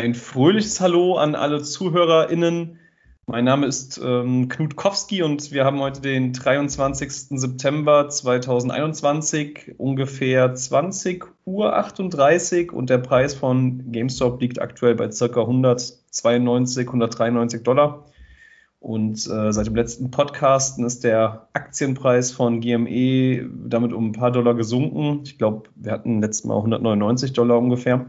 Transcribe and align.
Ein 0.00 0.14
fröhliches 0.14 0.80
Hallo 0.80 1.18
an 1.18 1.34
alle 1.34 1.60
ZuhörerInnen. 1.60 2.78
Mein 3.26 3.44
Name 3.44 3.66
ist 3.66 4.00
ähm, 4.02 4.48
Knut 4.48 4.74
Kowski 4.74 5.22
und 5.22 5.52
wir 5.52 5.66
haben 5.66 5.78
heute 5.80 6.00
den 6.00 6.32
23. 6.32 7.12
September 7.38 8.08
2021, 8.08 9.74
ungefähr 9.76 10.54
20 10.54 11.26
Uhr 11.44 11.76
38 11.76 12.72
und 12.72 12.88
der 12.88 12.96
Preis 12.96 13.34
von 13.34 13.92
GameStop 13.92 14.40
liegt 14.40 14.58
aktuell 14.58 14.94
bei 14.94 15.08
ca. 15.08 15.40
192, 15.42 16.86
193 16.86 17.62
Dollar. 17.62 18.06
Und 18.78 19.18
äh, 19.26 19.52
seit 19.52 19.66
dem 19.66 19.76
letzten 19.76 20.10
Podcasten 20.10 20.86
ist 20.86 21.04
der 21.04 21.48
Aktienpreis 21.52 22.32
von 22.32 22.62
GME 22.62 23.50
damit 23.66 23.92
um 23.92 24.06
ein 24.06 24.12
paar 24.12 24.32
Dollar 24.32 24.54
gesunken. 24.54 25.24
Ich 25.24 25.36
glaube, 25.36 25.68
wir 25.74 25.92
hatten 25.92 26.22
letztes 26.22 26.46
Mal 26.46 26.56
199 26.56 27.34
Dollar 27.34 27.58
ungefähr. 27.58 28.06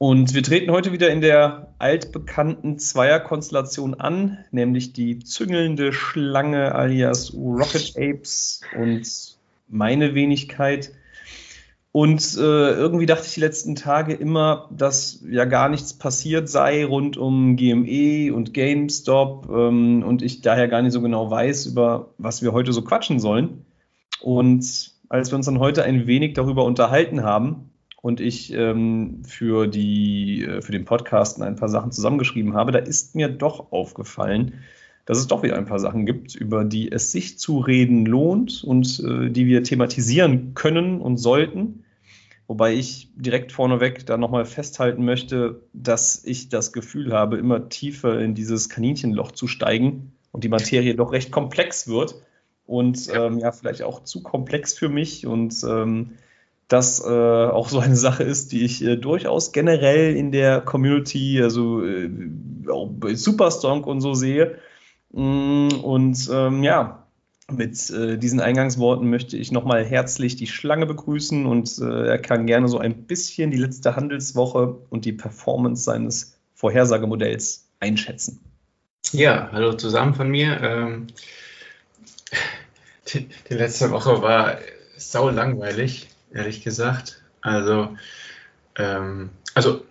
Und 0.00 0.32
wir 0.32 0.44
treten 0.44 0.70
heute 0.70 0.92
wieder 0.92 1.10
in 1.10 1.20
der 1.20 1.74
altbekannten 1.80 2.78
Zweierkonstellation 2.78 3.94
an, 3.94 4.38
nämlich 4.52 4.92
die 4.92 5.18
züngelnde 5.18 5.92
Schlange 5.92 6.72
alias 6.72 7.34
Rocket 7.34 7.94
Apes 7.96 8.60
und 8.78 9.36
meine 9.66 10.14
Wenigkeit. 10.14 10.92
Und 11.90 12.36
äh, 12.36 12.40
irgendwie 12.40 13.06
dachte 13.06 13.26
ich 13.26 13.34
die 13.34 13.40
letzten 13.40 13.74
Tage 13.74 14.14
immer, 14.14 14.68
dass 14.70 15.24
ja 15.28 15.46
gar 15.46 15.68
nichts 15.68 15.94
passiert 15.94 16.48
sei 16.48 16.84
rund 16.84 17.16
um 17.16 17.56
GME 17.56 18.32
und 18.32 18.54
GameStop 18.54 19.48
ähm, 19.50 20.04
und 20.04 20.22
ich 20.22 20.42
daher 20.42 20.68
gar 20.68 20.82
nicht 20.82 20.92
so 20.92 21.00
genau 21.00 21.28
weiß, 21.28 21.66
über 21.66 22.10
was 22.18 22.40
wir 22.40 22.52
heute 22.52 22.72
so 22.72 22.82
quatschen 22.82 23.18
sollen. 23.18 23.64
Und 24.20 24.92
als 25.08 25.32
wir 25.32 25.36
uns 25.36 25.46
dann 25.46 25.58
heute 25.58 25.82
ein 25.82 26.06
wenig 26.06 26.34
darüber 26.34 26.64
unterhalten 26.64 27.24
haben 27.24 27.70
und 28.00 28.20
ich 28.20 28.52
ähm, 28.52 29.22
für, 29.24 29.66
die, 29.66 30.44
äh, 30.44 30.62
für 30.62 30.72
den 30.72 30.84
Podcast 30.84 31.40
ein 31.42 31.56
paar 31.56 31.68
Sachen 31.68 31.92
zusammengeschrieben 31.92 32.54
habe, 32.54 32.72
da 32.72 32.78
ist 32.78 33.14
mir 33.14 33.28
doch 33.28 33.72
aufgefallen, 33.72 34.54
dass 35.04 35.18
es 35.18 35.26
doch 35.26 35.42
wieder 35.42 35.56
ein 35.56 35.66
paar 35.66 35.80
Sachen 35.80 36.06
gibt, 36.06 36.34
über 36.34 36.64
die 36.64 36.92
es 36.92 37.12
sich 37.12 37.38
zu 37.38 37.58
reden 37.58 38.06
lohnt 38.06 38.62
und 38.62 39.02
äh, 39.04 39.30
die 39.30 39.46
wir 39.46 39.62
thematisieren 39.62 40.54
können 40.54 41.00
und 41.00 41.16
sollten. 41.16 41.84
Wobei 42.46 42.74
ich 42.74 43.10
direkt 43.14 43.52
vorneweg 43.52 44.06
da 44.06 44.16
nochmal 44.16 44.44
festhalten 44.44 45.04
möchte, 45.04 45.62
dass 45.72 46.24
ich 46.24 46.48
das 46.48 46.72
Gefühl 46.72 47.12
habe, 47.12 47.36
immer 47.36 47.68
tiefer 47.68 48.20
in 48.20 48.34
dieses 48.34 48.68
Kaninchenloch 48.68 49.32
zu 49.32 49.48
steigen 49.48 50.12
und 50.32 50.44
die 50.44 50.48
Materie 50.48 50.94
doch 50.94 51.12
recht 51.12 51.30
komplex 51.30 51.88
wird 51.88 52.22
und 52.64 53.06
ja, 53.06 53.26
ähm, 53.26 53.38
ja 53.38 53.52
vielleicht 53.52 53.82
auch 53.82 54.04
zu 54.04 54.22
komplex 54.22 54.74
für 54.74 54.88
mich 54.88 55.26
und 55.26 55.54
ähm, 55.66 56.12
das 56.68 57.00
äh, 57.00 57.08
auch 57.08 57.68
so 57.68 57.78
eine 57.78 57.96
Sache 57.96 58.22
ist, 58.22 58.52
die 58.52 58.64
ich 58.64 58.84
äh, 58.84 58.96
durchaus 58.96 59.52
generell 59.52 60.14
in 60.16 60.32
der 60.32 60.60
Community, 60.60 61.42
also 61.42 61.84
äh, 61.84 62.10
auch 62.70 62.88
bei 62.90 63.14
Superstonk 63.14 63.86
und 63.86 64.00
so 64.00 64.14
sehe. 64.14 64.58
Mm, 65.12 65.68
und 65.82 66.28
ähm, 66.30 66.62
ja, 66.62 67.06
mit 67.50 67.88
äh, 67.90 68.18
diesen 68.18 68.40
Eingangsworten 68.40 69.08
möchte 69.08 69.38
ich 69.38 69.52
nochmal 69.52 69.84
herzlich 69.84 70.36
die 70.36 70.46
Schlange 70.46 70.84
begrüßen 70.84 71.46
und 71.46 71.78
äh, 71.78 72.08
er 72.08 72.18
kann 72.18 72.46
gerne 72.46 72.68
so 72.68 72.78
ein 72.78 73.04
bisschen 73.06 73.50
die 73.50 73.56
letzte 73.56 73.96
Handelswoche 73.96 74.76
und 74.90 75.06
die 75.06 75.12
Performance 75.12 75.84
seines 75.84 76.38
Vorhersagemodells 76.54 77.66
einschätzen. 77.80 78.40
Ja, 79.12 79.48
hallo 79.52 79.72
zusammen 79.72 80.14
von 80.14 80.28
mir. 80.28 80.60
Ähm, 80.60 81.06
die, 83.08 83.28
die, 83.48 83.54
letzte 83.54 83.90
Woche 83.90 84.20
war 84.20 84.58
sau 84.98 85.30
langweilig, 85.30 86.08
ehrlich 86.32 86.62
gesagt. 86.62 87.20
Also, 87.40 87.96
ähm, 88.76 89.30
also 89.54 89.82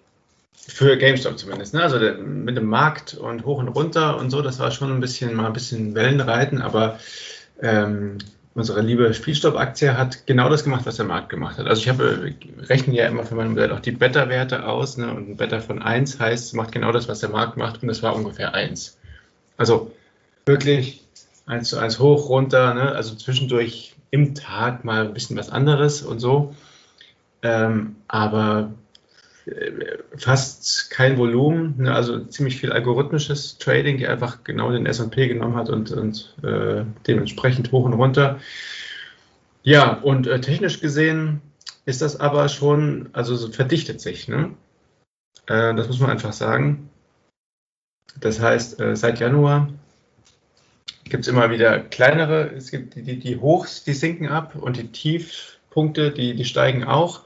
für 0.56 0.98
GameStop 0.98 1.38
zumindest. 1.38 1.74
Ne? 1.74 1.82
Also 1.82 2.00
der, 2.00 2.16
mit 2.18 2.58
dem 2.58 2.66
Markt 2.66 3.14
und 3.14 3.46
hoch 3.46 3.60
und 3.60 3.70
runter 3.70 4.18
und 4.18 4.30
so, 4.30 4.42
das 4.42 4.60
war 4.60 4.72
schon 4.72 4.92
ein 4.92 5.00
bisschen 5.00 5.34
mal 5.34 5.48
ein 5.48 5.54
bisschen 5.54 5.96
Wellenreiten, 5.96 6.62
aber 6.62 7.00
ähm, 7.62 8.18
unsere 8.58 8.82
liebe 8.82 9.14
Spielstopp-Aktie 9.14 9.96
hat 9.96 10.26
genau 10.26 10.50
das 10.50 10.64
gemacht, 10.64 10.86
was 10.86 10.96
der 10.96 11.06
Markt 11.06 11.30
gemacht 11.30 11.60
hat. 11.60 11.68
Also 11.68 11.80
ich 11.82 11.90
habe, 11.90 12.34
rechne 12.64 12.96
ja 12.96 13.08
immer 13.08 13.24
für 13.24 13.36
mein 13.36 13.50
Modell 13.50 13.72
auch 13.72 13.80
die 13.80 13.92
Beta-Werte 13.92 14.68
aus. 14.68 14.98
Ne? 14.98 15.14
Und 15.14 15.30
ein 15.30 15.38
Beta 15.38 15.60
von 15.60 15.82
1 15.82 16.20
heißt, 16.20 16.56
macht 16.56 16.72
genau 16.72 16.92
das, 16.92 17.08
was 17.08 17.20
der 17.20 17.30
Markt 17.30 17.56
macht. 17.56 17.84
Und 17.84 17.88
das 17.88 18.02
war 18.02 18.16
ungefähr 18.16 18.56
1. 18.56 18.98
Also 19.58 19.92
wirklich 20.48 21.04
1 21.46 21.70
zu 21.70 21.78
1 21.78 22.00
hoch, 22.00 22.30
runter. 22.30 22.74
Ne? 22.74 22.92
Also 22.94 23.16
zwischendurch 23.16 23.96
im 24.12 24.36
Tag 24.36 24.86
mal 24.86 25.08
ein 25.08 25.14
bisschen 25.14 25.38
was 25.38 25.50
anderes 25.50 26.02
und 26.02 26.20
so. 26.20 26.56
Ähm, 27.42 27.98
aber 28.08 28.74
äh, 29.46 29.98
fast 30.18 30.90
kein 30.90 31.18
Volumen, 31.18 31.76
ne? 31.78 31.94
also 31.94 32.20
ziemlich 32.26 32.58
viel 32.58 32.72
algorithmisches 32.72 33.58
Trading, 33.58 33.98
die 33.98 34.08
einfach 34.08 34.44
genau 34.44 34.72
den 34.72 34.86
S&P 34.86 35.28
genommen 35.28 35.56
hat 35.56 35.70
und, 35.70 35.92
und 35.92 36.36
äh, 36.44 36.84
dementsprechend 37.06 37.72
hoch 37.72 37.86
und 37.86 37.94
runter. 37.94 38.40
Ja, 39.64 39.94
und 39.94 40.28
äh, 40.28 40.42
technisch 40.42 40.80
gesehen 40.80 41.42
ist 41.86 42.02
das 42.02 42.20
aber 42.20 42.50
schon, 42.50 43.10
also 43.14 43.36
so 43.36 43.52
verdichtet 43.52 44.02
sich, 44.02 44.28
ne? 44.28 44.52
Äh, 45.48 45.76
das 45.76 45.88
muss 45.88 46.00
man 46.00 46.10
einfach 46.10 46.34
sagen. 46.34 46.90
Das 48.20 48.40
heißt, 48.40 48.80
äh, 48.80 48.96
seit 48.96 49.20
Januar 49.20 49.70
gibt 51.10 51.24
es 51.24 51.28
immer 51.28 51.52
wieder 51.52 51.80
kleinere, 51.80 52.52
es 52.56 52.72
gibt 52.72 52.96
die, 52.96 53.20
die, 53.20 53.38
Hochs, 53.38 53.84
die 53.84 53.94
sinken 53.94 54.28
ab 54.28 54.56
und 54.56 54.78
die 54.78 54.88
Tiefpunkte, 54.88 56.12
die, 56.12 56.36
die 56.36 56.46
steigen 56.46 56.84
auch. 56.84 57.22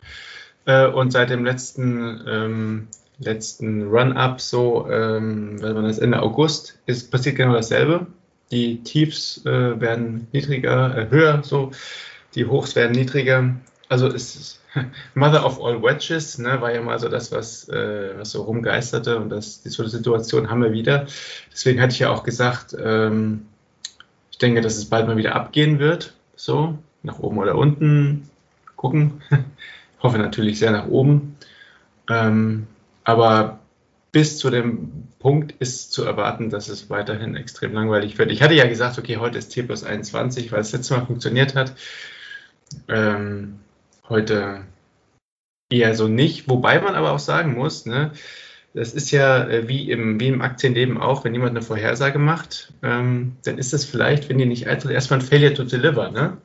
Äh, 0.66 0.88
und 0.88 1.12
seit 1.12 1.30
dem 1.30 1.46
letzten, 1.46 2.22
ähm, 2.28 2.88
letzten 3.20 3.88
Run-Up, 3.88 4.42
so, 4.42 4.90
ähm, 4.90 5.62
wenn 5.62 5.74
man 5.74 5.86
das 5.86 6.00
Ende 6.00 6.22
August, 6.22 6.80
ist 6.86 7.12
passiert 7.12 7.36
genau 7.36 7.54
dasselbe. 7.54 8.08
Die 8.52 8.84
Tiefs 8.84 9.46
äh, 9.46 9.80
werden 9.80 10.28
niedriger, 10.32 10.98
äh, 10.98 11.10
höher, 11.10 11.42
so, 11.44 11.72
die 12.36 12.46
Hochs 12.46 12.76
werden 12.76 12.92
niedriger. 12.92 13.56
Also 13.90 14.08
es 14.08 14.36
ist 14.36 14.62
Mother 15.16 15.46
of 15.46 15.62
all 15.64 15.82
Wedges, 15.82 16.38
ne, 16.38 16.62
war 16.62 16.74
ja 16.74 16.82
mal 16.82 17.00
so 17.00 17.10
das, 17.10 17.32
was, 17.32 17.68
äh, 17.70 18.18
was 18.18 18.32
so 18.32 18.44
rumgeisterte 18.44 19.18
und 19.18 19.30
das, 19.30 19.62
die 19.62 19.70
so 19.70 19.84
eine 19.84 19.90
Situation 19.90 20.50
haben 20.50 20.64
wir 20.64 20.72
wieder. 20.72 21.08
Deswegen 21.52 21.82
hatte 21.82 21.94
ich 21.94 22.00
ja 22.00 22.10
auch 22.10 22.24
gesagt, 22.24 22.76
ähm, 22.82 23.48
denke, 24.42 24.62
dass 24.62 24.78
es 24.78 24.86
bald 24.86 25.08
mal 25.08 25.18
wieder 25.18 25.36
abgehen 25.36 25.80
wird, 25.80 26.14
so, 26.36 26.78
nach 27.04 27.20
oben 27.20 27.38
oder 27.38 27.56
unten, 27.56 28.30
gucken. 28.76 29.22
hoffe 30.02 30.18
natürlich 30.18 30.60
sehr 30.60 30.72
nach 30.72 30.88
oben. 30.88 31.38
Ähm, 32.10 32.68
aber 33.04 33.60
bis 34.12 34.38
zu 34.38 34.50
dem 34.50 35.08
Punkt 35.20 35.54
ist 35.60 35.94
zu 35.94 36.04
erwarten, 36.04 36.50
dass 36.50 36.68
es 36.68 36.90
weiterhin 36.90 37.36
extrem 37.36 37.74
langweilig 37.74 38.18
wird. 38.18 38.32
Ich 38.32 38.42
hatte 38.42 38.56
ja 38.56 38.68
gesagt, 38.68 38.98
okay, 38.98 39.18
heute 39.18 39.38
ist 39.38 39.50
T 39.50 39.64
plus 39.64 39.84
21, 39.84 40.52
weil 40.52 40.62
es 40.62 40.72
letztes 40.72 40.90
Mal 40.92 41.06
funktioniert 41.06 41.56
hat. 41.56 41.76
Ähm, 42.88 43.60
heute 44.10 44.62
eher 45.70 45.96
so 45.96 46.08
nicht. 46.08 46.50
Wobei 46.50 46.82
man 46.82 46.96
aber 46.96 47.12
auch 47.12 47.20
sagen 47.20 47.54
muss, 47.54 47.86
ne, 47.86 48.12
das 48.74 48.94
ist 48.94 49.12
ja 49.12 49.48
äh, 49.48 49.68
wie, 49.68 49.92
im, 49.92 50.20
wie 50.20 50.28
im 50.28 50.42
Aktienleben 50.42 50.98
auch, 50.98 51.24
wenn 51.24 51.34
jemand 51.34 51.52
eine 51.52 51.62
Vorhersage 51.62 52.20
macht, 52.20 52.74
ähm, 52.84 53.36
dann 53.44 53.58
ist 53.58 53.74
das 53.74 53.86
vielleicht, 53.86 54.30
wenn 54.30 54.38
die 54.38 54.46
nicht 54.46 54.68
eintritt, 54.68 54.92
erstmal 54.92 55.20
ein 55.20 55.26
Failure 55.26 55.54
to 55.54 55.64
Deliver. 55.64 56.12
Ne? 56.12 56.38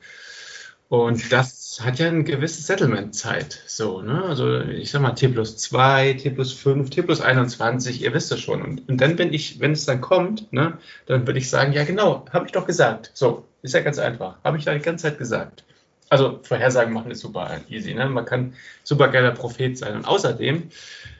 Und 0.88 1.32
das 1.32 1.81
hat 1.82 1.98
ja 1.98 2.09
eine 2.09 2.25
gewisse 2.25 2.62
Settlement-Zeit. 2.62 3.61
So, 3.67 4.02
ne? 4.02 4.25
Also 4.25 4.61
ich 4.61 4.90
sag 4.90 5.02
mal 5.02 5.12
T 5.12 5.28
plus 5.28 5.56
2, 5.56 6.14
T 6.14 6.31
plus 6.31 6.52
5, 6.52 6.90
T 6.90 7.02
plus 7.02 7.20
21, 7.20 8.02
ihr 8.02 8.14
wisst 8.14 8.31
das 8.31 8.40
schon. 8.40 8.62
Und, 8.62 8.88
und 8.88 9.00
dann, 9.00 9.19
wenn 9.19 9.32
ich, 9.32 9.61
wenn 9.61 9.73
es 9.73 9.84
dann 9.84 10.00
kommt, 10.00 10.52
ne, 10.52 10.78
dann 11.06 11.26
würde 11.26 11.38
ich 11.38 11.50
sagen, 11.50 11.73
ja 11.73 11.84
genau, 11.84 12.25
habe 12.32 12.46
ich 12.46 12.52
doch 12.52 12.67
gesagt. 12.67 13.11
So, 13.14 13.44
ist 13.62 13.75
ja 13.75 13.81
ganz 13.81 13.99
einfach. 13.99 14.37
Habe 14.44 14.58
ich 14.58 14.64
da 14.64 14.75
die 14.75 14.81
ganze 14.81 15.02
Zeit 15.02 15.19
gesagt. 15.19 15.64
Also 16.08 16.38
Vorhersagen 16.43 16.93
machen 16.93 17.11
ist 17.11 17.20
super 17.20 17.61
easy. 17.69 17.93
Ne? 17.93 18.08
Man 18.08 18.25
kann 18.25 18.55
super 18.84 19.08
geiler 19.08 19.32
Prophet 19.32 19.76
sein. 19.76 19.96
Und 19.96 20.06
außerdem, 20.06 20.70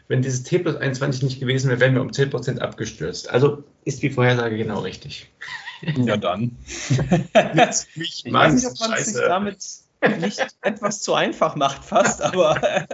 wenn 0.09 0.23
dieses 0.23 0.43
T 0.45 0.59
plus 0.59 0.77
21 0.77 1.23
nicht 1.23 1.41
gewesen 1.41 1.69
wäre, 1.69 1.81
wären 1.81 1.95
wir 1.95 2.03
um 2.03 2.11
10% 2.11 2.59
abgestürzt. 2.59 3.31
Also 3.31 3.65
ist 3.85 4.03
die 4.03 4.11
Vorhersage 4.11 4.57
genau 4.57 4.81
richtig. 4.81 5.31
Ja, 5.97 6.17
dann. 6.17 6.57
ich 6.69 8.25
weiß 8.33 8.55
nicht, 8.55 8.67
ob 8.67 8.89
man 8.89 8.99
sich 8.99 9.15
damit 9.15 9.59
nicht 10.21 10.47
etwas 10.63 11.03
zu 11.03 11.15
einfach 11.15 11.57
macht 11.57 11.85
fast, 11.85 12.23
aber 12.23 12.61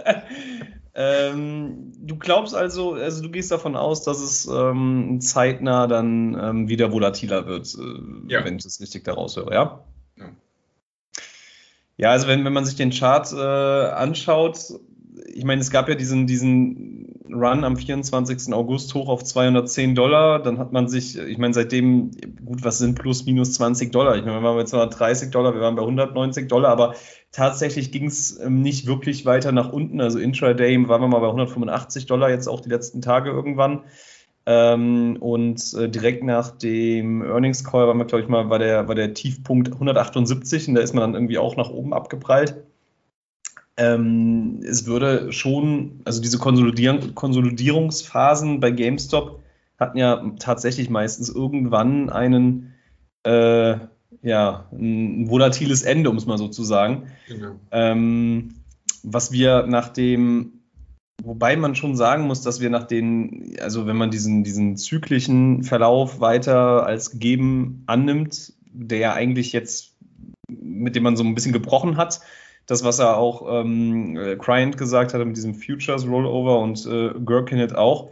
ähm, 0.95 1.93
du 1.97 2.17
glaubst 2.17 2.55
also, 2.55 2.93
also 2.93 3.21
du 3.21 3.29
gehst 3.29 3.51
davon 3.51 3.75
aus, 3.75 4.03
dass 4.03 4.19
es 4.19 4.47
ähm, 4.47 5.19
zeitnah 5.21 5.87
dann 5.87 6.37
ähm, 6.39 6.69
wieder 6.69 6.91
volatiler 6.91 7.45
wird, 7.45 7.73
äh, 7.75 8.31
ja. 8.33 8.43
wenn 8.43 8.57
ich 8.57 8.63
das 8.63 8.81
richtig 8.81 9.03
daraus 9.03 9.35
höre, 9.37 9.53
ja? 9.53 9.83
Ja, 10.17 10.25
ja 11.97 12.11
also 12.11 12.27
wenn, 12.27 12.43
wenn 12.45 12.53
man 12.53 12.65
sich 12.65 12.75
den 12.75 12.91
Chart 12.91 13.31
äh, 13.31 13.37
anschaut, 13.37 14.57
ich 15.27 15.45
meine, 15.45 15.61
es 15.61 15.71
gab 15.71 15.89
ja 15.89 15.95
diesen, 15.95 16.27
diesen 16.27 17.02
Run 17.29 17.63
am 17.63 17.77
24. 17.77 18.53
August 18.53 18.93
hoch 18.93 19.07
auf 19.07 19.23
210 19.23 19.95
Dollar. 19.95 20.39
Dann 20.41 20.57
hat 20.57 20.73
man 20.73 20.87
sich, 20.87 21.17
ich 21.17 21.37
meine, 21.37 21.53
seitdem, 21.53 22.11
gut, 22.45 22.63
was 22.63 22.79
sind 22.79 22.95
plus 22.95 23.25
minus 23.25 23.53
20 23.53 23.91
Dollar? 23.91 24.15
Ich 24.17 24.25
meine, 24.25 24.39
wir 24.39 24.43
waren 24.43 24.57
bei 24.57 24.65
230 24.65 25.31
Dollar, 25.31 25.53
wir 25.53 25.61
waren 25.61 25.75
bei 25.75 25.83
190 25.83 26.47
Dollar, 26.49 26.69
aber 26.71 26.95
tatsächlich 27.31 27.91
ging 27.91 28.07
es 28.07 28.39
ähm, 28.39 28.61
nicht 28.61 28.87
wirklich 28.87 29.25
weiter 29.25 29.51
nach 29.51 29.71
unten. 29.71 30.01
Also 30.01 30.19
Intraday 30.19 30.87
waren 30.87 31.01
wir 31.01 31.07
mal 31.07 31.19
bei 31.19 31.27
185 31.27 32.05
Dollar, 32.07 32.29
jetzt 32.29 32.47
auch 32.47 32.59
die 32.59 32.69
letzten 32.69 33.01
Tage 33.01 33.29
irgendwann. 33.29 33.83
Ähm, 34.45 35.17
und 35.21 35.73
äh, 35.75 35.89
direkt 35.89 36.23
nach 36.23 36.51
dem 36.57 37.21
Earnings 37.21 37.63
Call 37.63 37.87
war 37.87 37.93
wir, 37.93 38.05
glaube 38.05 38.23
ich 38.23 38.29
mal, 38.29 38.49
war 38.49 38.59
der, 38.59 38.87
war 38.89 38.95
der 38.95 39.13
Tiefpunkt 39.13 39.71
178 39.71 40.67
und 40.67 40.75
da 40.75 40.81
ist 40.81 40.93
man 40.93 41.01
dann 41.01 41.13
irgendwie 41.13 41.37
auch 41.37 41.55
nach 41.55 41.69
oben 41.69 41.93
abgeprallt. 41.93 42.63
Ähm, 43.75 44.59
es 44.63 44.85
würde 44.85 45.31
schon, 45.31 46.01
also 46.05 46.21
diese 46.21 46.37
Konsolidierung, 46.37 47.15
Konsolidierungsphasen 47.15 48.59
bei 48.59 48.71
GameStop 48.71 49.41
hatten 49.79 49.97
ja 49.97 50.23
tatsächlich 50.39 50.89
meistens 50.89 51.29
irgendwann 51.29 52.09
einen, 52.09 52.73
äh, 53.23 53.77
ja, 54.21 54.67
ein 54.71 55.29
volatiles 55.29 55.81
Ende, 55.83 56.09
um 56.09 56.17
es 56.17 56.25
mal 56.25 56.37
so 56.37 56.47
zu 56.47 56.63
sagen. 56.63 57.07
Genau. 57.27 57.59
Ähm, 57.71 58.55
was 59.01 59.31
wir 59.31 59.65
nach 59.67 59.89
dem 59.89 60.63
Wobei 61.21 61.55
man 61.55 61.75
schon 61.75 61.95
sagen 61.95 62.25
muss, 62.25 62.41
dass 62.41 62.59
wir 62.59 62.69
nach 62.69 62.83
den, 62.83 63.55
also 63.61 63.85
wenn 63.85 63.95
man 63.95 64.11
diesen, 64.11 64.43
diesen 64.43 64.75
zyklischen 64.77 65.63
Verlauf 65.63 66.19
weiter 66.19 66.85
als 66.85 67.11
gegeben 67.11 67.83
annimmt, 67.85 68.53
der 68.65 69.13
eigentlich 69.13 69.53
jetzt, 69.53 69.95
mit 70.49 70.95
dem 70.95 71.03
man 71.03 71.15
so 71.15 71.23
ein 71.23 71.35
bisschen 71.35 71.53
gebrochen 71.53 71.97
hat, 71.97 72.19
das, 72.65 72.83
was 72.83 72.99
er 72.99 73.17
auch 73.17 73.45
ähm, 73.49 74.17
Cryant 74.39 74.77
gesagt 74.77 75.13
hatte 75.13 75.25
mit 75.25 75.35
diesem 75.35 75.55
Futures 75.55 76.07
Rollover 76.07 76.59
und 76.59 76.85
äh, 76.85 77.11
Gherkinit 77.19 77.75
auch, 77.75 78.09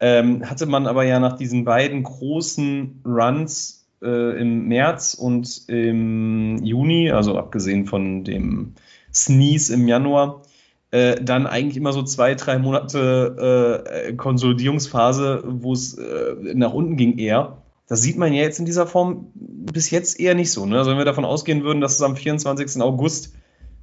ähm, 0.00 0.48
hatte 0.48 0.66
man 0.66 0.86
aber 0.86 1.04
ja 1.04 1.18
nach 1.18 1.36
diesen 1.36 1.64
beiden 1.64 2.02
großen 2.02 3.02
Runs 3.04 3.86
äh, 4.02 4.40
im 4.40 4.68
März 4.68 5.14
und 5.14 5.68
im 5.68 6.62
Juni, 6.62 7.10
also 7.10 7.38
abgesehen 7.38 7.86
von 7.86 8.24
dem 8.24 8.74
Sneeze 9.12 9.72
im 9.72 9.88
Januar, 9.88 10.42
äh, 10.90 11.16
dann 11.22 11.46
eigentlich 11.46 11.76
immer 11.76 11.92
so 11.92 12.02
zwei, 12.02 12.34
drei 12.34 12.58
Monate 12.58 14.04
äh, 14.08 14.12
Konsolidierungsphase, 14.14 15.44
wo 15.46 15.72
es 15.72 15.94
äh, 15.94 16.54
nach 16.54 16.72
unten 16.72 16.96
ging 16.96 17.18
eher. 17.18 17.62
Das 17.88 18.02
sieht 18.02 18.18
man 18.18 18.32
ja 18.32 18.42
jetzt 18.42 18.58
in 18.58 18.66
dieser 18.66 18.86
Form 18.86 19.30
bis 19.34 19.90
jetzt 19.90 20.20
eher 20.20 20.34
nicht 20.34 20.52
so. 20.52 20.66
Ne? 20.66 20.78
Also 20.78 20.90
wenn 20.90 20.98
wir 20.98 21.04
davon 21.04 21.24
ausgehen 21.24 21.62
würden, 21.64 21.80
dass 21.80 21.94
es 21.94 22.02
am 22.02 22.16
24. 22.16 22.82
August 22.82 23.34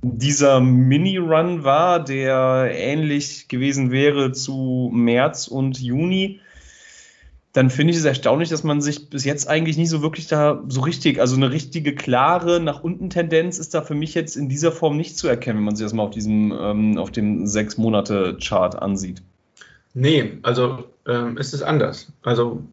dieser 0.04 0.60
Mini-Run 0.60 1.64
war, 1.64 2.04
der 2.04 2.70
ähnlich 2.74 3.48
gewesen 3.48 3.90
wäre 3.90 4.34
zu 4.34 4.92
März 4.94 5.48
und 5.48 5.80
Juni, 5.80 6.42
dann 7.54 7.70
finde 7.70 7.92
ich 7.92 7.98
es 8.00 8.06
erstaunlich, 8.06 8.50
dass 8.50 8.64
man 8.64 8.82
sich 8.82 9.10
bis 9.10 9.24
jetzt 9.26 9.48
eigentlich 9.48 9.78
nicht 9.78 9.90
so 9.90 10.02
wirklich 10.02 10.28
da 10.28 10.64
so 10.68 10.82
richtig, 10.82 11.20
also 11.20 11.36
eine 11.36 11.52
richtige 11.52 11.96
klare 11.96 12.60
nach 12.60 12.84
unten 12.84 13.10
Tendenz 13.10 13.60
ist 13.60 13.76
da 13.76 13.82
für 13.82 13.94
mich 13.94 14.14
jetzt 14.16 14.36
in 14.36 14.50
dieser 14.50 14.72
Form 14.72 14.98
nicht 14.98 15.18
zu 15.18 15.28
erkennen, 15.28 15.60
wenn 15.60 15.66
man 15.66 15.76
sich 15.76 15.86
das 15.86 15.94
mal 15.94 16.04
auf 16.04 16.10
diesem, 16.10 16.52
ähm, 16.52 16.98
auf 16.98 17.12
dem 17.12 17.46
sechs 17.46 17.78
Monate 17.78 18.38
Chart 18.42 18.76
ansieht. 18.76 19.22
Nee, 19.94 20.40
also 20.42 20.86
ähm, 21.08 21.38
ist 21.38 21.54
es 21.54 21.62
anders. 21.62 22.12
Also 22.24 22.64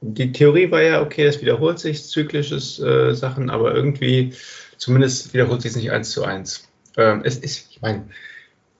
die 0.00 0.30
Theorie 0.30 0.70
war 0.70 0.82
ja, 0.82 1.02
okay, 1.02 1.26
das 1.26 1.40
wiederholt 1.42 1.80
sich, 1.80 2.04
zyklisches 2.04 2.78
äh, 2.78 3.12
Sachen, 3.14 3.50
aber 3.50 3.74
irgendwie 3.74 4.32
zumindest 4.76 5.34
wiederholt 5.34 5.62
sich 5.62 5.72
es 5.72 5.76
nicht 5.76 5.90
eins 5.90 6.10
zu 6.10 6.22
eins. 6.24 6.69
Ähm, 7.00 7.22
es 7.24 7.38
ist, 7.38 7.70
ich 7.70 7.80
meine, 7.80 8.04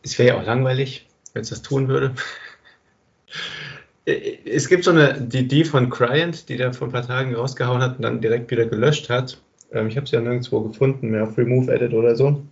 es 0.02 0.18
wäre 0.18 0.28
ja 0.28 0.34
auch 0.40 0.46
langweilig, 0.46 1.08
wenn 1.32 1.42
es 1.42 1.48
das 1.48 1.62
tun 1.62 1.88
würde. 1.88 2.14
es 4.44 4.68
gibt 4.68 4.84
so 4.84 4.90
eine, 4.90 5.20
die, 5.20 5.48
die 5.48 5.64
von 5.64 5.90
Cryant, 5.90 6.48
die 6.48 6.56
der 6.56 6.72
vor 6.72 6.88
ein 6.88 6.92
paar 6.92 7.06
Tagen 7.06 7.34
rausgehauen 7.34 7.82
hat 7.82 7.96
und 7.96 8.02
dann 8.02 8.20
direkt 8.20 8.50
wieder 8.50 8.66
gelöscht 8.66 9.08
hat. 9.08 9.40
Ähm, 9.72 9.88
ich 9.88 9.96
habe 9.96 10.06
sie 10.06 10.16
ja 10.16 10.22
nirgendwo 10.22 10.60
gefunden, 10.60 11.10
mehr 11.10 11.24
auf 11.24 11.38
Remove 11.38 11.72
Edit 11.72 11.94
oder 11.94 12.14
so. 12.14 12.42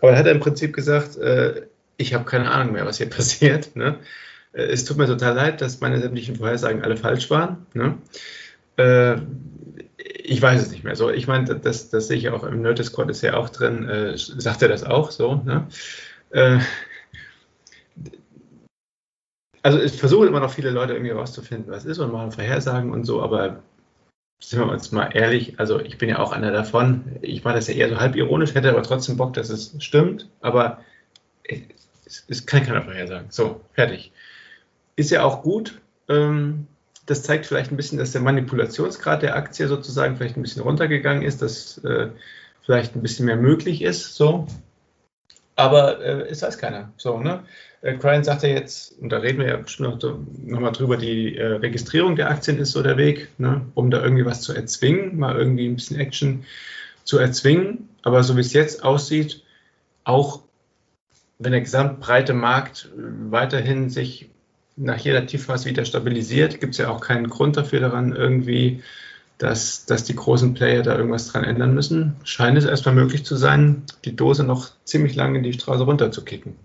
Aber 0.00 0.12
er 0.12 0.18
hat 0.18 0.26
im 0.26 0.40
Prinzip 0.40 0.74
gesagt, 0.74 1.16
äh, 1.18 1.62
ich 1.96 2.14
habe 2.14 2.24
keine 2.24 2.50
Ahnung 2.50 2.72
mehr, 2.72 2.86
was 2.86 2.98
hier 2.98 3.10
passiert. 3.10 3.76
Ne? 3.76 3.98
Äh, 4.52 4.64
es 4.64 4.84
tut 4.84 4.96
mir 4.96 5.06
total 5.06 5.34
leid, 5.34 5.60
dass 5.60 5.80
meine 5.80 6.00
sämtlichen 6.00 6.36
Vorhersagen 6.36 6.82
alle 6.82 6.96
falsch 6.96 7.30
waren. 7.30 7.66
Ne? 7.74 7.94
Äh, 8.76 9.20
ich 10.24 10.40
weiß 10.40 10.62
es 10.62 10.70
nicht 10.70 10.84
mehr. 10.84 10.96
So, 10.96 11.10
ich 11.10 11.26
meine, 11.26 11.56
das, 11.56 11.90
das 11.90 12.08
sehe 12.08 12.16
ich 12.16 12.28
auch 12.30 12.44
im 12.44 12.62
Nerd 12.62 12.78
Discord 12.78 13.10
ist 13.10 13.22
ja 13.22 13.34
auch 13.36 13.48
drin. 13.48 13.88
Äh, 13.88 14.16
sagt 14.16 14.62
er 14.62 14.68
das 14.68 14.84
auch 14.84 15.10
so? 15.10 15.36
Ne? 15.36 15.66
Äh, 16.30 16.58
also 19.62 19.78
es 19.78 19.96
versuchen 19.96 20.28
immer 20.28 20.40
noch 20.40 20.52
viele 20.52 20.70
Leute 20.70 20.92
irgendwie 20.92 21.12
rauszufinden, 21.12 21.72
was 21.72 21.84
ist 21.84 21.98
und 21.98 22.12
machen 22.12 22.32
Vorhersagen 22.32 22.92
und 22.92 23.04
so, 23.04 23.22
aber 23.22 23.62
sind 24.40 24.58
wir 24.58 24.68
uns 24.68 24.90
mal 24.90 25.10
ehrlich, 25.14 25.60
also 25.60 25.78
ich 25.78 25.98
bin 25.98 26.08
ja 26.08 26.18
auch 26.18 26.32
einer 26.32 26.50
davon. 26.50 27.04
Ich 27.22 27.44
mache 27.44 27.54
das 27.54 27.68
ja 27.68 27.74
eher 27.74 27.88
so 27.88 28.00
halb 28.00 28.16
ironisch, 28.16 28.54
hätte 28.54 28.70
aber 28.70 28.82
trotzdem 28.82 29.16
Bock, 29.16 29.34
dass 29.34 29.50
es 29.50 29.76
stimmt, 29.78 30.28
aber 30.40 30.80
es, 31.44 32.24
es 32.28 32.46
kann 32.46 32.64
keiner 32.64 32.82
vorhersagen. 32.82 33.30
So, 33.30 33.60
fertig. 33.72 34.12
Ist 34.96 35.10
ja 35.10 35.22
auch 35.22 35.42
gut. 35.42 35.80
Ähm, 36.08 36.66
das 37.06 37.22
zeigt 37.22 37.46
vielleicht 37.46 37.72
ein 37.72 37.76
bisschen, 37.76 37.98
dass 37.98 38.12
der 38.12 38.20
Manipulationsgrad 38.20 39.22
der 39.22 39.36
Aktie 39.36 39.68
sozusagen 39.68 40.16
vielleicht 40.16 40.36
ein 40.36 40.42
bisschen 40.42 40.62
runtergegangen 40.62 41.22
ist, 41.22 41.42
dass 41.42 41.78
äh, 41.78 42.08
vielleicht 42.62 42.94
ein 42.94 43.02
bisschen 43.02 43.26
mehr 43.26 43.36
möglich 43.36 43.82
ist. 43.82 44.14
So. 44.14 44.46
Aber 45.56 46.00
äh, 46.00 46.28
es 46.28 46.42
weiß 46.42 46.58
keiner. 46.58 46.92
So, 46.96 47.18
ne? 47.18 47.42
Äh, 47.82 47.96
Cryan 47.96 48.24
sagt 48.24 48.44
ja 48.44 48.50
jetzt, 48.50 48.98
und 49.00 49.10
da 49.10 49.18
reden 49.18 49.40
wir 49.40 49.48
ja 49.48 49.56
bestimmt 49.56 50.02
noch, 50.02 50.18
noch 50.44 50.60
mal 50.60 50.70
drüber, 50.70 50.96
die 50.96 51.36
äh, 51.36 51.44
Registrierung 51.44 52.16
der 52.16 52.30
Aktien 52.30 52.58
ist 52.58 52.72
so 52.72 52.82
der 52.82 52.96
Weg, 52.96 53.28
ne, 53.38 53.62
um 53.74 53.90
da 53.90 54.02
irgendwie 54.02 54.24
was 54.24 54.40
zu 54.40 54.54
erzwingen, 54.54 55.18
mal 55.18 55.36
irgendwie 55.36 55.66
ein 55.66 55.74
bisschen 55.74 55.98
Action 55.98 56.44
zu 57.04 57.18
erzwingen. 57.18 57.88
Aber 58.02 58.22
so 58.22 58.36
wie 58.36 58.40
es 58.40 58.52
jetzt 58.52 58.84
aussieht, 58.84 59.42
auch 60.04 60.40
wenn 61.38 61.52
der 61.52 61.60
gesamtbreite 61.60 62.34
Markt 62.34 62.88
weiterhin 62.94 63.90
sich 63.90 64.30
nach 64.76 64.98
jeder 64.98 65.26
Tiefphase 65.26 65.68
wieder 65.68 65.84
stabilisiert, 65.84 66.60
gibt 66.60 66.72
es 66.72 66.78
ja 66.78 66.88
auch 66.88 67.00
keinen 67.00 67.28
Grund 67.28 67.56
dafür 67.56 67.80
daran, 67.80 68.14
irgendwie, 68.14 68.82
dass, 69.38 69.86
dass 69.86 70.04
die 70.04 70.16
großen 70.16 70.54
Player 70.54 70.82
da 70.82 70.96
irgendwas 70.96 71.28
dran 71.28 71.44
ändern 71.44 71.74
müssen. 71.74 72.16
Scheint 72.24 72.56
es 72.56 72.64
erstmal 72.64 72.94
möglich 72.94 73.24
zu 73.24 73.36
sein, 73.36 73.82
die 74.04 74.16
Dose 74.16 74.44
noch 74.44 74.70
ziemlich 74.84 75.14
lange 75.14 75.38
in 75.38 75.44
die 75.44 75.52
Straße 75.52 75.82
runterzukicken. 75.82 76.56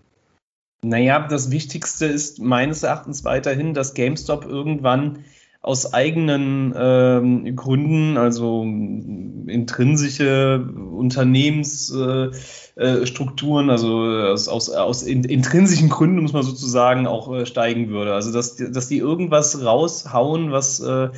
Naja, 0.84 1.27
das 1.27 1.50
Wichtigste 1.50 2.05
ist 2.05 2.39
meines 2.39 2.84
Erachtens 2.84 3.24
weiterhin, 3.24 3.74
dass 3.74 3.96
GameStop 3.96 4.46
irgendwann 4.46 5.25
aus 5.61 5.93
eigenen 5.93 6.73
ähm, 6.77 7.55
Gründen, 7.55 8.17
also 8.17 8.63
intrinsische 8.63 10.69
Unternehmensstrukturen, 10.91 13.67
äh, 13.67 13.69
äh, 13.69 13.71
also 13.71 13.97
aus, 13.97 14.47
aus, 14.47 14.69
aus 14.69 15.03
in, 15.03 15.23
intrinsischen 15.23 15.89
Gründen, 15.89 16.21
muss 16.21 16.33
man 16.33 16.43
sozusagen, 16.43 17.07
auch 17.07 17.33
äh, 17.33 17.45
steigen 17.45 17.89
würde. 17.89 18.13
Also 18.13 18.31
dass, 18.31 18.55
dass 18.55 18.87
die 18.87 18.99
irgendwas 18.99 19.63
raushauen, 19.63 20.51
was 20.51 20.79
äh, 20.79 21.09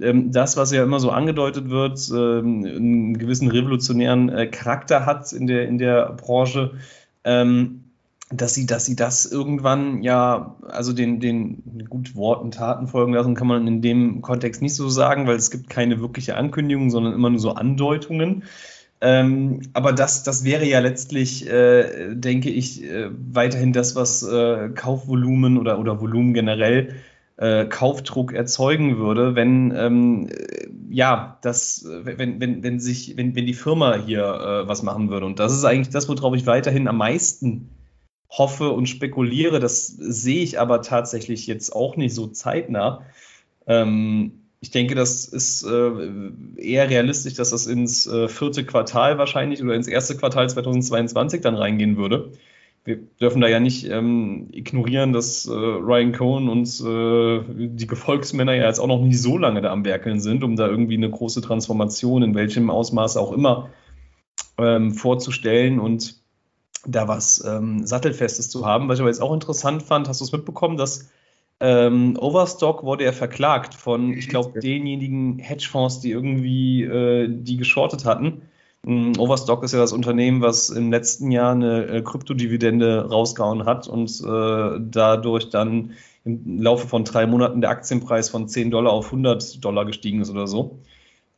ähm, 0.00 0.32
das, 0.32 0.56
was 0.56 0.72
ja 0.72 0.82
immer 0.82 1.00
so 1.00 1.10
angedeutet 1.10 1.70
wird, 1.70 1.98
ähm, 2.10 2.64
einen 2.64 3.18
gewissen 3.18 3.50
revolutionären 3.50 4.28
äh, 4.28 4.46
Charakter 4.46 5.06
hat 5.06 5.32
in 5.32 5.46
der, 5.46 5.68
in 5.68 5.78
der 5.78 6.12
Branche. 6.12 6.72
Ähm, 7.24 7.77
dass 8.30 8.54
sie, 8.54 8.66
dass 8.66 8.84
sie 8.84 8.96
das 8.96 9.24
irgendwann 9.24 10.02
ja, 10.02 10.56
also 10.68 10.92
den, 10.92 11.20
den 11.20 11.86
gut 11.88 12.14
Worten, 12.14 12.50
Taten 12.50 12.86
folgen 12.86 13.14
lassen, 13.14 13.34
kann 13.34 13.46
man 13.46 13.66
in 13.66 13.80
dem 13.80 14.20
Kontext 14.20 14.60
nicht 14.60 14.74
so 14.74 14.88
sagen, 14.88 15.26
weil 15.26 15.36
es 15.36 15.50
gibt 15.50 15.70
keine 15.70 16.00
wirkliche 16.00 16.36
Ankündigung, 16.36 16.90
sondern 16.90 17.14
immer 17.14 17.30
nur 17.30 17.40
so 17.40 17.52
Andeutungen. 17.52 18.44
Ähm, 19.00 19.62
aber 19.72 19.92
das, 19.92 20.24
das 20.24 20.44
wäre 20.44 20.66
ja 20.66 20.80
letztlich, 20.80 21.48
äh, 21.48 22.14
denke 22.14 22.50
ich, 22.50 22.82
äh, 22.82 23.08
weiterhin 23.10 23.72
das, 23.72 23.94
was 23.96 24.22
äh, 24.24 24.70
Kaufvolumen 24.70 25.56
oder, 25.56 25.78
oder 25.78 26.00
Volumen 26.00 26.34
generell 26.34 26.96
äh, 27.36 27.64
Kaufdruck 27.66 28.32
erzeugen 28.32 28.98
würde, 28.98 29.36
wenn 29.36 29.72
ähm, 29.74 30.28
ja, 30.90 31.38
das, 31.42 31.86
wenn, 31.86 32.40
wenn, 32.40 32.62
wenn 32.62 32.80
sich, 32.80 33.16
wenn, 33.16 33.36
wenn 33.36 33.46
die 33.46 33.54
Firma 33.54 33.94
hier 33.94 34.24
äh, 34.24 34.68
was 34.68 34.82
machen 34.82 35.08
würde. 35.08 35.26
Und 35.26 35.38
das 35.38 35.52
ist 35.52 35.64
eigentlich 35.64 35.90
das, 35.90 36.08
worauf 36.08 36.34
ich 36.34 36.46
weiterhin 36.46 36.88
am 36.88 36.96
meisten 36.96 37.70
hoffe 38.30 38.70
und 38.70 38.88
spekuliere. 38.88 39.60
Das 39.60 39.86
sehe 39.86 40.42
ich 40.42 40.60
aber 40.60 40.82
tatsächlich 40.82 41.46
jetzt 41.46 41.74
auch 41.74 41.96
nicht 41.96 42.14
so 42.14 42.26
zeitnah. 42.26 43.02
Ähm, 43.66 44.32
ich 44.60 44.70
denke, 44.70 44.94
das 44.94 45.24
ist 45.26 45.62
äh, 45.64 45.90
eher 46.56 46.90
realistisch, 46.90 47.34
dass 47.34 47.50
das 47.50 47.66
ins 47.66 48.06
äh, 48.06 48.28
vierte 48.28 48.64
Quartal 48.64 49.18
wahrscheinlich 49.18 49.62
oder 49.62 49.74
ins 49.74 49.86
erste 49.86 50.16
Quartal 50.16 50.48
2022 50.48 51.40
dann 51.40 51.54
reingehen 51.54 51.96
würde. 51.96 52.32
Wir 52.84 52.96
dürfen 52.96 53.40
da 53.40 53.48
ja 53.48 53.60
nicht 53.60 53.88
ähm, 53.88 54.48
ignorieren, 54.50 55.12
dass 55.12 55.46
äh, 55.46 55.52
Ryan 55.52 56.12
Cohen 56.12 56.48
und 56.48 56.68
äh, 56.80 57.68
die 57.76 57.86
Gefolgsmänner 57.86 58.54
ja 58.54 58.66
jetzt 58.66 58.78
auch 58.78 58.86
noch 58.86 59.02
nicht 59.02 59.20
so 59.20 59.36
lange 59.38 59.60
da 59.60 59.70
am 59.70 59.84
Werkeln 59.84 60.20
sind, 60.20 60.42
um 60.42 60.56
da 60.56 60.66
irgendwie 60.66 60.96
eine 60.96 61.10
große 61.10 61.40
Transformation 61.40 62.22
in 62.22 62.34
welchem 62.34 62.70
Ausmaß 62.70 63.16
auch 63.16 63.32
immer 63.32 63.68
ähm, 64.58 64.92
vorzustellen. 64.92 65.78
Und 65.78 66.17
da 66.86 67.08
was 67.08 67.44
ähm, 67.44 67.86
Sattelfestes 67.86 68.50
zu 68.50 68.66
haben. 68.66 68.88
Was 68.88 68.96
ich 68.98 69.00
aber 69.00 69.10
jetzt 69.10 69.22
auch 69.22 69.32
interessant 69.32 69.82
fand, 69.82 70.08
hast 70.08 70.20
du 70.20 70.24
es 70.24 70.32
mitbekommen, 70.32 70.76
dass 70.76 71.08
ähm, 71.60 72.16
Overstock 72.18 72.84
wurde 72.84 73.04
er 73.04 73.12
verklagt 73.12 73.74
von, 73.74 74.12
ich 74.12 74.28
glaube, 74.28 74.60
denjenigen 74.60 75.38
Hedgefonds, 75.38 76.00
die 76.00 76.12
irgendwie 76.12 76.84
äh, 76.84 77.28
die 77.28 77.56
geschortet 77.56 78.04
hatten. 78.04 78.42
Ähm, 78.86 79.12
Overstock 79.18 79.64
ist 79.64 79.72
ja 79.72 79.80
das 79.80 79.92
Unternehmen, 79.92 80.40
was 80.40 80.70
im 80.70 80.92
letzten 80.92 81.32
Jahr 81.32 81.52
eine 81.52 81.86
äh, 81.86 82.02
Kryptodividende 82.02 83.08
rausgehauen 83.10 83.64
hat 83.64 83.88
und 83.88 84.08
äh, 84.20 84.80
dadurch 84.80 85.50
dann 85.50 85.92
im 86.24 86.60
Laufe 86.62 86.86
von 86.86 87.04
drei 87.04 87.26
Monaten 87.26 87.60
der 87.60 87.70
Aktienpreis 87.70 88.30
von 88.30 88.48
10 88.48 88.70
Dollar 88.70 88.92
auf 88.92 89.06
100 89.06 89.64
Dollar 89.64 89.84
gestiegen 89.84 90.20
ist 90.20 90.30
oder 90.30 90.46
so. 90.46 90.78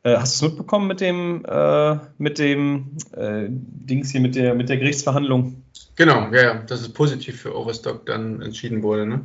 Äh, 0.03 0.17
hast 0.17 0.41
du 0.41 0.45
es 0.45 0.51
mitbekommen 0.51 0.87
mit 0.87 0.99
dem, 0.99 1.45
äh, 1.45 1.97
mit 2.17 2.39
dem 2.39 2.97
äh, 3.15 3.45
Dings 3.49 4.11
hier, 4.11 4.21
mit 4.21 4.35
der, 4.35 4.55
mit 4.55 4.69
der 4.69 4.77
Gerichtsverhandlung? 4.77 5.63
Genau, 5.95 6.31
ja, 6.31 6.41
ja, 6.41 6.53
dass 6.55 6.81
es 6.81 6.89
positiv 6.89 7.41
für 7.41 7.55
Overstock 7.55 8.05
dann 8.05 8.41
entschieden 8.41 8.81
wurde, 8.81 9.05
ne? 9.05 9.21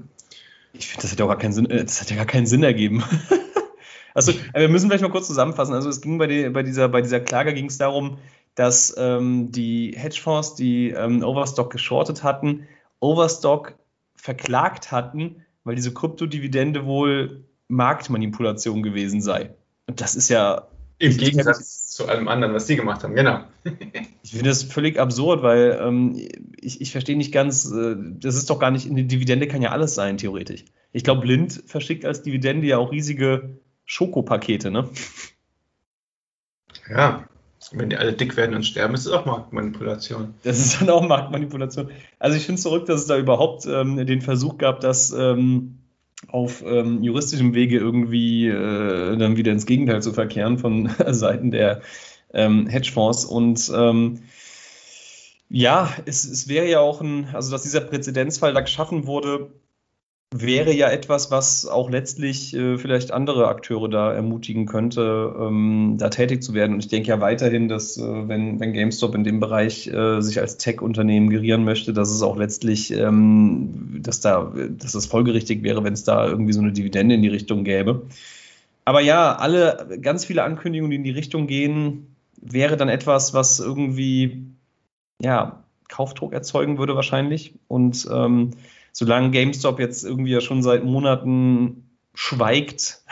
Ich 0.75 0.88
finde, 0.88 1.02
das 1.02 1.12
hat 1.12 1.18
ja 1.18 1.25
auch 1.25 1.30
gar 1.30 1.38
keinen 1.38 1.54
Sinn, 1.54 1.71
äh, 1.71 1.83
das 1.83 2.00
hat 2.00 2.11
ja 2.11 2.16
gar 2.16 2.26
keinen 2.26 2.47
Sinn 2.47 2.62
ergeben. 2.62 3.02
also, 4.14 4.33
äh, 4.52 4.61
wir 4.61 4.68
müssen 4.68 4.88
vielleicht 4.88 5.02
mal 5.02 5.11
kurz 5.11 5.28
zusammenfassen. 5.28 5.75
Also, 5.75 5.88
es 5.88 6.02
ging 6.02 6.18
bei, 6.18 6.26
die, 6.26 6.50
bei, 6.50 6.62
dieser, 6.62 6.88
bei 6.88 7.00
dieser 7.00 7.21
Klage 7.21 7.54
ging 7.54 7.66
es 7.66 7.78
darum, 7.78 8.18
dass 8.54 8.95
ähm, 8.99 9.50
die 9.52 9.95
Hedgefonds, 9.97 10.56
die 10.56 10.90
ähm, 10.90 11.23
Overstock 11.23 11.71
geschortet 11.71 12.23
hatten, 12.23 12.66
Overstock 13.00 13.75
verklagt 14.14 14.92
hatten, 14.92 15.45
weil 15.64 15.76
diese 15.76 15.95
Kryptodividende 15.95 16.85
wohl 16.85 17.45
Marktmanipulation 17.68 18.83
gewesen 18.83 19.23
sei. 19.23 19.54
Und 19.86 20.00
das 20.00 20.14
ist 20.14 20.28
ja. 20.28 20.68
Im 20.98 21.16
Gegensatz 21.16 21.90
zu 21.90 22.08
allem 22.08 22.28
anderen, 22.28 22.54
was 22.54 22.66
die 22.66 22.76
gemacht 22.76 23.02
haben, 23.02 23.14
genau. 23.14 23.40
ich 24.22 24.30
finde 24.30 24.50
das 24.50 24.62
völlig 24.62 24.98
absurd, 24.98 25.42
weil 25.42 25.78
ähm, 25.82 26.14
ich, 26.60 26.80
ich 26.80 26.92
verstehe 26.92 27.16
nicht 27.16 27.32
ganz, 27.32 27.70
äh, 27.70 27.96
das 27.98 28.34
ist 28.34 28.50
doch 28.50 28.58
gar 28.58 28.70
nicht, 28.70 28.88
eine 28.88 29.04
Dividende 29.04 29.48
kann 29.48 29.62
ja 29.62 29.70
alles 29.70 29.94
sein, 29.94 30.18
theoretisch. 30.18 30.64
Ich 30.92 31.04
glaube, 31.04 31.22
Blind 31.22 31.62
verschickt 31.66 32.04
als 32.04 32.22
Dividende 32.22 32.66
ja 32.66 32.78
auch 32.78 32.92
riesige 32.92 33.58
Schokopakete, 33.84 34.70
ne? 34.70 34.88
Ja, 36.88 37.28
wenn 37.72 37.90
die 37.90 37.96
alle 37.96 38.12
dick 38.12 38.36
werden 38.36 38.54
und 38.54 38.64
sterben, 38.64 38.94
ist 38.94 39.06
es 39.06 39.12
auch 39.12 39.24
Marktmanipulation. 39.24 40.34
Das 40.44 40.58
ist 40.58 40.80
dann 40.80 40.90
auch 40.90 41.06
Marktmanipulation. 41.06 41.90
Also 42.18 42.36
ich 42.36 42.44
finde 42.44 42.58
es 42.58 42.62
verrückt, 42.62 42.88
dass 42.88 43.00
es 43.02 43.06
da 43.06 43.18
überhaupt 43.18 43.66
ähm, 43.66 44.04
den 44.06 44.20
Versuch 44.20 44.58
gab, 44.58 44.80
dass 44.80 45.12
ähm, 45.12 45.78
auf 46.28 46.64
ähm, 46.66 47.02
juristischem 47.02 47.54
Wege 47.54 47.78
irgendwie 47.78 48.49
äh, 48.49 49.16
dann 49.16 49.37
wieder 49.37 49.52
ins 49.52 49.66
Gegenteil 49.66 50.02
zu 50.02 50.12
verkehren 50.12 50.58
von 50.58 50.90
Seiten 51.08 51.50
der 51.50 51.82
ähm, 52.32 52.66
Hedgefonds. 52.66 53.25
Und 53.25 53.70
ähm, 53.75 54.23
ja, 55.49 55.90
es, 56.06 56.25
es 56.25 56.49
wäre 56.49 56.68
ja 56.68 56.80
auch 56.80 57.00
ein, 57.00 57.28
also 57.32 57.50
dass 57.50 57.62
dieser 57.62 57.80
Präzedenzfall 57.80 58.54
da 58.54 58.61
geschaffen 58.61 59.06
wurde, 59.06 59.50
wäre 60.35 60.73
ja 60.73 60.90
etwas, 60.90 61.30
was 61.30 61.66
auch 61.66 61.88
letztlich 61.88 62.54
äh, 62.54 62.78
vielleicht 62.78 63.12
andere 63.12 63.47
Akteure 63.47 63.88
da 63.88 64.12
ermutigen 64.12 64.66
könnte, 64.66 65.35
ähm, 65.38 65.97
da 65.99 66.09
tätig 66.09 66.42
zu 66.42 66.52
werden. 66.52 66.75
Und 66.75 66.80
ich 66.80 66.88
denke 66.88 67.09
ja 67.09 67.21
weiterhin, 67.21 67.68
dass 67.68 67.97
äh, 67.97 68.28
wenn, 68.28 68.59
wenn 68.59 68.73
GameStop 68.73 69.14
in 69.14 69.23
dem 69.23 69.38
Bereich 69.38 69.87
äh, 69.87 70.21
sich 70.21 70.40
als 70.40 70.56
Tech-Unternehmen 70.56 71.30
gerieren 71.30 71.64
möchte, 71.64 71.92
dass 71.92 72.11
es 72.11 72.23
auch 72.23 72.37
letztlich, 72.37 72.92
ähm, 72.92 74.00
dass 74.02 74.21
da, 74.21 74.52
dass 74.71 74.95
es 74.95 75.06
folgerichtig 75.06 75.62
wäre, 75.62 75.85
wenn 75.85 75.95
es 75.95 76.02
da 76.02 76.26
irgendwie 76.26 76.52
so 76.52 76.61
eine 76.61 76.73
Dividende 76.73 77.14
in 77.14 77.23
die 77.23 77.28
Richtung 77.28 77.62
gäbe. 77.62 78.02
Aber 78.85 79.00
ja, 79.00 79.37
alle, 79.37 79.99
ganz 80.02 80.25
viele 80.25 80.42
Ankündigungen, 80.42 80.90
die 80.90 80.97
in 80.97 81.04
die 81.04 81.11
Richtung 81.11 81.47
gehen, 81.47 82.16
wäre 82.40 82.76
dann 82.76 82.88
etwas, 82.88 83.33
was 83.33 83.61
irgendwie, 83.61 84.47
ja, 85.21 85.62
Kaufdruck 85.88 86.33
erzeugen 86.33 86.78
würde 86.78 86.97
wahrscheinlich. 86.97 87.54
Und 87.68 88.09
ähm, 88.12 88.50
solange 88.96 89.30
GameStop 89.30 89.78
jetzt 89.78 90.04
irgendwie 90.04 90.32
ja 90.32 90.40
schon 90.40 90.62
seit 90.62 90.82
Monaten 90.82 91.90
schweigt, 92.14 93.02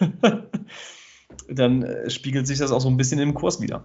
dann 1.48 1.82
äh, 1.84 2.10
spiegelt 2.10 2.48
sich 2.48 2.58
das 2.58 2.72
auch 2.72 2.80
so 2.80 2.88
ein 2.88 2.96
bisschen 2.96 3.20
im 3.20 3.34
Kurs 3.34 3.60
wieder. 3.60 3.84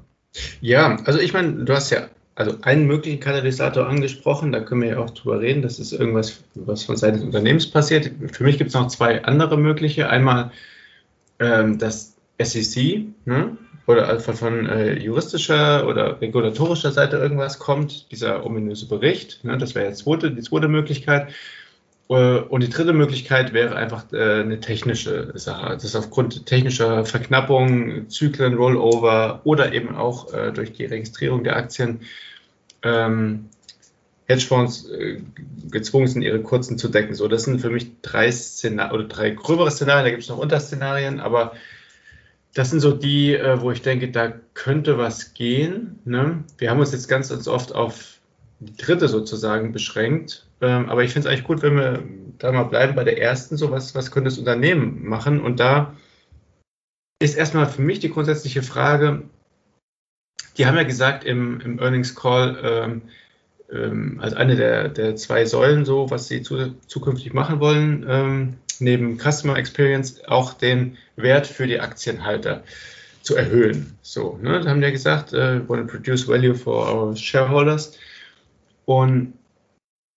Ja, 0.62 0.98
also 1.05 1.19
ich 1.19 1.31
meine, 1.31 1.63
du 1.63 1.74
hast 1.75 1.91
ja 1.91 2.10
also 2.33 2.57
einen 2.63 2.88
möglichen 2.88 3.19
Katalysator 3.19 3.88
angesprochen, 3.88 4.51
da 4.51 4.62
können 4.62 4.81
wir 4.81 4.89
ja 4.89 4.98
auch 4.98 5.12
drüber 5.12 5.41
reden, 5.41 5.62
das 5.62 5.77
ist 5.77 5.91
irgendwas, 5.93 6.43
was 6.55 6.86
von 6.86 6.98
Seiten 6.98 7.17
des 7.17 7.25
Unternehmens 7.25 7.69
passiert. 7.69 8.10
Für 8.31 8.43
mich 8.43 8.57
gibt 8.57 8.69
es 8.69 8.74
noch 8.74 8.88
zwei 8.88 9.24
andere 9.24 9.55
mögliche. 9.55 10.10
Einmal 10.10 10.51
ähm, 11.38 11.77
das 11.77 12.15
SEC, 12.41 13.05
ne? 13.25 13.57
Oder 13.86 14.20
von, 14.20 14.36
von 14.36 14.70
äh, 14.70 14.94
juristischer 14.94 15.88
oder 15.88 16.22
regulatorischer 16.22 16.92
Seite 16.92 17.18
irgendwas 17.18 17.60
kommt, 17.60 18.12
dieser 18.12 18.46
ominöse 18.46 18.88
Bericht. 18.88 19.44
Ne, 19.44 19.58
das 19.58 19.75
wäre 19.75 19.88
jetzt 19.88 20.00
zweite, 20.00 20.32
die 20.32 20.42
zweite 20.42 20.68
Möglichkeit. 20.68 21.34
Äh, 22.10 22.38
und 22.38 22.63
die 22.63 22.70
dritte 22.70 22.94
Möglichkeit 22.94 23.54
wäre 23.54 23.75
einfach 23.75 24.06
äh, 24.13 24.42
eine 24.42 24.60
technische 24.60 25.32
Sache. 25.36 25.74
Das 25.74 25.84
ist 25.84 25.96
aufgrund 25.96 26.46
technischer 26.46 27.06
Verknappung, 27.06 28.10
Zyklen, 28.10 28.54
Rollover 28.54 29.42
oder 29.44 29.74
eben 29.74 29.96
auch 29.96 30.34
äh, 30.34 30.52
durch 30.52 30.74
die 30.74 30.86
Registrierung 30.86 31.44
der 31.44 31.58
Aktien 31.58 32.02
ähm, 32.84 33.50
Hedgefonds 34.28 34.90
äh, 34.90 35.22
gezwungen 35.70 36.08
sind, 36.08 36.22
ihre 36.22 36.42
Kurzen 36.42 36.78
zu 36.78 36.88
decken. 36.88 37.13
So, 37.16 37.28
das 37.28 37.44
sind 37.44 37.60
für 37.60 37.70
mich 37.70 38.02
drei 38.02 38.32
Szenarien 38.32 38.94
oder 38.94 39.04
drei 39.06 39.32
gröbere 39.32 39.72
Szenarien. 39.72 40.06
Da 40.06 40.12
gibt 40.12 40.24
es 40.24 40.30
noch 40.30 40.38
Unterszenarien, 40.38 41.20
aber 41.20 41.54
das 42.53 42.69
sind 42.69 42.79
so 42.79 42.91
die, 42.91 43.36
äh, 43.36 43.62
wo 43.62 43.72
ich 43.72 43.81
denke, 43.81 44.12
da 44.12 44.31
könnte 44.53 44.98
was 44.98 45.33
gehen. 45.33 46.00
Ne? 46.05 46.43
Wir 46.57 46.69
haben 46.69 46.79
uns 46.79 46.91
jetzt 46.91 47.07
ganz, 47.07 47.29
ganz 47.29 47.48
oft 47.48 47.74
auf 47.74 48.19
die 48.60 48.77
dritte 48.77 49.07
sozusagen 49.07 49.72
beschränkt. 49.72 50.45
Ähm, 50.62 50.89
aber 50.89 51.03
ich 51.03 51.12
finde 51.12 51.27
es 51.27 51.33
eigentlich 51.33 51.48
gut, 51.48 51.62
wenn 51.63 51.75
wir 51.75 52.03
da 52.38 52.51
mal 52.51 52.63
bleiben 52.63 52.95
bei 52.95 53.03
der 53.03 53.19
ersten, 53.19 53.57
so 53.57 53.72
was, 53.72 53.95
was 53.95 54.12
könnte 54.12 54.29
das 54.29 54.38
Unternehmen 54.38 55.05
machen? 55.07 55.41
Und 55.41 55.60
da 55.60 55.95
ist 57.19 57.36
erstmal 57.36 57.67
für 57.67 57.81
mich 57.81 58.00
die 58.00 58.10
grundsätzliche 58.10 58.62
Frage, 58.62 59.24
die 60.57 60.67
haben 60.67 60.77
ja 60.77 60.83
gesagt 60.83 61.24
im, 61.24 61.60
im 61.62 61.79
Earnings 61.79 62.15
Call, 62.15 62.57
ähm, 62.63 63.01
ähm, 63.72 64.19
als 64.22 64.33
eine 64.36 64.55
der, 64.55 64.89
der 64.89 65.15
zwei 65.15 65.45
Säulen, 65.45 65.86
so 65.86 66.12
was 66.12 66.27
sie 66.27 66.43
zu, 66.43 66.75
zukünftig 66.86 67.33
machen 67.33 67.60
wollen, 67.60 68.05
ähm, 68.07 68.57
neben 68.80 69.18
Customer 69.18 69.58
Experience 69.58 70.24
auch 70.25 70.53
den 70.53 70.98
Wert 71.15 71.48
für 71.48 71.68
die 71.68 71.80
Aktienhalter 71.80 72.63
zu 73.22 73.36
erhöhen. 73.36 73.98
So, 74.01 74.38
ne, 74.42 74.60
da 74.62 74.70
haben 74.70 74.82
ja 74.82 74.92
gesagt, 74.92 75.34
äh, 75.34 75.68
want 75.68 75.88
to 75.88 75.98
produce 75.98 76.27
value 76.27 76.56
for 76.56 76.94
our 76.94 77.15
shareholders. 77.15 77.98
Und 78.86 79.34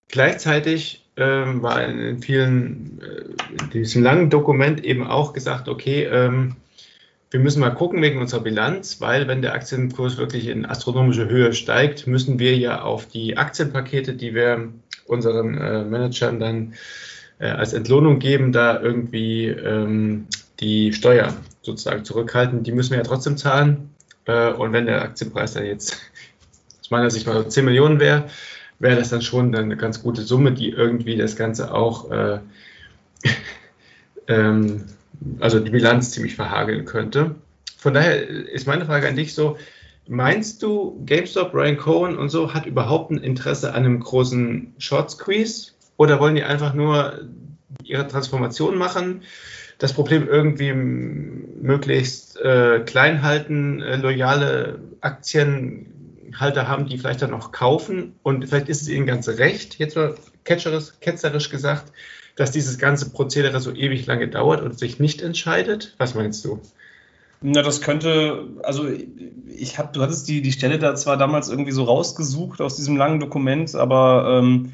gleichzeitig 0.09 1.05
ähm, 1.17 1.63
war 1.63 1.85
in 1.85 2.21
vielen, 2.21 3.01
äh, 3.01 3.63
in 3.63 3.71
diesem 3.71 4.03
langen 4.03 4.29
Dokument 4.29 4.85
eben 4.85 5.07
auch 5.07 5.33
gesagt, 5.33 5.69
okay, 5.69 6.05
ähm, 6.05 6.57
wir 7.31 7.41
müssen 7.41 7.61
mal 7.61 7.71
gucken 7.71 8.03
wegen 8.03 8.21
unserer 8.21 8.41
Bilanz, 8.41 9.01
weil 9.01 9.27
wenn 9.27 9.43
der 9.43 9.55
Aktienkurs 9.55 10.17
wirklich 10.17 10.47
in 10.47 10.65
astronomische 10.65 11.29
Höhe 11.29 11.53
steigt, 11.53 12.07
müssen 12.07 12.39
wir 12.39 12.57
ja 12.57 12.83
auf 12.83 13.07
die 13.07 13.37
Aktienpakete, 13.37 14.15
die 14.15 14.35
wir 14.35 14.73
unseren 15.07 15.59
äh, 15.59 15.85
Managern 15.85 16.39
dann 16.39 16.75
äh, 17.39 17.49
als 17.49 17.73
Entlohnung 17.73 18.19
geben, 18.19 18.53
da 18.53 18.81
irgendwie 18.81 19.47
ähm, 19.47 20.27
die 20.61 20.93
Steuer 20.93 21.35
sozusagen 21.63 22.05
zurückhalten. 22.05 22.63
Die 22.63 22.73
müssen 22.73 22.91
wir 22.91 22.99
ja 22.99 23.05
trotzdem 23.05 23.37
zahlen. 23.37 23.91
Äh, 24.25 24.53
und 24.53 24.73
wenn 24.73 24.87
der 24.87 25.03
Aktienpreis 25.03 25.55
dann 25.55 25.67
jetzt 25.67 25.97
aus 26.81 26.91
meiner 26.91 27.11
Sicht 27.11 27.27
mal 27.27 27.49
10 27.49 27.65
Millionen 27.65 28.01
wäre, 28.01 28.27
wäre 28.79 28.97
das 28.97 29.11
dann 29.11 29.23
schon 29.23 29.55
eine 29.55 29.77
ganz 29.77 30.03
gute 30.03 30.23
Summe, 30.23 30.53
die 30.53 30.71
irgendwie 30.71 31.17
das 31.17 31.37
Ganze 31.37 31.73
auch, 31.73 32.11
äh, 32.11 32.41
ähm, 34.29 34.85
also 35.41 35.61
die 35.61 35.71
Bilanz 35.71 36.11
ziemlich 36.11 36.37
verhageln 36.37 36.85
könnte. 36.85 37.37
Von 37.79 37.95
daher 37.95 38.27
ist 38.29 38.67
meine 38.67 38.85
Frage 38.85 39.09
an 39.09 39.17
dich 39.17 39.35
so, 39.35 39.57
meinst 40.09 40.63
du, 40.63 41.03
GameStop, 41.07 41.55
Ryan 41.55 41.77
Cohen 41.77 42.19
und 42.19 42.29
so 42.29 42.53
hat 42.53 42.67
überhaupt 42.67 43.11
ein 43.11 43.19
Interesse 43.19 43.75
an 43.75 43.85
einem 43.85 44.01
großen 44.01 44.75
Short 44.79 45.11
Squeeze? 45.11 45.73
Oder 45.97 46.21
wollen 46.21 46.35
die 46.35 46.43
einfach 46.43 46.75
nur 46.75 47.21
ihre 47.83 48.07
Transformation 48.07 48.77
machen? 48.77 49.23
Das 49.79 49.93
Problem 49.93 50.27
irgendwie 50.29 50.73
möglichst 50.73 52.41
äh, 52.41 52.81
klein 52.81 53.23
halten, 53.23 53.83
äh, 53.83 53.97
loyale 53.97 54.81
Aktienhalter 55.01 56.69
haben, 56.69 56.87
die 56.87 56.99
vielleicht 56.99 57.23
dann 57.23 57.31
noch 57.31 57.53
kaufen. 57.53 58.15
Und 58.23 58.49
vielleicht 58.49 58.69
ist 58.69 58.83
es 58.83 58.89
ihnen 58.89 59.07
ganz 59.07 59.29
recht, 59.29 59.79
jetzt 59.79 59.97
mal 59.97 60.15
ketzerisch 60.45 61.51
gesagt, 61.51 61.93
dass 62.37 62.53
dieses 62.53 62.79
ganze 62.79 63.11
Prozedere 63.11 63.61
so 63.61 63.73
ewig 63.73 64.07
lange 64.07 64.29
dauert 64.29 64.63
und 64.63 64.79
sich 64.79 64.99
nicht 64.99 65.23
entscheidet. 65.23 65.95
Was 65.99 66.15
meinst 66.15 66.45
du? 66.45 66.61
Na, 67.43 67.63
das 67.63 67.81
könnte, 67.81 68.49
also 68.63 68.89
ich 69.49 69.79
habe, 69.79 69.91
du 69.93 70.03
hattest 70.03 70.29
die, 70.29 70.41
die 70.41 70.53
Stelle 70.53 70.79
da 70.79 70.95
zwar 70.95 71.17
damals 71.17 71.49
irgendwie 71.49 71.73
so 71.73 71.85
rausgesucht 71.85 72.61
aus 72.61 72.77
diesem 72.77 72.97
langen 72.97 73.21
Dokument, 73.21 73.75
aber 73.75 74.41
ähm, 74.41 74.73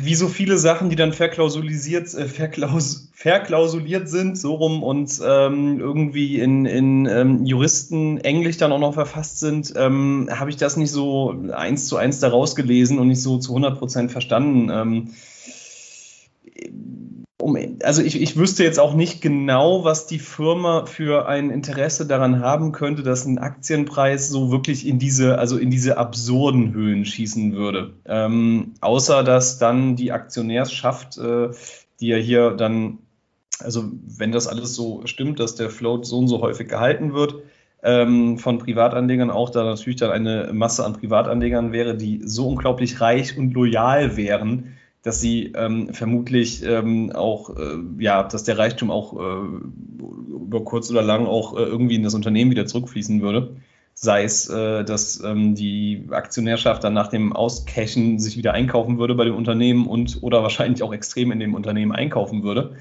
wie 0.00 0.14
so 0.14 0.28
viele 0.28 0.58
Sachen, 0.58 0.90
die 0.90 0.96
dann 0.96 1.12
verklausulisiert, 1.12 2.12
äh, 2.14 2.26
verklaus, 2.26 3.08
verklausuliert 3.12 4.08
sind, 4.08 4.38
so 4.38 4.54
rum 4.54 4.82
und 4.82 5.20
ähm, 5.24 5.80
irgendwie 5.80 6.38
in, 6.38 6.66
in 6.66 7.06
ähm, 7.06 7.44
Juristen 7.44 8.18
Englisch 8.18 8.58
dann 8.58 8.72
auch 8.72 8.78
noch 8.78 8.94
verfasst 8.94 9.40
sind, 9.40 9.74
ähm, 9.76 10.28
habe 10.30 10.50
ich 10.50 10.56
das 10.56 10.76
nicht 10.76 10.90
so 10.90 11.34
eins 11.52 11.86
zu 11.86 11.96
eins 11.96 12.20
daraus 12.20 12.54
gelesen 12.54 12.98
und 12.98 13.08
nicht 13.08 13.22
so 13.22 13.38
zu 13.38 13.52
100 13.52 13.78
Prozent 13.78 14.12
verstanden. 14.12 15.14
Um, 17.40 17.56
also 17.84 18.02
ich, 18.02 18.20
ich 18.20 18.36
wüsste 18.36 18.64
jetzt 18.64 18.80
auch 18.80 18.94
nicht 18.94 19.22
genau, 19.22 19.84
was 19.84 20.06
die 20.08 20.18
Firma 20.18 20.86
für 20.86 21.28
ein 21.28 21.50
Interesse 21.50 22.04
daran 22.04 22.40
haben 22.40 22.72
könnte, 22.72 23.04
dass 23.04 23.26
ein 23.26 23.38
Aktienpreis 23.38 24.28
so 24.28 24.50
wirklich 24.50 24.84
in 24.84 24.98
diese, 24.98 25.38
also 25.38 25.56
in 25.56 25.70
diese 25.70 25.98
absurden 25.98 26.72
Höhen 26.74 27.04
schießen 27.04 27.54
würde. 27.54 27.94
Ähm, 28.06 28.74
außer 28.80 29.22
dass 29.22 29.58
dann 29.58 29.94
die 29.94 30.10
Aktionärschaft, 30.10 31.16
äh, 31.18 31.50
die 32.00 32.08
ja 32.08 32.16
hier 32.16 32.50
dann, 32.50 32.98
also 33.60 33.84
wenn 33.84 34.32
das 34.32 34.48
alles 34.48 34.74
so 34.74 35.06
stimmt, 35.06 35.38
dass 35.38 35.54
der 35.54 35.70
Float 35.70 36.06
so 36.06 36.18
und 36.18 36.26
so 36.26 36.40
häufig 36.40 36.68
gehalten 36.68 37.14
wird, 37.14 37.36
ähm, 37.84 38.38
von 38.38 38.58
Privatanlegern 38.58 39.30
auch 39.30 39.50
da 39.50 39.62
natürlich 39.62 40.00
dann 40.00 40.10
eine 40.10 40.50
Masse 40.52 40.84
an 40.84 40.94
Privatanlegern 40.94 41.70
wäre, 41.70 41.96
die 41.96 42.20
so 42.24 42.48
unglaublich 42.48 43.00
reich 43.00 43.38
und 43.38 43.54
loyal 43.54 44.16
wären, 44.16 44.77
dass 45.08 45.22
sie 45.22 45.52
ähm, 45.56 45.94
vermutlich 45.94 46.62
ähm, 46.62 47.12
auch, 47.12 47.56
äh, 47.56 47.78
ja, 47.98 48.24
dass 48.24 48.44
der 48.44 48.58
Reichtum 48.58 48.90
auch 48.90 49.14
äh, 49.14 49.46
über 50.34 50.62
kurz 50.64 50.90
oder 50.90 51.00
lang 51.00 51.24
auch 51.24 51.56
äh, 51.56 51.62
irgendwie 51.62 51.94
in 51.94 52.02
das 52.02 52.12
Unternehmen 52.12 52.50
wieder 52.50 52.66
zurückfließen 52.66 53.22
würde. 53.22 53.56
Sei 53.94 54.24
es, 54.24 54.50
äh, 54.50 54.84
dass 54.84 55.24
ähm, 55.24 55.54
die 55.54 56.08
Aktionärschaft 56.10 56.84
dann 56.84 56.92
nach 56.92 57.08
dem 57.08 57.32
Auscashen 57.32 58.18
sich 58.18 58.36
wieder 58.36 58.52
einkaufen 58.52 58.98
würde 58.98 59.14
bei 59.14 59.24
dem 59.24 59.34
Unternehmen 59.34 59.86
und 59.86 60.18
oder 60.20 60.42
wahrscheinlich 60.42 60.82
auch 60.82 60.92
extrem 60.92 61.32
in 61.32 61.40
dem 61.40 61.54
Unternehmen 61.54 61.92
einkaufen 61.92 62.42
würde. 62.42 62.76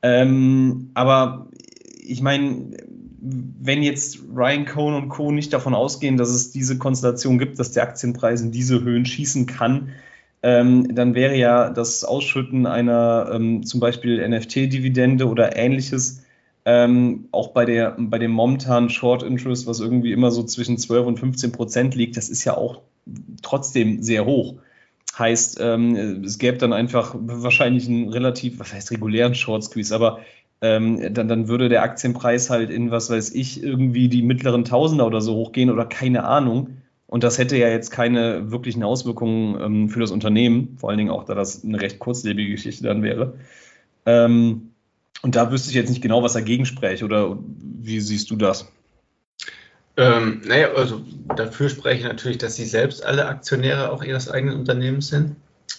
Ähm, 0.00 0.92
aber 0.94 1.48
ich 2.02 2.22
meine, 2.22 2.70
wenn 3.20 3.82
jetzt 3.82 4.18
Ryan 4.34 4.64
Cohn 4.64 4.94
und 4.94 5.10
Co. 5.10 5.30
nicht 5.30 5.52
davon 5.52 5.74
ausgehen, 5.74 6.16
dass 6.16 6.30
es 6.30 6.52
diese 6.52 6.78
Konstellation 6.78 7.38
gibt, 7.38 7.58
dass 7.58 7.72
der 7.72 7.82
Aktienpreis 7.82 8.40
in 8.40 8.50
diese 8.50 8.82
Höhen 8.82 9.04
schießen 9.04 9.44
kann, 9.44 9.90
ähm, 10.42 10.94
dann 10.94 11.14
wäre 11.14 11.36
ja 11.36 11.70
das 11.70 12.04
Ausschütten 12.04 12.66
einer 12.66 13.30
ähm, 13.32 13.64
zum 13.64 13.80
Beispiel 13.80 14.26
NFT-Dividende 14.26 15.28
oder 15.28 15.56
ähnliches 15.56 16.22
ähm, 16.64 17.28
auch 17.32 17.48
bei, 17.48 17.64
der, 17.64 17.96
bei 17.98 18.18
dem 18.18 18.32
momentanen 18.32 18.90
Short 18.90 19.22
Interest, 19.22 19.66
was 19.66 19.80
irgendwie 19.80 20.12
immer 20.12 20.30
so 20.30 20.42
zwischen 20.42 20.76
12 20.78 21.06
und 21.06 21.18
15 21.18 21.52
Prozent 21.52 21.94
liegt, 21.94 22.16
das 22.16 22.28
ist 22.28 22.44
ja 22.44 22.56
auch 22.56 22.82
trotzdem 23.42 24.02
sehr 24.02 24.26
hoch. 24.26 24.56
Heißt, 25.18 25.58
ähm, 25.60 26.22
es 26.24 26.38
gäbe 26.38 26.58
dann 26.58 26.72
einfach 26.72 27.14
wahrscheinlich 27.18 27.88
einen 27.88 28.10
relativ, 28.10 28.58
was 28.60 28.72
heißt 28.72 28.90
regulären 28.90 29.34
Short 29.34 29.64
Squeeze, 29.64 29.94
aber 29.94 30.20
ähm, 30.60 31.14
dann, 31.14 31.28
dann 31.28 31.48
würde 31.48 31.68
der 31.68 31.82
Aktienpreis 31.82 32.50
halt 32.50 32.70
in, 32.70 32.90
was 32.90 33.10
weiß 33.10 33.30
ich, 33.34 33.62
irgendwie 33.62 34.08
die 34.08 34.22
mittleren 34.22 34.64
Tausender 34.64 35.06
oder 35.06 35.20
so 35.22 35.34
hochgehen 35.34 35.70
oder 35.70 35.86
keine 35.86 36.24
Ahnung. 36.24 36.79
Und 37.10 37.24
das 37.24 37.38
hätte 37.38 37.56
ja 37.56 37.68
jetzt 37.68 37.90
keine 37.90 38.52
wirklichen 38.52 38.84
Auswirkungen 38.84 39.60
ähm, 39.60 39.88
für 39.88 39.98
das 39.98 40.12
Unternehmen, 40.12 40.76
vor 40.78 40.90
allen 40.90 40.98
Dingen 40.98 41.10
auch, 41.10 41.24
da 41.24 41.34
das 41.34 41.64
eine 41.64 41.80
recht 41.80 41.98
kurzlebige 41.98 42.52
Geschichte 42.52 42.84
dann 42.84 43.02
wäre. 43.02 43.34
Ähm, 44.06 44.70
und 45.20 45.34
da 45.34 45.50
wüsste 45.50 45.70
ich 45.70 45.74
jetzt 45.74 45.88
nicht 45.88 46.02
genau, 46.02 46.22
was 46.22 46.34
dagegen 46.34 46.66
spreche, 46.66 47.04
oder 47.04 47.36
wie 47.82 47.98
siehst 47.98 48.30
du 48.30 48.36
das? 48.36 48.70
Ähm, 49.96 50.42
naja, 50.46 50.72
also 50.76 51.02
dafür 51.34 51.68
spreche 51.68 51.98
ich 51.98 52.04
natürlich, 52.04 52.38
dass 52.38 52.54
sie 52.54 52.64
selbst 52.64 53.04
alle 53.04 53.26
Aktionäre 53.26 53.90
auch 53.90 54.04
ihres 54.04 54.30
eigenen 54.30 54.56
Unternehmens 54.56 55.08
sind. 55.08 55.34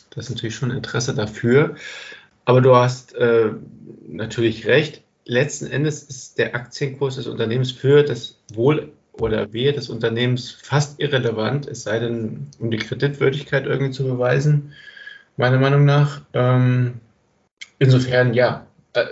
Das 0.10 0.26
ist 0.26 0.32
natürlich 0.32 0.56
schon 0.56 0.72
Interesse 0.72 1.16
dafür. 1.16 1.76
Aber 2.44 2.60
du 2.60 2.76
hast 2.76 3.16
äh, 3.16 3.52
natürlich 4.06 4.68
recht. 4.68 5.02
Letzten 5.24 5.68
Endes 5.68 6.04
ist 6.04 6.40
der 6.40 6.56
Aktienkurs 6.56 7.16
des 7.16 7.28
Unternehmens 7.28 7.72
für 7.72 8.04
das 8.04 8.38
Wohl 8.54 8.92
oder 9.14 9.52
Wehe 9.54 9.74
des 9.74 9.90
Unternehmens 9.90 10.52
fast 10.52 11.00
irrelevant, 11.00 11.68
es 11.68 11.84
sei 11.84 12.00
denn, 12.00 12.48
um 12.60 12.72
die 12.72 12.78
Kreditwürdigkeit 12.78 13.66
irgendwie 13.66 13.92
zu 13.92 14.04
beweisen, 14.04 14.74
meiner 15.38 15.60
Meinung 15.60 15.86
nach. 15.86 16.22
Ähm, 16.34 17.00
insofern, 17.80 18.34
ja. 18.34 18.66
Äh, 18.94 19.06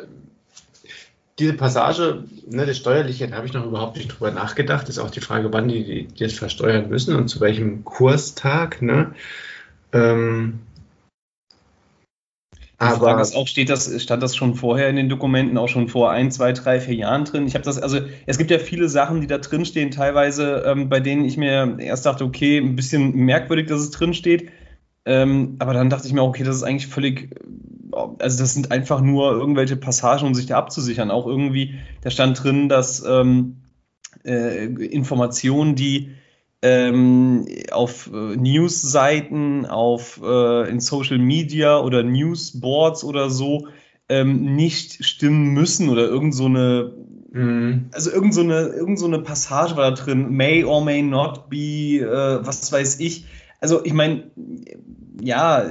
diese 1.38 1.53
Passage, 1.53 2.25
ne, 2.49 2.65
das 2.65 2.77
Steuerliche, 2.77 3.27
da 3.27 3.38
habe 3.38 3.47
ich 3.47 3.53
noch 3.53 3.65
überhaupt 3.65 3.95
nicht 3.95 4.09
drüber 4.09 4.31
nachgedacht. 4.31 4.89
Ist 4.89 4.99
auch 4.99 5.09
die 5.09 5.21
Frage, 5.21 5.53
wann 5.53 5.69
die, 5.69 6.05
die, 6.05 6.23
das 6.23 6.33
versteuern 6.33 6.89
müssen 6.89 7.15
und 7.15 7.29
zu 7.29 7.39
welchem 7.39 7.85
Kurstag. 7.85 8.81
Ne? 8.81 9.13
Ähm, 9.93 10.59
aber 12.79 13.19
ist 13.21 13.35
auch, 13.35 13.47
steht 13.47 13.69
das, 13.69 14.01
stand 14.01 14.23
das 14.23 14.35
schon 14.35 14.55
vorher 14.55 14.89
in 14.89 14.95
den 14.95 15.09
Dokumenten, 15.09 15.57
auch 15.57 15.67
schon 15.67 15.89
vor 15.89 16.11
ein, 16.11 16.31
zwei, 16.31 16.53
drei, 16.53 16.79
vier 16.79 16.95
Jahren 16.95 17.25
drin? 17.25 17.45
Ich 17.45 17.53
habe 17.53 17.65
das, 17.65 17.77
also 17.77 17.99
es 18.25 18.37
gibt 18.37 18.51
ja 18.51 18.57
viele 18.57 18.87
Sachen, 18.87 19.19
die 19.19 19.27
da 19.27 19.37
drin 19.37 19.65
stehen, 19.65 19.91
teilweise, 19.91 20.63
ähm, 20.65 20.87
bei 20.87 21.01
denen 21.01 21.25
ich 21.25 21.35
mir 21.35 21.77
erst 21.79 22.05
dachte, 22.05 22.23
okay, 22.23 22.57
ein 22.57 22.77
bisschen 22.77 23.13
merkwürdig, 23.15 23.67
dass 23.67 23.81
es 23.81 23.91
drin 23.91 24.13
steht. 24.13 24.49
Ähm, 25.05 25.57
aber 25.59 25.73
dann 25.73 25.89
dachte 25.89 26.07
ich 26.07 26.13
mir, 26.13 26.23
okay, 26.23 26.43
das 26.43 26.55
ist 26.55 26.63
eigentlich 26.63 26.87
völlig, 26.87 27.35
also 27.91 28.39
das 28.39 28.53
sind 28.53 28.71
einfach 28.71 29.01
nur 29.01 29.31
irgendwelche 29.31 29.75
Passagen, 29.75 30.25
um 30.25 30.33
sich 30.33 30.45
da 30.45 30.57
abzusichern. 30.57 31.11
Auch 31.11 31.27
irgendwie, 31.27 31.75
da 32.01 32.09
stand 32.09 32.41
drin, 32.41 32.69
dass 32.69 33.03
ähm, 33.05 33.57
äh, 34.23 34.65
Informationen, 34.65 35.75
die 35.75 36.11
ähm, 36.62 37.45
auf 37.72 38.10
äh, 38.13 38.36
News-Seiten, 38.36 39.65
auf 39.65 40.19
äh, 40.24 40.69
in 40.69 40.80
Social 40.80 41.17
Media 41.17 41.80
oder 41.80 42.04
Newsboards 42.04 43.04
oder 43.04 43.30
so 43.30 43.67
ähm, 44.10 44.56
nicht 44.56 45.06
stimmen 45.06 45.54
müssen 45.54 45.89
oder 45.89 46.08
irgend 46.08 46.36
so 46.36 46.45
eine 46.45 46.93
mhm. 47.32 47.86
also 47.91 48.12
irgend 48.12 48.34
so 48.34 48.41
eine 48.41 48.67
irgend 48.67 49.00
so 49.00 49.06
eine 49.06 49.19
Passage 49.19 49.78
war 49.78 49.91
da 49.91 50.04
drin 50.04 50.32
may 50.32 50.63
or 50.63 50.84
may 50.84 51.02
not 51.02 51.50
be 51.50 52.00
äh, 52.00 52.45
was 52.45 52.72
weiß 52.72 53.00
ich 53.00 53.26
also 53.62 53.86
ich 53.86 53.93
meine 53.93 54.32
ja 55.22 55.65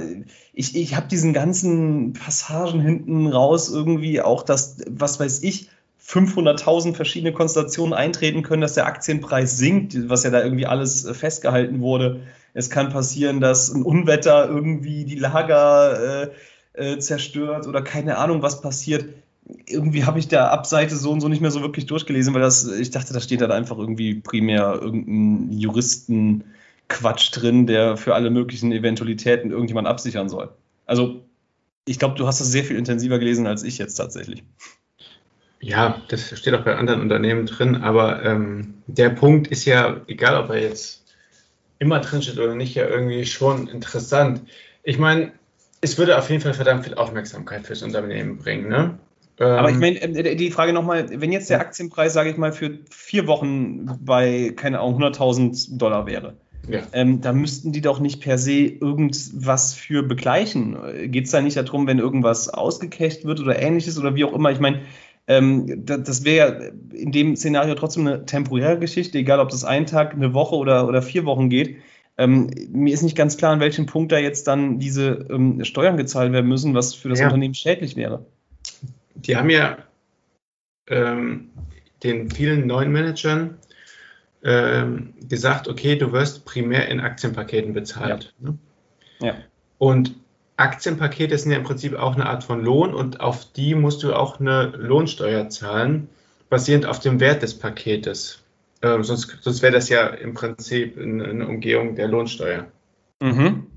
ich, 0.53 0.75
ich 0.75 0.95
habe 0.95 1.07
diesen 1.07 1.33
ganzen 1.33 2.13
Passagen 2.13 2.79
hinten 2.79 3.27
raus 3.27 3.69
irgendwie 3.69 4.21
auch 4.21 4.43
das 4.43 4.77
was 4.89 5.19
weiß 5.19 5.43
ich 5.43 5.69
500.000 6.09 6.95
verschiedene 6.95 7.33
Konstellationen 7.33 7.93
eintreten 7.93 8.41
können, 8.41 8.61
dass 8.61 8.73
der 8.73 8.87
Aktienpreis 8.87 9.57
sinkt, 9.57 10.09
was 10.09 10.23
ja 10.23 10.31
da 10.31 10.43
irgendwie 10.43 10.65
alles 10.65 11.05
äh, 11.05 11.13
festgehalten 11.13 11.81
wurde. 11.81 12.21
Es 12.55 12.71
kann 12.71 12.89
passieren, 12.89 13.39
dass 13.41 13.71
ein 13.71 13.83
Unwetter 13.83 14.49
irgendwie 14.49 15.05
die 15.05 15.15
Lager 15.15 16.31
äh, 16.73 16.93
äh, 16.93 16.97
zerstört 16.97 17.67
oder 17.67 17.83
keine 17.83 18.17
Ahnung, 18.17 18.41
was 18.41 18.61
passiert. 18.61 19.05
Irgendwie 19.67 20.05
habe 20.05 20.17
ich 20.17 20.27
da 20.27 20.47
ab 20.47 20.65
Seite 20.65 20.95
so 20.95 21.11
und 21.11 21.21
so 21.21 21.27
nicht 21.27 21.41
mehr 21.41 21.51
so 21.51 21.61
wirklich 21.61 21.85
durchgelesen, 21.85 22.33
weil 22.33 22.41
das, 22.41 22.67
ich 22.67 22.89
dachte, 22.89 23.13
da 23.13 23.19
steht 23.19 23.41
halt 23.41 23.51
einfach 23.51 23.77
irgendwie 23.77 24.15
primär 24.15 24.79
irgendein 24.81 25.51
Juristenquatsch 25.51 27.29
drin, 27.33 27.67
der 27.67 27.97
für 27.97 28.15
alle 28.15 28.31
möglichen 28.31 28.71
Eventualitäten 28.71 29.51
irgendjemand 29.51 29.87
absichern 29.87 30.27
soll. 30.27 30.49
Also, 30.87 31.23
ich 31.85 31.99
glaube, 31.99 32.15
du 32.15 32.25
hast 32.25 32.41
das 32.41 32.51
sehr 32.51 32.63
viel 32.63 32.77
intensiver 32.77 33.19
gelesen 33.19 33.45
als 33.45 33.63
ich 33.63 33.77
jetzt 33.77 33.95
tatsächlich. 33.95 34.43
Ja, 35.61 36.01
das 36.07 36.37
steht 36.37 36.53
auch 36.53 36.63
bei 36.63 36.75
anderen 36.75 37.01
Unternehmen 37.01 37.45
drin, 37.45 37.75
aber 37.75 38.23
ähm, 38.23 38.75
der 38.87 39.09
Punkt 39.09 39.47
ist 39.47 39.65
ja, 39.65 40.01
egal 40.07 40.41
ob 40.41 40.49
er 40.49 40.61
jetzt 40.61 41.03
immer 41.79 41.99
drin 41.99 42.21
steht 42.21 42.37
oder 42.37 42.55
nicht, 42.55 42.75
ja 42.75 42.87
irgendwie 42.87 43.25
schon 43.25 43.67
interessant. 43.67 44.41
Ich 44.83 44.97
meine, 44.97 45.33
es 45.81 45.97
würde 45.97 46.17
auf 46.17 46.29
jeden 46.29 46.41
Fall 46.41 46.53
verdammt 46.53 46.85
viel 46.85 46.95
Aufmerksamkeit 46.95 47.65
fürs 47.65 47.83
Unternehmen 47.83 48.37
bringen. 48.37 48.69
Ne? 48.69 48.99
Aber 49.39 49.69
ich 49.69 49.75
ähm, 49.75 49.79
meine, 49.79 50.01
äh, 50.01 50.35
die 50.35 50.51
Frage 50.51 50.73
nochmal, 50.73 51.07
wenn 51.09 51.31
jetzt 51.31 51.49
der 51.49 51.61
Aktienpreis, 51.61 52.13
sage 52.13 52.29
ich 52.29 52.37
mal, 52.37 52.51
für 52.51 52.79
vier 52.89 53.27
Wochen 53.27 53.85
bei, 54.01 54.53
keine 54.55 54.79
Ahnung, 54.79 55.01
100.000 55.01 55.77
Dollar 55.77 56.05
wäre, 56.05 56.35
ja. 56.67 56.81
ähm, 56.91 57.21
da 57.21 57.31
müssten 57.31 57.71
die 57.71 57.81
doch 57.81 58.01
nicht 58.01 58.21
per 58.21 58.37
se 58.37 58.65
irgendwas 58.65 59.73
für 59.73 60.03
begleichen. 60.03 60.77
Geht 61.09 61.25
es 61.25 61.31
da 61.31 61.41
nicht 61.41 61.55
darum, 61.55 61.87
wenn 61.87 61.99
irgendwas 61.99 62.49
ausgecasht 62.49 63.23
wird 63.23 63.39
oder 63.39 63.57
ähnliches 63.57 63.97
oder 63.97 64.15
wie 64.15 64.25
auch 64.25 64.33
immer? 64.33 64.51
Ich 64.51 64.59
meine, 64.59 64.81
ähm, 65.29 65.85
das, 65.85 66.03
das 66.03 66.25
wäre 66.25 66.73
in 66.91 67.11
dem 67.11 67.35
Szenario 67.35 67.75
trotzdem 67.75 68.07
eine 68.07 68.25
temporäre 68.25 68.79
Geschichte, 68.79 69.19
egal 69.19 69.39
ob 69.39 69.49
das 69.49 69.63
ein 69.63 69.85
Tag, 69.85 70.13
eine 70.13 70.33
Woche 70.33 70.55
oder, 70.55 70.87
oder 70.87 71.03
vier 71.03 71.23
Wochen 71.25 71.49
geht. 71.49 71.77
Ähm, 72.17 72.49
mir 72.71 72.93
ist 72.93 73.03
nicht 73.03 73.15
ganz 73.15 73.37
klar, 73.37 73.53
an 73.53 73.59
welchem 73.59 73.85
Punkt 73.85 74.11
da 74.11 74.17
jetzt 74.17 74.47
dann 74.47 74.79
diese 74.79 75.27
ähm, 75.29 75.63
Steuern 75.63 75.97
gezahlt 75.97 76.33
werden 76.33 76.47
müssen, 76.47 76.73
was 76.73 76.95
für 76.95 77.09
das 77.09 77.19
ja. 77.19 77.27
Unternehmen 77.27 77.53
schädlich 77.53 77.95
wäre. 77.95 78.25
Die 79.15 79.37
haben 79.37 79.51
ja 79.51 79.77
ähm, 80.87 81.51
den 82.03 82.31
vielen 82.31 82.65
neuen 82.65 82.91
Managern 82.91 83.59
ähm, 84.43 85.13
gesagt, 85.29 85.67
okay, 85.67 85.95
du 85.95 86.11
wirst 86.11 86.43
primär 86.45 86.89
in 86.89 86.99
Aktienpaketen 86.99 87.73
bezahlt. 87.73 88.33
Ja. 88.41 88.49
Ne? 88.49 88.57
ja. 89.21 89.35
Und 89.77 90.15
Aktienpakete 90.59 91.37
sind 91.37 91.51
ja 91.51 91.57
im 91.57 91.63
Prinzip 91.63 91.95
auch 91.95 92.15
eine 92.15 92.25
Art 92.25 92.43
von 92.43 92.63
Lohn 92.63 92.93
und 92.93 93.21
auf 93.21 93.51
die 93.53 93.75
musst 93.75 94.03
du 94.03 94.13
auch 94.13 94.39
eine 94.39 94.73
Lohnsteuer 94.75 95.49
zahlen, 95.49 96.09
basierend 96.49 96.85
auf 96.85 96.99
dem 96.99 97.19
Wert 97.19 97.41
des 97.41 97.57
Paketes. 97.57 98.43
Ähm, 98.81 99.03
sonst 99.03 99.37
sonst 99.41 99.61
wäre 99.61 99.73
das 99.73 99.89
ja 99.89 100.07
im 100.07 100.33
Prinzip 100.33 100.97
eine, 100.97 101.25
eine 101.25 101.47
Umgehung 101.47 101.95
der 101.95 102.07
Lohnsteuer. 102.07 102.67
Mhm. 103.19 103.67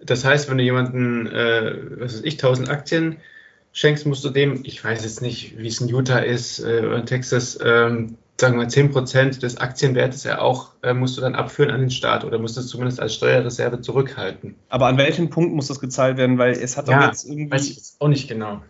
Das 0.00 0.24
heißt, 0.24 0.48
wenn 0.50 0.58
du 0.58 0.64
jemanden, 0.64 1.26
äh, 1.26 1.74
was 1.98 2.14
weiß 2.14 2.24
ich, 2.24 2.34
1000 2.34 2.68
Aktien 2.68 3.16
schenkst, 3.72 4.06
musst 4.06 4.24
du 4.24 4.30
dem, 4.30 4.60
ich 4.64 4.82
weiß 4.82 5.02
jetzt 5.04 5.22
nicht, 5.22 5.58
wie 5.58 5.68
es 5.68 5.80
in 5.80 5.88
Utah 5.88 6.18
ist 6.18 6.60
äh, 6.60 6.82
oder 6.86 6.96
in 6.96 7.06
Texas, 7.06 7.58
ähm, 7.62 8.16
sagen 8.40 8.58
wir 8.58 8.68
10 8.68 8.90
Prozent 8.90 9.42
des 9.42 9.58
Aktienwertes 9.58 10.24
ja 10.24 10.40
auch, 10.40 10.70
äh, 10.82 10.94
musst 10.94 11.16
du 11.16 11.20
dann 11.20 11.34
abführen 11.34 11.70
an 11.70 11.80
den 11.80 11.90
Staat 11.90 12.24
oder 12.24 12.38
musst 12.38 12.56
du 12.56 12.60
es 12.60 12.68
zumindest 12.68 13.00
als 13.00 13.14
Steuerreserve 13.14 13.80
zurückhalten. 13.80 14.54
Aber 14.68 14.86
an 14.86 14.96
welchem 14.96 15.28
Punkt 15.28 15.54
muss 15.54 15.66
das 15.68 15.80
gezahlt 15.80 16.16
werden? 16.16 16.38
Weil 16.38 16.52
es 16.52 16.76
hat 16.76 16.88
doch 16.88 16.92
ja, 16.92 17.06
jetzt 17.06 17.24
irgendwie. 17.28 17.50
Weiß 17.50 17.68
ich 17.68 17.76
jetzt 17.76 18.00
auch 18.00 18.08
nicht 18.08 18.28
genau. 18.28 18.62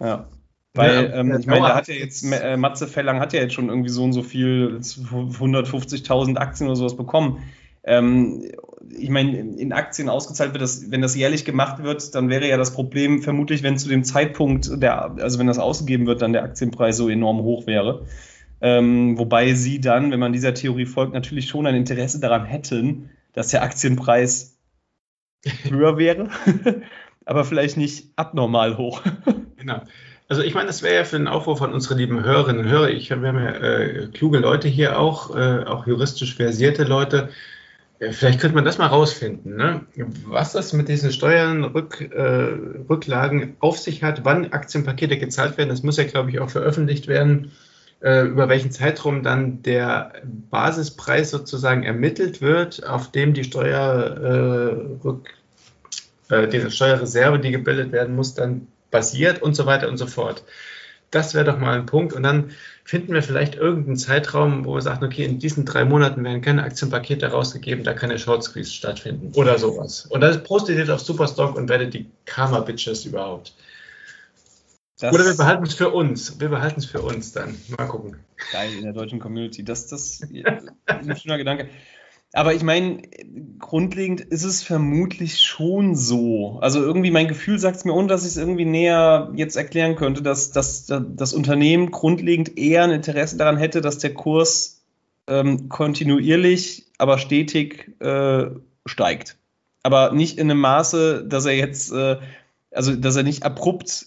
Ja. 0.00 0.26
Weil, 0.72 1.04
ja, 1.04 1.14
ähm, 1.14 1.36
ich 1.38 1.46
meine, 1.46 1.68
da 1.68 1.76
hat 1.76 1.88
ja 1.88 1.94
jetzt, 1.94 2.24
äh, 2.24 2.56
Matze 2.56 2.88
Fellang 2.88 3.20
hat 3.20 3.32
ja 3.32 3.40
jetzt 3.40 3.54
schon 3.54 3.68
irgendwie 3.68 3.90
so 3.90 4.02
und 4.02 4.12
so 4.12 4.22
viel, 4.22 4.80
150.000 4.80 6.36
Aktien 6.36 6.66
oder 6.66 6.76
sowas 6.76 6.96
bekommen. 6.96 7.42
Ähm, 7.84 8.50
ich 8.90 9.10
meine, 9.10 9.38
in 9.38 9.72
Aktien 9.72 10.08
ausgezahlt 10.08 10.52
wird, 10.52 10.62
das, 10.62 10.90
wenn 10.90 11.00
das 11.00 11.14
jährlich 11.14 11.44
gemacht 11.44 11.82
wird, 11.82 12.14
dann 12.14 12.28
wäre 12.28 12.48
ja 12.48 12.56
das 12.56 12.72
Problem 12.72 13.22
vermutlich, 13.22 13.62
wenn 13.62 13.78
zu 13.78 13.88
dem 13.88 14.04
Zeitpunkt, 14.04 14.82
der, 14.82 15.12
also 15.18 15.38
wenn 15.38 15.46
das 15.46 15.58
ausgegeben 15.58 16.06
wird, 16.06 16.22
dann 16.22 16.32
der 16.32 16.42
Aktienpreis 16.42 16.96
so 16.96 17.08
enorm 17.08 17.42
hoch 17.42 17.66
wäre. 17.66 18.06
Ähm, 18.64 19.16
wobei 19.18 19.52
sie 19.52 19.78
dann, 19.78 20.10
wenn 20.10 20.20
man 20.20 20.32
dieser 20.32 20.54
Theorie 20.54 20.86
folgt, 20.86 21.12
natürlich 21.12 21.48
schon 21.48 21.66
ein 21.66 21.74
Interesse 21.74 22.18
daran 22.18 22.46
hätten, 22.46 23.10
dass 23.34 23.48
der 23.48 23.62
Aktienpreis 23.62 24.56
höher 25.68 25.98
wäre, 25.98 26.30
aber 27.26 27.44
vielleicht 27.44 27.76
nicht 27.76 28.06
abnormal 28.16 28.78
hoch. 28.78 29.02
genau. 29.58 29.82
Also 30.30 30.40
ich 30.40 30.54
meine, 30.54 30.68
das 30.68 30.82
wäre 30.82 30.94
ja 30.94 31.04
für 31.04 31.16
einen 31.16 31.28
Aufruf 31.28 31.58
von 31.58 31.74
unseren 31.74 31.98
lieben 31.98 32.24
Hörerinnen 32.24 32.64
und 32.64 32.70
Hörer. 32.70 32.88
Ich, 32.88 33.10
wir 33.10 33.18
haben 33.18 33.36
ja 33.36 33.50
äh, 33.50 34.08
kluge 34.14 34.38
Leute 34.38 34.68
hier 34.68 34.98
auch, 34.98 35.36
äh, 35.36 35.64
auch 35.64 35.86
juristisch 35.86 36.34
versierte 36.34 36.84
Leute. 36.84 37.28
Äh, 37.98 38.12
vielleicht 38.12 38.40
könnte 38.40 38.54
man 38.54 38.64
das 38.64 38.78
mal 38.78 38.86
rausfinden, 38.86 39.56
ne? 39.56 39.82
was 40.24 40.52
das 40.52 40.72
mit 40.72 40.88
diesen 40.88 41.12
Steuernrücklagen 41.12 43.42
äh, 43.42 43.48
auf 43.60 43.78
sich 43.78 44.02
hat, 44.02 44.24
wann 44.24 44.52
Aktienpakete 44.52 45.18
gezahlt 45.18 45.58
werden. 45.58 45.68
Das 45.68 45.82
muss 45.82 45.98
ja, 45.98 46.04
glaube 46.04 46.30
ich, 46.30 46.40
auch 46.40 46.48
veröffentlicht 46.48 47.08
werden, 47.08 47.52
über 48.04 48.50
welchen 48.50 48.70
Zeitraum 48.70 49.22
dann 49.22 49.62
der 49.62 50.12
Basispreis 50.50 51.30
sozusagen 51.30 51.84
ermittelt 51.84 52.42
wird, 52.42 52.86
auf 52.86 53.10
dem 53.10 53.32
die 53.32 53.44
Steuerrück, 53.44 55.30
äh, 56.28 56.46
diese 56.48 56.70
Steuerreserve, 56.70 57.38
die 57.38 57.50
gebildet 57.50 57.92
werden 57.92 58.14
muss, 58.14 58.34
dann 58.34 58.66
basiert 58.90 59.40
und 59.40 59.54
so 59.54 59.64
weiter 59.64 59.88
und 59.88 59.96
so 59.96 60.06
fort. 60.06 60.44
Das 61.10 61.32
wäre 61.32 61.44
doch 61.44 61.58
mal 61.58 61.78
ein 61.78 61.86
Punkt. 61.86 62.12
Und 62.12 62.24
dann 62.24 62.50
finden 62.84 63.14
wir 63.14 63.22
vielleicht 63.22 63.54
irgendeinen 63.54 63.96
Zeitraum, 63.96 64.66
wo 64.66 64.74
wir 64.74 64.82
sagen, 64.82 65.04
okay, 65.04 65.24
in 65.24 65.38
diesen 65.38 65.64
drei 65.64 65.84
Monaten 65.86 66.22
werden 66.24 66.42
keine 66.42 66.64
Aktienpakete 66.64 67.28
rausgegeben, 67.28 67.84
da 67.84 67.94
kann 67.94 68.10
eine 68.10 68.18
Short 68.18 68.44
Squeeze 68.44 68.70
stattfinden 68.70 69.32
oder 69.34 69.58
sowas. 69.58 70.06
Und 70.06 70.20
dann 70.20 70.42
postet 70.42 70.76
ihr 70.76 70.94
auf 70.94 71.00
Superstock 71.00 71.56
und 71.56 71.70
werdet 71.70 71.94
die 71.94 72.06
Karma-Bitches 72.26 73.06
überhaupt. 73.06 73.54
Das 75.00 75.12
oder 75.12 75.24
wir 75.24 75.36
behalten 75.36 75.64
es 75.64 75.74
für 75.74 75.90
uns. 75.90 76.38
Wir 76.38 76.48
behalten 76.48 76.78
es 76.78 76.86
für 76.86 77.02
uns 77.02 77.32
dann. 77.32 77.56
Mal 77.76 77.86
gucken. 77.86 78.16
Geil 78.52 78.74
in 78.74 78.84
der 78.84 78.92
deutschen 78.92 79.18
Community. 79.18 79.64
Das, 79.64 79.88
das 79.88 80.20
ist 80.20 80.34
ein 80.86 81.16
schöner 81.16 81.38
Gedanke. 81.38 81.68
Aber 82.32 82.52
ich 82.52 82.64
meine, 82.64 83.00
grundlegend 83.60 84.20
ist 84.20 84.42
es 84.42 84.62
vermutlich 84.62 85.40
schon 85.40 85.94
so. 85.94 86.58
Also 86.60 86.80
irgendwie 86.80 87.12
mein 87.12 87.28
Gefühl 87.28 87.60
sagt 87.60 87.76
es 87.76 87.84
mir, 87.84 87.92
ohne 87.92 88.08
dass 88.08 88.22
ich 88.22 88.30
es 88.30 88.36
irgendwie 88.36 88.64
näher 88.64 89.32
jetzt 89.36 89.54
erklären 89.56 89.94
könnte, 89.94 90.20
dass, 90.20 90.50
dass, 90.50 90.86
das 90.86 91.32
Unternehmen 91.32 91.92
grundlegend 91.92 92.58
eher 92.58 92.82
ein 92.82 92.90
Interesse 92.90 93.36
daran 93.36 93.56
hätte, 93.56 93.80
dass 93.80 93.98
der 93.98 94.14
Kurs 94.14 94.82
ähm, 95.28 95.68
kontinuierlich, 95.68 96.86
aber 96.98 97.18
stetig 97.18 98.00
äh, 98.00 98.46
steigt. 98.84 99.36
Aber 99.84 100.12
nicht 100.12 100.38
in 100.38 100.50
einem 100.50 100.60
Maße, 100.60 101.24
dass 101.24 101.46
er 101.46 101.56
jetzt, 101.56 101.92
äh, 101.92 102.16
also 102.72 102.96
dass 102.96 103.14
er 103.14 103.22
nicht 103.22 103.44
abrupt 103.44 104.06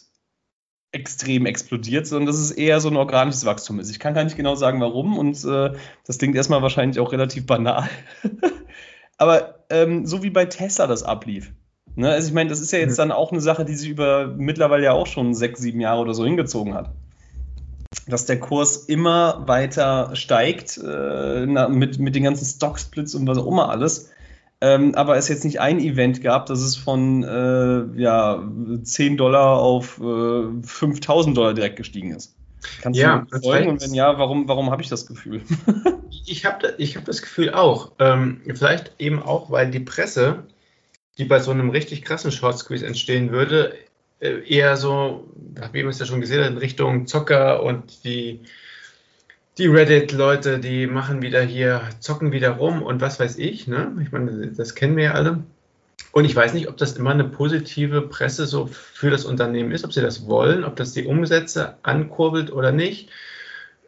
extrem 0.97 1.45
explodiert, 1.45 2.07
sondern 2.07 2.27
dass 2.27 2.37
es 2.37 2.51
eher 2.51 2.79
so 2.79 2.89
ein 2.89 2.97
organisches 2.97 3.45
Wachstum 3.45 3.79
ist. 3.79 3.89
Ich 3.89 3.99
kann 3.99 4.13
gar 4.13 4.23
nicht 4.23 4.35
genau 4.35 4.55
sagen, 4.55 4.81
warum 4.81 5.17
und 5.17 5.43
äh, 5.45 5.73
das 6.05 6.17
klingt 6.17 6.35
erstmal 6.35 6.61
wahrscheinlich 6.61 6.99
auch 6.99 7.11
relativ 7.11 7.45
banal. 7.45 7.89
Aber 9.17 9.59
ähm, 9.69 10.05
so 10.05 10.23
wie 10.23 10.29
bei 10.29 10.45
Tesla 10.45 10.87
das 10.87 11.03
ablief. 11.03 11.51
Ne? 11.95 12.09
Also 12.09 12.27
ich 12.27 12.33
meine, 12.33 12.49
das 12.49 12.59
ist 12.59 12.71
ja 12.71 12.79
jetzt 12.79 12.93
mhm. 12.93 13.09
dann 13.09 13.11
auch 13.11 13.31
eine 13.31 13.41
Sache, 13.41 13.65
die 13.65 13.75
sich 13.75 13.89
über 13.89 14.27
mittlerweile 14.27 14.85
ja 14.85 14.91
auch 14.93 15.07
schon 15.07 15.33
sechs, 15.33 15.59
sieben 15.59 15.79
Jahre 15.79 16.01
oder 16.01 16.13
so 16.13 16.25
hingezogen 16.25 16.73
hat. 16.73 16.91
Dass 18.07 18.25
der 18.25 18.39
Kurs 18.39 18.77
immer 18.77 19.47
weiter 19.47 20.15
steigt 20.15 20.77
äh, 20.77 21.45
na, 21.47 21.69
mit, 21.69 21.99
mit 21.99 22.15
den 22.15 22.23
ganzen 22.23 22.45
Stocksplits 22.45 23.15
und 23.15 23.27
was 23.27 23.37
auch 23.37 23.47
immer 23.47 23.69
alles 23.69 24.11
ähm, 24.61 24.95
aber 24.95 25.17
es 25.17 25.29
jetzt 25.29 25.45
nicht 25.45 25.59
ein 25.59 25.79
Event 25.79 26.21
gab, 26.21 26.47
dass 26.47 26.59
es 26.59 26.75
von 26.75 27.23
äh, 27.23 28.01
ja, 28.01 28.43
10 28.81 29.17
Dollar 29.17 29.59
auf 29.59 29.99
äh, 29.99 30.63
5000 30.63 31.37
Dollar 31.37 31.53
direkt 31.53 31.75
gestiegen 31.75 32.11
ist. 32.15 32.35
Kannst 32.81 32.99
ja, 32.99 33.25
du 33.29 33.39
folgen? 33.39 33.69
Und 33.69 33.81
wenn 33.81 33.93
ja, 33.93 34.17
warum, 34.17 34.47
warum 34.47 34.71
habe 34.71 34.81
ich 34.81 34.89
das 34.89 35.05
Gefühl? 35.05 35.41
ich 36.25 36.45
habe 36.45 36.73
ich 36.77 36.97
hab 36.97 37.05
das 37.05 37.21
Gefühl 37.21 37.53
auch. 37.53 37.91
Ähm, 37.99 38.41
vielleicht 38.55 38.93
eben 38.99 39.21
auch, 39.21 39.51
weil 39.51 39.69
die 39.69 39.79
Presse, 39.79 40.43
die 41.17 41.25
bei 41.25 41.39
so 41.39 41.51
einem 41.51 41.69
richtig 41.69 42.03
krassen 42.03 42.31
Short 42.31 42.57
Squeeze 42.57 42.85
entstehen 42.85 43.31
würde, 43.31 43.75
äh, 44.19 44.39
eher 44.47 44.75
so, 44.75 45.27
wie 45.71 45.83
man 45.83 45.91
es 45.91 45.99
ja 45.99 46.05
schon 46.05 46.21
gesehen 46.21 46.43
hat, 46.43 46.51
in 46.51 46.57
Richtung 46.57 47.05
Zocker 47.05 47.61
und 47.61 48.03
die 48.03 48.41
die 49.57 49.67
Reddit-Leute, 49.67 50.59
die 50.59 50.85
machen 50.87 51.21
wieder 51.21 51.41
hier, 51.41 51.81
zocken 51.99 52.31
wieder 52.31 52.51
rum 52.51 52.83
und 52.83 53.01
was 53.01 53.19
weiß 53.19 53.37
ich. 53.37 53.67
Ne? 53.67 53.91
Ich 54.01 54.11
meine, 54.11 54.47
das 54.47 54.75
kennen 54.75 54.95
wir 54.95 55.05
ja 55.05 55.11
alle. 55.13 55.43
Und 56.11 56.25
ich 56.25 56.35
weiß 56.35 56.53
nicht, 56.53 56.67
ob 56.67 56.77
das 56.77 56.93
immer 56.93 57.11
eine 57.11 57.23
positive 57.23 58.01
Presse 58.01 58.45
so 58.45 58.67
für 58.67 59.09
das 59.09 59.25
Unternehmen 59.25 59.71
ist, 59.71 59.83
ob 59.83 59.93
sie 59.93 60.01
das 60.01 60.27
wollen, 60.27 60.63
ob 60.63 60.75
das 60.75 60.93
die 60.93 61.05
Umsätze 61.05 61.75
ankurbelt 61.83 62.51
oder 62.51 62.71
nicht. 62.71 63.09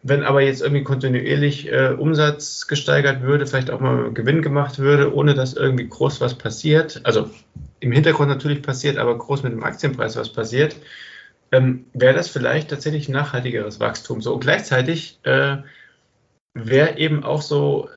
Wenn 0.01 0.23
aber 0.23 0.41
jetzt 0.41 0.61
irgendwie 0.61 0.83
kontinuierlich 0.83 1.71
äh, 1.71 1.89
Umsatz 1.97 2.67
gesteigert 2.67 3.21
würde, 3.21 3.45
vielleicht 3.45 3.69
auch 3.69 3.79
mal 3.79 4.11
Gewinn 4.13 4.41
gemacht 4.41 4.79
würde, 4.79 5.13
ohne 5.13 5.33
dass 5.33 5.53
irgendwie 5.53 5.87
groß 5.87 6.21
was 6.21 6.37
passiert, 6.37 7.01
also 7.03 7.29
im 7.79 7.91
Hintergrund 7.91 8.29
natürlich 8.29 8.61
passiert, 8.61 8.97
aber 8.97 9.17
groß 9.17 9.43
mit 9.43 9.51
dem 9.51 9.63
Aktienpreis 9.63 10.15
was 10.15 10.31
passiert, 10.31 10.75
ähm, 11.51 11.85
wäre 11.93 12.13
das 12.13 12.29
vielleicht 12.29 12.69
tatsächlich 12.69 13.09
nachhaltigeres 13.09 13.79
Wachstum. 13.79 14.21
So 14.21 14.33
und 14.33 14.41
gleichzeitig 14.41 15.19
äh, 15.23 15.57
wäre 16.53 16.97
eben 16.97 17.23
auch 17.23 17.41
so, 17.41 17.89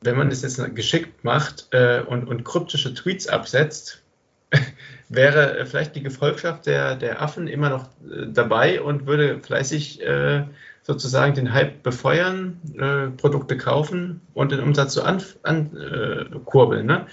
wenn 0.00 0.16
man 0.16 0.30
das 0.30 0.42
jetzt 0.42 0.74
geschickt 0.74 1.24
macht 1.24 1.68
äh, 1.72 2.00
und, 2.00 2.26
und 2.26 2.44
kryptische 2.44 2.94
Tweets 2.94 3.28
absetzt, 3.28 4.02
wäre 5.08 5.64
vielleicht 5.66 5.96
die 5.96 6.02
Gefolgschaft 6.02 6.66
der, 6.66 6.96
der 6.96 7.22
Affen 7.22 7.48
immer 7.48 7.70
noch 7.70 7.84
äh, 8.10 8.26
dabei 8.28 8.80
und 8.80 9.06
würde 9.06 9.40
fleißig 9.40 10.02
äh, 10.02 10.44
sozusagen 10.82 11.34
den 11.34 11.52
Hype 11.52 11.82
befeuern, 11.82 12.60
äh, 12.78 13.08
Produkte 13.16 13.58
kaufen 13.58 14.22
und 14.32 14.52
den 14.52 14.60
Umsatz 14.60 14.94
so 14.94 15.02
ankurbeln. 15.02 16.90
An, 16.90 16.96
äh, 16.96 17.00
ne? 17.00 17.06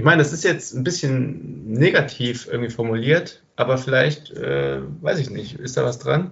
Ich 0.00 0.06
meine, 0.06 0.22
das 0.22 0.32
ist 0.32 0.44
jetzt 0.44 0.74
ein 0.74 0.82
bisschen 0.82 1.72
negativ 1.72 2.48
irgendwie 2.50 2.70
formuliert, 2.70 3.42
aber 3.56 3.76
vielleicht, 3.76 4.30
äh, 4.30 4.80
weiß 5.02 5.18
ich 5.18 5.28
nicht, 5.28 5.60
ist 5.60 5.76
da 5.76 5.84
was 5.84 5.98
dran? 5.98 6.30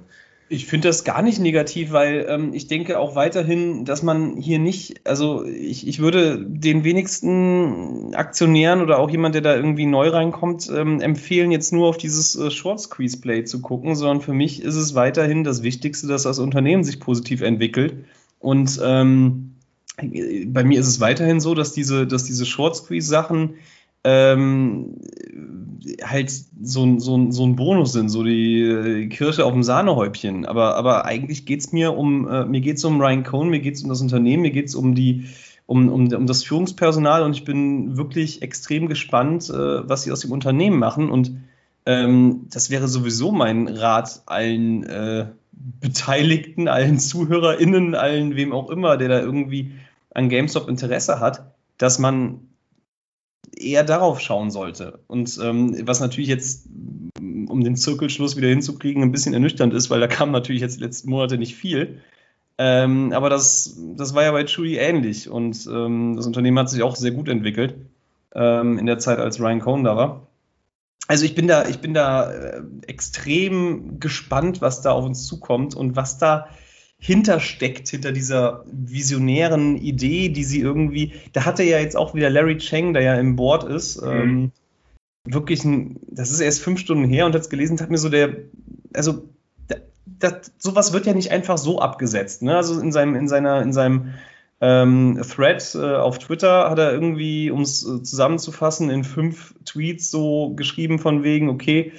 Ich 0.49 0.65
finde 0.65 0.89
das 0.89 1.05
gar 1.05 1.21
nicht 1.21 1.39
negativ, 1.39 1.93
weil 1.93 2.25
ähm, 2.31 2.55
ich 2.55 2.67
denke 2.67 2.99
auch 2.99 3.15
weiterhin, 3.15 3.85
dass 3.85 4.03
man 4.03 4.39
hier 4.39 4.59
nicht, 4.59 5.07
also 5.07 5.45
ich, 5.45 5.87
ich 5.87 5.99
würde 5.99 6.43
den 6.43 6.83
wenigsten 6.83 8.15
Aktionären 8.15 8.81
oder 8.81 8.99
auch 9.01 9.11
jemand, 9.11 9.35
der 9.35 9.43
da 9.43 9.55
irgendwie 9.55 9.85
neu 9.85 10.09
reinkommt, 10.09 10.71
ähm, 10.75 11.03
empfehlen, 11.03 11.51
jetzt 11.51 11.71
nur 11.71 11.89
auf 11.89 11.99
dieses 11.99 12.37
äh, 12.37 12.51
Short 12.51 12.81
Squeeze 12.81 13.21
Play 13.21 13.45
zu 13.45 13.61
gucken, 13.61 13.97
sondern 13.97 14.23
für 14.23 14.33
mich 14.33 14.63
ist 14.63 14.77
es 14.77 14.95
weiterhin 14.95 15.45
das 15.45 15.63
Wichtigste, 15.63 16.07
dass 16.07 16.23
das 16.23 16.39
Unternehmen 16.39 16.85
sich 16.85 17.01
positiv 17.01 17.43
entwickelt. 17.43 18.07
Und 18.39 18.81
ähm, 18.83 19.58
bei 20.01 20.65
mir 20.65 20.81
ist 20.81 20.87
es 20.87 21.01
weiterhin 21.01 21.41
so, 21.41 21.55
dass 21.55 21.73
diese, 21.73 22.07
dass 22.07 22.25
diese 22.25 22.47
Short 22.47 22.77
Squeeze 22.77 23.09
Sachen 23.09 23.55
ähm, 24.05 24.97
halt 26.03 26.31
so, 26.31 26.99
so, 26.99 27.31
so 27.31 27.47
ein 27.47 27.57
Bonus 27.57 27.93
sind, 27.93 28.09
so 28.09 28.23
die 28.23 29.09
Kirsche 29.11 29.45
auf 29.45 29.53
dem 29.53 29.63
Sahnehäubchen. 29.63 30.47
Aber, 30.47 30.77
aber 30.77 31.05
eigentlich 31.05 31.47
geht 31.47 31.61
es 31.61 31.73
mir 31.73 31.97
um, 31.97 32.29
äh, 32.29 32.45
mir 32.45 32.61
geht 32.61 32.83
um 32.85 33.01
Ryan 33.01 33.25
Cohn, 33.25 33.49
mir 33.49 33.61
geht 33.61 33.75
es 33.75 33.83
um 33.83 33.89
das 33.89 34.01
Unternehmen, 34.01 34.43
mir 34.43 34.51
geht 34.51 34.67
es 34.67 34.75
um 34.75 34.95
die, 34.95 35.27
um, 35.67 35.89
um, 35.89 36.13
um 36.13 36.27
das 36.27 36.45
Führungspersonal 36.45 37.23
und 37.23 37.35
ich 37.35 37.45
bin 37.45 37.97
wirklich 37.97 38.43
extrem 38.43 38.89
gespannt, 38.89 39.51
äh, 39.51 39.89
was 39.89 40.03
sie 40.03 40.13
aus 40.13 40.21
dem 40.21 40.33
Unternehmen 40.33 40.79
machen. 40.79 41.11
Und 41.11 41.33
ähm, 41.87 42.47
das 42.51 42.71
wäre 42.71 42.89
sowieso 42.89 43.33
mein 43.33 43.69
Rat 43.69 44.23
allen 44.27 44.85
äh, 44.85 45.27
Beteiligten, 45.81 46.69
allen 46.69 46.99
ZuhörerInnen, 46.99 47.95
allen, 47.95 48.37
wem 48.37 48.53
auch 48.53 48.71
immer, 48.71 48.97
der 48.97 49.09
da 49.09 49.21
irgendwie 49.21 49.73
an 50.11 50.29
GameStop 50.29 50.69
Interesse 50.69 51.21
hat, 51.21 51.55
dass 51.77 51.99
man 51.99 52.49
eher 53.57 53.85
darauf 53.85 54.21
schauen 54.21 54.51
sollte. 54.51 55.01
Und 55.07 55.39
ähm, 55.43 55.77
was 55.87 56.01
natürlich 56.01 56.29
jetzt, 56.29 56.69
um 57.19 57.63
den 57.65 57.77
Zirkelschluss 57.77 58.37
wieder 58.37 58.49
hinzukriegen, 58.49 59.03
ein 59.03 59.13
bisschen 59.13 59.35
ernüchternd 59.35 59.73
ist, 59.75 59.91
weil 59.91 60.01
da 60.01 60.07
kam 60.07 60.31
natürlich 60.31 60.63
jetzt 60.63 60.79
die 60.79 60.85
letzten 60.85 61.11
Monate 61.11 61.39
nicht 61.39 61.55
viel. 61.55 62.01
Ähm, 62.59 63.13
aber 63.13 63.31
das, 63.31 63.79
das 63.97 64.15
war 64.15 64.25
ja 64.25 64.33
bei 64.33 64.45
Chewy 64.45 64.77
ähnlich 64.77 65.31
und 65.31 65.69
ähm, 65.73 66.17
das 66.17 66.27
Unternehmen 66.27 66.59
hat 66.59 66.69
sich 66.69 66.83
auch 66.83 66.97
sehr 66.97 67.13
gut 67.13 67.29
entwickelt 67.29 67.77
ähm, 68.35 68.79
in 68.79 68.87
der 68.87 68.99
Zeit, 68.99 69.19
als 69.19 69.41
Ryan 69.41 69.61
Cohn 69.61 69.85
da 69.85 69.97
war. 69.97 70.27
Also 71.07 71.25
ich 71.25 71.35
bin 71.37 71.47
da, 71.47 71.67
ich 71.67 71.79
bin 71.79 71.95
da 71.95 72.31
äh, 72.31 72.63
extrem 72.87 74.01
gespannt, 74.01 74.61
was 74.61 74.83
da 74.83 74.91
auf 74.91 75.05
uns 75.05 75.27
zukommt 75.27 75.77
und 75.77 75.95
was 75.95 76.19
da 76.19 76.49
hintersteckt, 77.01 77.89
hinter 77.89 78.13
dieser 78.13 78.65
visionären 78.67 79.77
Idee, 79.77 80.31
die 80.31 80.45
sie 80.45 80.61
irgendwie, 80.61 81.13
da 81.33 81.45
hatte 81.45 81.63
ja 81.63 81.79
jetzt 81.79 81.97
auch 81.97 82.15
wieder 82.15 82.29
Larry 82.29 82.59
Cheng, 82.59 82.93
der 82.93 83.03
ja 83.03 83.15
im 83.15 83.37
Board 83.37 83.65
ist, 83.65 84.03
mhm. 84.03 84.11
ähm, 84.11 84.53
wirklich 85.25 85.65
ein, 85.65 86.01
das 86.11 86.31
ist 86.31 86.41
erst 86.41 86.61
fünf 86.61 86.81
Stunden 86.81 87.09
her 87.09 87.27
und 87.27 87.35
hat 87.35 87.43
es 87.43 87.51
gelesen, 87.51 87.81
hat 87.81 87.91
mir 87.91 87.99
so 87.99 88.09
der 88.09 88.37
also 88.95 89.29
das, 90.07 90.53
sowas 90.59 90.93
wird 90.93 91.07
ja 91.07 91.15
nicht 91.15 91.31
einfach 91.31 91.59
so 91.59 91.79
abgesetzt. 91.81 92.43
Ne? 92.43 92.57
Also 92.57 92.81
in 92.81 92.93
seinem, 92.93 93.15
in 93.15 93.29
seiner, 93.29 93.63
in 93.63 93.73
seinem 93.73 94.15
ähm, 94.61 95.21
Thread 95.23 95.75
äh, 95.75 95.97
auf 95.97 96.19
Twitter 96.19 96.69
hat 96.69 96.79
er 96.79 96.93
irgendwie, 96.93 97.51
um 97.51 97.61
es 97.61 97.87
äh, 97.87 98.03
zusammenzufassen, 98.03 98.91
in 98.91 99.05
fünf 99.05 99.55
Tweets 99.65 100.11
so 100.11 100.55
geschrieben 100.55 100.99
von 100.99 101.23
wegen, 101.23 101.49
okay, 101.49 101.93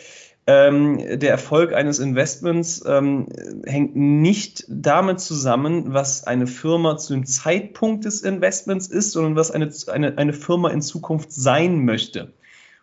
ähm, 0.49 1.19
der 1.19 1.29
Erfolg 1.29 1.73
eines 1.73 1.99
Investments 1.99 2.83
ähm, 2.83 3.27
hängt 3.67 3.95
nicht 3.95 4.65
damit 4.67 5.19
zusammen, 5.19 5.93
was 5.93 6.25
eine 6.25 6.47
Firma 6.47 6.97
zu 6.97 7.13
dem 7.13 7.27
Zeitpunkt 7.27 8.05
des 8.05 8.23
Investments 8.23 8.87
ist, 8.87 9.11
sondern 9.11 9.35
was 9.35 9.51
eine, 9.51 9.69
eine, 9.93 10.17
eine 10.17 10.33
Firma 10.33 10.71
in 10.71 10.81
Zukunft 10.81 11.31
sein 11.31 11.85
möchte. 11.85 12.33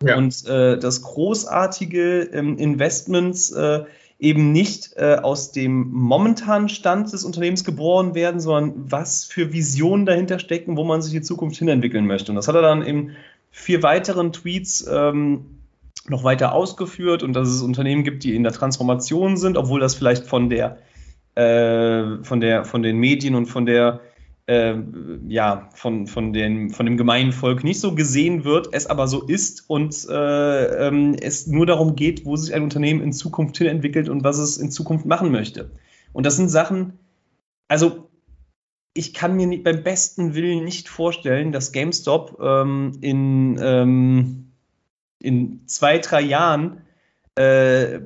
Ja. 0.01 0.15
Und 0.15 0.47
äh, 0.47 0.79
das 0.79 1.01
großartige 1.01 2.21
ähm, 2.31 2.57
Investments 2.57 3.51
äh, 3.51 3.83
eben 4.17 4.53
nicht 4.53 4.93
äh, 4.95 5.15
aus 5.15 5.51
dem 5.51 5.91
momentanen 5.91 6.69
Stand 6.69 7.11
des 7.11 7.25
Unternehmens 7.25 7.65
geboren 7.65 8.15
werden, 8.15 8.39
sondern 8.39 8.89
was 8.89 9.25
für 9.25 9.51
Visionen 9.51 10.05
dahinter 10.05 10.39
stecken, 10.39 10.77
wo 10.77 10.85
man 10.85 11.01
sich 11.01 11.13
in 11.13 11.23
Zukunft 11.23 11.57
hinentwickeln 11.57 12.07
möchte. 12.07 12.31
Und 12.31 12.37
das 12.37 12.47
hat 12.47 12.55
er 12.55 12.61
dann 12.61 12.81
in 12.81 13.11
vier 13.51 13.83
weiteren 13.83 14.31
Tweets 14.31 14.87
ähm, 14.89 15.57
noch 16.09 16.23
weiter 16.23 16.53
ausgeführt 16.53 17.23
und 17.23 17.33
dass 17.33 17.49
es 17.49 17.61
Unternehmen 17.61 18.03
gibt, 18.03 18.23
die 18.23 18.35
in 18.35 18.43
der 18.43 18.53
Transformation 18.53 19.37
sind, 19.37 19.57
obwohl 19.57 19.79
das 19.79 19.95
vielleicht 19.95 20.25
von 20.25 20.49
der 20.49 20.77
äh, 21.35 22.23
von 22.23 22.39
der 22.41 22.65
von 22.65 22.83
den 22.83 22.97
Medien 22.97 23.35
und 23.35 23.47
von 23.47 23.65
der 23.65 24.01
äh, 24.47 24.75
ja, 25.27 25.69
von, 25.73 26.07
von, 26.07 26.31
den, 26.31 26.69
von 26.69 26.85
dem 26.85 26.97
gemeinen 26.97 27.33
Volk 27.33 27.63
nicht 27.65 27.81
so 27.81 27.93
gesehen 27.93 28.45
wird, 28.45 28.69
es 28.71 28.87
aber 28.87 29.07
so 29.07 29.23
ist 29.23 29.69
und 29.69 30.07
äh, 30.09 30.87
ähm, 30.87 31.15
es 31.21 31.47
nur 31.47 31.65
darum 31.65 31.95
geht, 31.95 32.25
wo 32.25 32.37
sich 32.37 32.53
ein 32.53 32.63
Unternehmen 32.63 33.01
in 33.01 33.11
Zukunft 33.11 33.57
hin 33.57 33.67
entwickelt 33.67 34.07
und 34.07 34.23
was 34.23 34.37
es 34.37 34.57
in 34.57 34.71
Zukunft 34.71 35.05
machen 35.05 35.31
möchte. 35.31 35.71
Und 36.13 36.25
das 36.25 36.37
sind 36.37 36.47
Sachen, 36.47 36.93
also 37.67 38.09
ich 38.93 39.13
kann 39.13 39.35
mir 39.35 39.47
nicht, 39.47 39.63
beim 39.63 39.83
besten 39.83 40.33
Willen 40.33 40.63
nicht 40.63 40.87
vorstellen, 40.87 41.51
dass 41.51 41.73
GameStop 41.73 42.39
ähm, 42.41 42.93
in, 43.01 43.59
ähm, 43.61 44.46
in 45.19 45.61
zwei, 45.67 45.97
drei 45.99 46.21
Jahren 46.21 46.81
äh, 47.35 47.99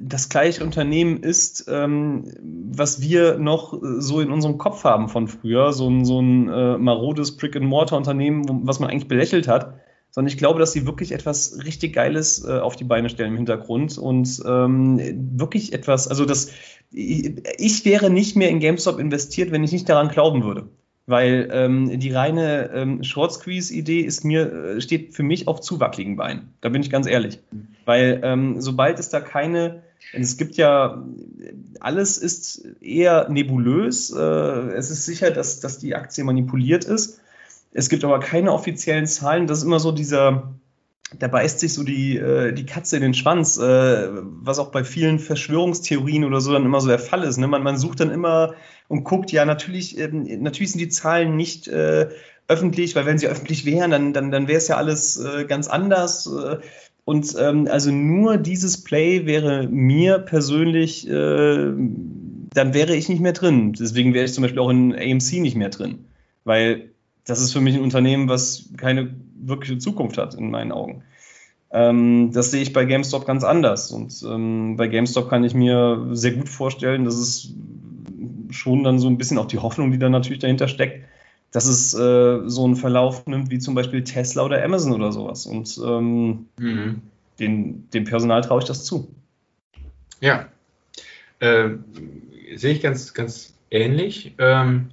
das 0.00 0.28
gleiche 0.28 0.62
Unternehmen 0.62 1.22
ist, 1.22 1.66
ähm, 1.68 2.24
was 2.70 3.00
wir 3.00 3.38
noch 3.38 3.78
so 3.80 4.20
in 4.20 4.30
unserem 4.30 4.58
Kopf 4.58 4.84
haben 4.84 5.08
von 5.08 5.26
früher, 5.26 5.72
so 5.72 5.88
ein, 5.88 6.04
so 6.04 6.20
ein 6.20 6.48
äh, 6.48 6.76
marodes 6.76 7.36
Brick-and-Mortar-Unternehmen, 7.36 8.66
was 8.66 8.80
man 8.80 8.90
eigentlich 8.90 9.08
belächelt 9.08 9.48
hat, 9.48 9.80
sondern 10.10 10.28
ich 10.30 10.38
glaube, 10.38 10.60
dass 10.60 10.72
sie 10.72 10.86
wirklich 10.86 11.12
etwas 11.12 11.64
richtig 11.64 11.94
Geiles 11.94 12.44
äh, 12.44 12.58
auf 12.58 12.76
die 12.76 12.84
Beine 12.84 13.08
stellen 13.08 13.30
im 13.30 13.36
Hintergrund 13.36 13.96
und 13.96 14.42
ähm, 14.46 15.00
wirklich 15.38 15.72
etwas, 15.72 16.06
also 16.06 16.26
das, 16.26 16.50
ich 16.92 17.84
wäre 17.86 18.10
nicht 18.10 18.36
mehr 18.36 18.50
in 18.50 18.60
GameStop 18.60 18.98
investiert, 18.98 19.50
wenn 19.50 19.64
ich 19.64 19.72
nicht 19.72 19.88
daran 19.88 20.08
glauben 20.08 20.44
würde. 20.44 20.68
Weil 21.06 21.48
ähm, 21.52 21.98
die 22.00 22.12
reine 22.12 22.70
ähm, 22.72 23.02
Short 23.02 23.32
Squeeze-Idee 23.32 24.00
ist 24.00 24.24
mir, 24.24 24.52
äh, 24.52 24.80
steht 24.80 25.14
für 25.14 25.22
mich 25.22 25.46
auf 25.48 25.60
zu 25.60 25.78
wackeligen 25.78 26.16
Beinen. 26.16 26.54
Da 26.62 26.70
bin 26.70 26.80
ich 26.80 26.90
ganz 26.90 27.06
ehrlich. 27.06 27.40
Weil 27.84 28.20
ähm, 28.22 28.60
sobald 28.60 28.98
es 28.98 29.10
da 29.10 29.20
keine, 29.20 29.82
es 30.14 30.38
gibt 30.38 30.56
ja, 30.56 31.04
alles 31.80 32.16
ist 32.16 32.66
eher 32.80 33.28
nebulös. 33.28 34.10
Äh, 34.12 34.20
es 34.20 34.90
ist 34.90 35.04
sicher, 35.04 35.30
dass, 35.30 35.60
dass 35.60 35.78
die 35.78 35.94
Aktie 35.94 36.24
manipuliert 36.24 36.84
ist. 36.84 37.20
Es 37.72 37.90
gibt 37.90 38.04
aber 38.04 38.20
keine 38.20 38.52
offiziellen 38.52 39.06
Zahlen. 39.06 39.46
Das 39.46 39.58
ist 39.58 39.64
immer 39.64 39.80
so 39.80 39.92
dieser, 39.92 40.54
da 41.18 41.28
beißt 41.28 41.60
sich 41.60 41.74
so 41.74 41.82
die, 41.82 42.16
äh, 42.16 42.52
die 42.52 42.66
Katze 42.66 42.96
in 42.96 43.02
den 43.02 43.14
Schwanz, 43.14 43.58
äh, 43.58 44.08
was 44.10 44.58
auch 44.58 44.70
bei 44.70 44.84
vielen 44.84 45.18
Verschwörungstheorien 45.18 46.24
oder 46.24 46.40
so 46.40 46.52
dann 46.52 46.64
immer 46.64 46.80
so 46.80 46.88
der 46.88 46.98
Fall 46.98 47.22
ist. 47.24 47.36
Ne? 47.36 47.46
Man, 47.46 47.62
man 47.62 47.76
sucht 47.76 48.00
dann 48.00 48.10
immer 48.10 48.54
und 48.88 49.04
guckt, 49.04 49.30
ja, 49.32 49.44
natürlich, 49.44 49.98
ähm, 49.98 50.26
natürlich 50.42 50.72
sind 50.72 50.80
die 50.80 50.88
Zahlen 50.88 51.36
nicht 51.36 51.68
äh, 51.68 52.08
öffentlich, 52.48 52.94
weil 52.94 53.06
wenn 53.06 53.18
sie 53.18 53.28
öffentlich 53.28 53.64
wären, 53.64 53.90
dann, 53.90 54.12
dann, 54.12 54.30
dann 54.30 54.48
wäre 54.48 54.58
es 54.58 54.68
ja 54.68 54.76
alles 54.76 55.18
äh, 55.18 55.44
ganz 55.44 55.68
anders. 55.68 56.26
Äh, 56.26 56.58
und 57.04 57.34
ähm, 57.38 57.68
also 57.70 57.90
nur 57.90 58.38
dieses 58.38 58.82
Play 58.82 59.26
wäre 59.26 59.68
mir 59.68 60.18
persönlich, 60.18 61.08
äh, 61.08 61.72
dann 62.54 62.72
wäre 62.72 62.96
ich 62.96 63.08
nicht 63.08 63.20
mehr 63.20 63.32
drin. 63.32 63.72
Deswegen 63.72 64.14
wäre 64.14 64.24
ich 64.24 64.32
zum 64.32 64.42
Beispiel 64.42 64.60
auch 64.60 64.70
in 64.70 64.94
AMC 64.94 65.40
nicht 65.40 65.56
mehr 65.56 65.68
drin. 65.68 66.06
Weil 66.44 66.90
das 67.26 67.40
ist 67.40 67.52
für 67.52 67.60
mich 67.60 67.74
ein 67.74 67.82
Unternehmen, 67.82 68.28
was 68.28 68.70
keine 68.76 69.14
wirkliche 69.48 69.78
Zukunft 69.78 70.18
hat, 70.18 70.34
in 70.34 70.50
meinen 70.50 70.72
Augen. 70.72 71.02
Ähm, 71.70 72.30
das 72.32 72.50
sehe 72.50 72.62
ich 72.62 72.72
bei 72.72 72.84
GameStop 72.84 73.26
ganz 73.26 73.42
anders. 73.44 73.90
Und 73.90 74.24
ähm, 74.28 74.76
bei 74.76 74.86
GameStop 74.86 75.28
kann 75.28 75.44
ich 75.44 75.54
mir 75.54 76.08
sehr 76.12 76.32
gut 76.32 76.48
vorstellen, 76.48 77.04
dass 77.04 77.16
es 77.16 77.52
schon 78.50 78.84
dann 78.84 78.98
so 78.98 79.08
ein 79.08 79.18
bisschen 79.18 79.38
auch 79.38 79.46
die 79.46 79.58
Hoffnung, 79.58 79.90
die 79.90 79.98
da 79.98 80.08
natürlich 80.08 80.38
dahinter 80.38 80.68
steckt, 80.68 81.04
dass 81.50 81.66
es 81.66 81.94
äh, 81.94 82.48
so 82.48 82.64
einen 82.64 82.76
Verlauf 82.76 83.26
nimmt 83.26 83.50
wie 83.50 83.58
zum 83.58 83.74
Beispiel 83.74 84.04
Tesla 84.04 84.44
oder 84.44 84.62
Amazon 84.64 84.92
oder 84.92 85.12
sowas. 85.12 85.46
Und 85.46 85.80
ähm, 85.84 86.46
mhm. 86.58 87.02
den, 87.38 87.90
dem 87.90 88.04
Personal 88.04 88.42
traue 88.42 88.60
ich 88.60 88.66
das 88.66 88.84
zu. 88.84 89.08
Ja, 90.20 90.46
äh, 91.40 91.70
sehe 92.54 92.72
ich 92.72 92.82
ganz, 92.82 93.14
ganz 93.14 93.54
ähnlich. 93.70 94.34
Ähm, 94.38 94.90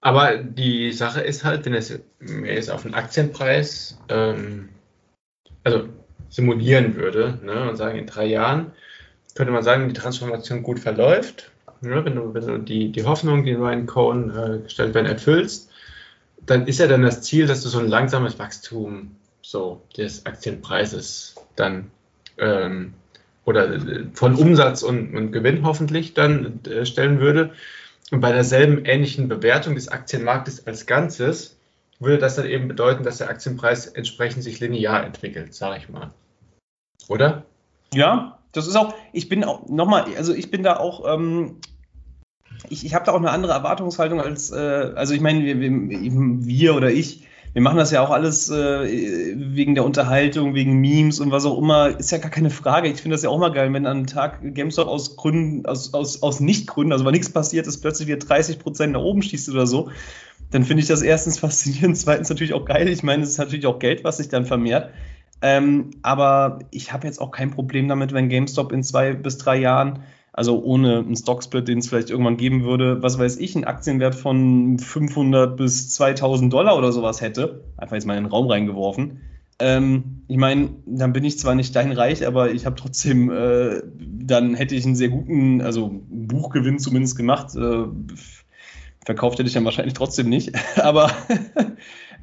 aber 0.00 0.36
die 0.36 0.92
Sache 0.92 1.20
ist 1.20 1.44
halt, 1.44 1.64
wenn 1.64 1.74
es 1.74 1.98
jetzt 2.44 2.70
auf 2.70 2.82
den 2.82 2.94
Aktienpreis 2.94 3.98
ähm, 4.08 4.68
also 5.64 5.88
simulieren 6.30 6.96
würde 6.96 7.38
ne, 7.42 7.68
und 7.68 7.76
sagen, 7.76 7.98
in 7.98 8.06
drei 8.06 8.26
Jahren 8.26 8.72
könnte 9.34 9.52
man 9.52 9.62
sagen, 9.62 9.88
die 9.88 9.94
Transformation 9.94 10.62
gut 10.62 10.78
verläuft. 10.78 11.50
Ne, 11.80 12.04
wenn, 12.04 12.16
du, 12.16 12.34
wenn 12.34 12.46
du 12.46 12.58
die, 12.58 12.90
die 12.90 13.04
Hoffnung, 13.04 13.44
die 13.44 13.52
Ryan 13.52 13.86
Cohen 13.86 14.30
äh, 14.36 14.58
gestellt 14.64 14.94
werden, 14.94 15.06
erfüllst, 15.06 15.70
dann 16.44 16.66
ist 16.66 16.80
ja 16.80 16.86
dann 16.86 17.02
das 17.02 17.22
Ziel, 17.22 17.46
dass 17.46 17.62
du 17.62 17.68
so 17.68 17.78
ein 17.78 17.88
langsames 17.88 18.38
Wachstum 18.38 19.16
so 19.42 19.82
des 19.96 20.26
Aktienpreises 20.26 21.36
dann 21.54 21.90
ähm, 22.38 22.94
oder 23.44 23.72
äh, 23.72 24.04
von 24.12 24.34
Umsatz 24.34 24.82
und, 24.82 25.14
und 25.14 25.32
Gewinn 25.32 25.64
hoffentlich 25.64 26.14
dann 26.14 26.60
äh, 26.64 26.84
stellen 26.84 27.20
würde. 27.20 27.52
Und 28.10 28.20
bei 28.20 28.32
derselben 28.32 28.84
ähnlichen 28.84 29.28
Bewertung 29.28 29.74
des 29.74 29.88
Aktienmarktes 29.88 30.66
als 30.66 30.86
Ganzes 30.86 31.58
würde 32.00 32.18
das 32.18 32.36
dann 32.36 32.46
eben 32.46 32.68
bedeuten, 32.68 33.02
dass 33.02 33.18
der 33.18 33.28
Aktienpreis 33.28 33.86
entsprechend 33.86 34.44
sich 34.44 34.60
linear 34.60 35.04
entwickelt, 35.04 35.54
sage 35.54 35.78
ich 35.78 35.88
mal. 35.88 36.12
Oder? 37.08 37.44
Ja, 37.92 38.38
das 38.52 38.66
ist 38.66 38.76
auch, 38.76 38.94
ich 39.12 39.28
bin 39.28 39.44
auch, 39.44 39.68
nochmal, 39.68 40.06
also 40.16 40.32
ich 40.32 40.50
bin 40.50 40.62
da 40.62 40.76
auch, 40.76 41.12
ähm, 41.12 41.56
ich, 42.68 42.84
ich 42.84 42.94
habe 42.94 43.04
da 43.04 43.12
auch 43.12 43.18
eine 43.18 43.30
andere 43.30 43.52
Erwartungshaltung 43.52 44.20
als, 44.20 44.50
äh, 44.50 44.92
also 44.94 45.12
ich 45.14 45.20
meine, 45.20 45.44
wir, 45.44 45.58
wir, 45.60 46.74
oder 46.74 46.90
ich, 46.90 47.27
wir 47.52 47.62
machen 47.62 47.78
das 47.78 47.90
ja 47.90 48.02
auch 48.02 48.10
alles 48.10 48.50
äh, 48.50 49.34
wegen 49.34 49.74
der 49.74 49.84
Unterhaltung, 49.84 50.54
wegen 50.54 50.74
Memes 50.80 51.20
und 51.20 51.30
was 51.30 51.44
auch 51.44 51.58
immer. 51.58 51.98
Ist 51.98 52.10
ja 52.10 52.18
gar 52.18 52.30
keine 52.30 52.50
Frage. 52.50 52.88
Ich 52.88 53.00
finde 53.00 53.14
das 53.14 53.22
ja 53.22 53.30
auch 53.30 53.38
mal 53.38 53.52
geil, 53.52 53.72
wenn 53.72 53.86
an 53.86 53.98
einem 53.98 54.06
Tag 54.06 54.40
GameStop 54.42 54.88
aus 54.88 55.16
Gründen, 55.16 55.66
aus, 55.66 55.94
aus, 55.94 56.22
aus 56.22 56.40
Nichtgründen, 56.40 56.92
also 56.92 57.04
weil 57.04 57.12
nichts 57.12 57.30
passiert 57.30 57.66
ist, 57.66 57.80
plötzlich 57.80 58.08
wieder 58.08 58.18
30 58.18 58.58
Prozent 58.58 58.92
nach 58.92 59.00
oben 59.00 59.22
schießt 59.22 59.48
oder 59.48 59.66
so. 59.66 59.90
Dann 60.50 60.64
finde 60.64 60.82
ich 60.82 60.88
das 60.88 61.02
erstens 61.02 61.38
faszinierend, 61.40 61.96
zweitens 61.96 62.28
natürlich 62.28 62.54
auch 62.54 62.64
geil. 62.64 62.88
Ich 62.88 63.02
meine, 63.02 63.22
es 63.22 63.30
ist 63.30 63.38
natürlich 63.38 63.66
auch 63.66 63.78
Geld, 63.78 64.04
was 64.04 64.18
sich 64.18 64.28
dann 64.28 64.44
vermehrt. 64.44 64.90
Ähm, 65.40 65.90
aber 66.02 66.58
ich 66.70 66.92
habe 66.92 67.06
jetzt 67.06 67.20
auch 67.20 67.30
kein 67.30 67.50
Problem 67.50 67.88
damit, 67.88 68.12
wenn 68.12 68.28
GameStop 68.28 68.72
in 68.72 68.82
zwei 68.82 69.12
bis 69.12 69.38
drei 69.38 69.56
Jahren 69.56 70.00
also 70.32 70.62
ohne 70.62 70.98
einen 70.98 71.16
Stocksplit, 71.16 71.68
den 71.68 71.78
es 71.78 71.88
vielleicht 71.88 72.10
irgendwann 72.10 72.36
geben 72.36 72.64
würde, 72.64 73.02
was 73.02 73.18
weiß 73.18 73.38
ich, 73.38 73.54
einen 73.56 73.64
Aktienwert 73.64 74.14
von 74.14 74.78
500 74.78 75.56
bis 75.56 75.92
2000 75.94 76.52
Dollar 76.52 76.76
oder 76.76 76.92
sowas 76.92 77.20
hätte, 77.20 77.64
einfach 77.76 77.94
jetzt 77.94 78.06
mal 78.06 78.16
in 78.16 78.24
den 78.24 78.30
Raum 78.30 78.46
reingeworfen. 78.46 79.20
Ähm, 79.60 80.22
ich 80.28 80.36
meine, 80.36 80.70
dann 80.86 81.12
bin 81.12 81.24
ich 81.24 81.38
zwar 81.38 81.54
nicht 81.54 81.70
steinreich, 81.70 82.26
aber 82.26 82.52
ich 82.52 82.66
habe 82.66 82.76
trotzdem, 82.76 83.30
äh, 83.30 83.82
dann 83.98 84.54
hätte 84.54 84.76
ich 84.76 84.84
einen 84.84 84.94
sehr 84.94 85.08
guten, 85.08 85.60
also 85.60 86.00
Buchgewinn 86.08 86.78
zumindest 86.78 87.16
gemacht. 87.16 87.56
Äh, 87.56 87.86
verkauft 89.04 89.38
hätte 89.38 89.48
ich 89.48 89.54
dann 89.54 89.64
wahrscheinlich 89.64 89.94
trotzdem 89.94 90.28
nicht, 90.28 90.52
aber 90.80 91.10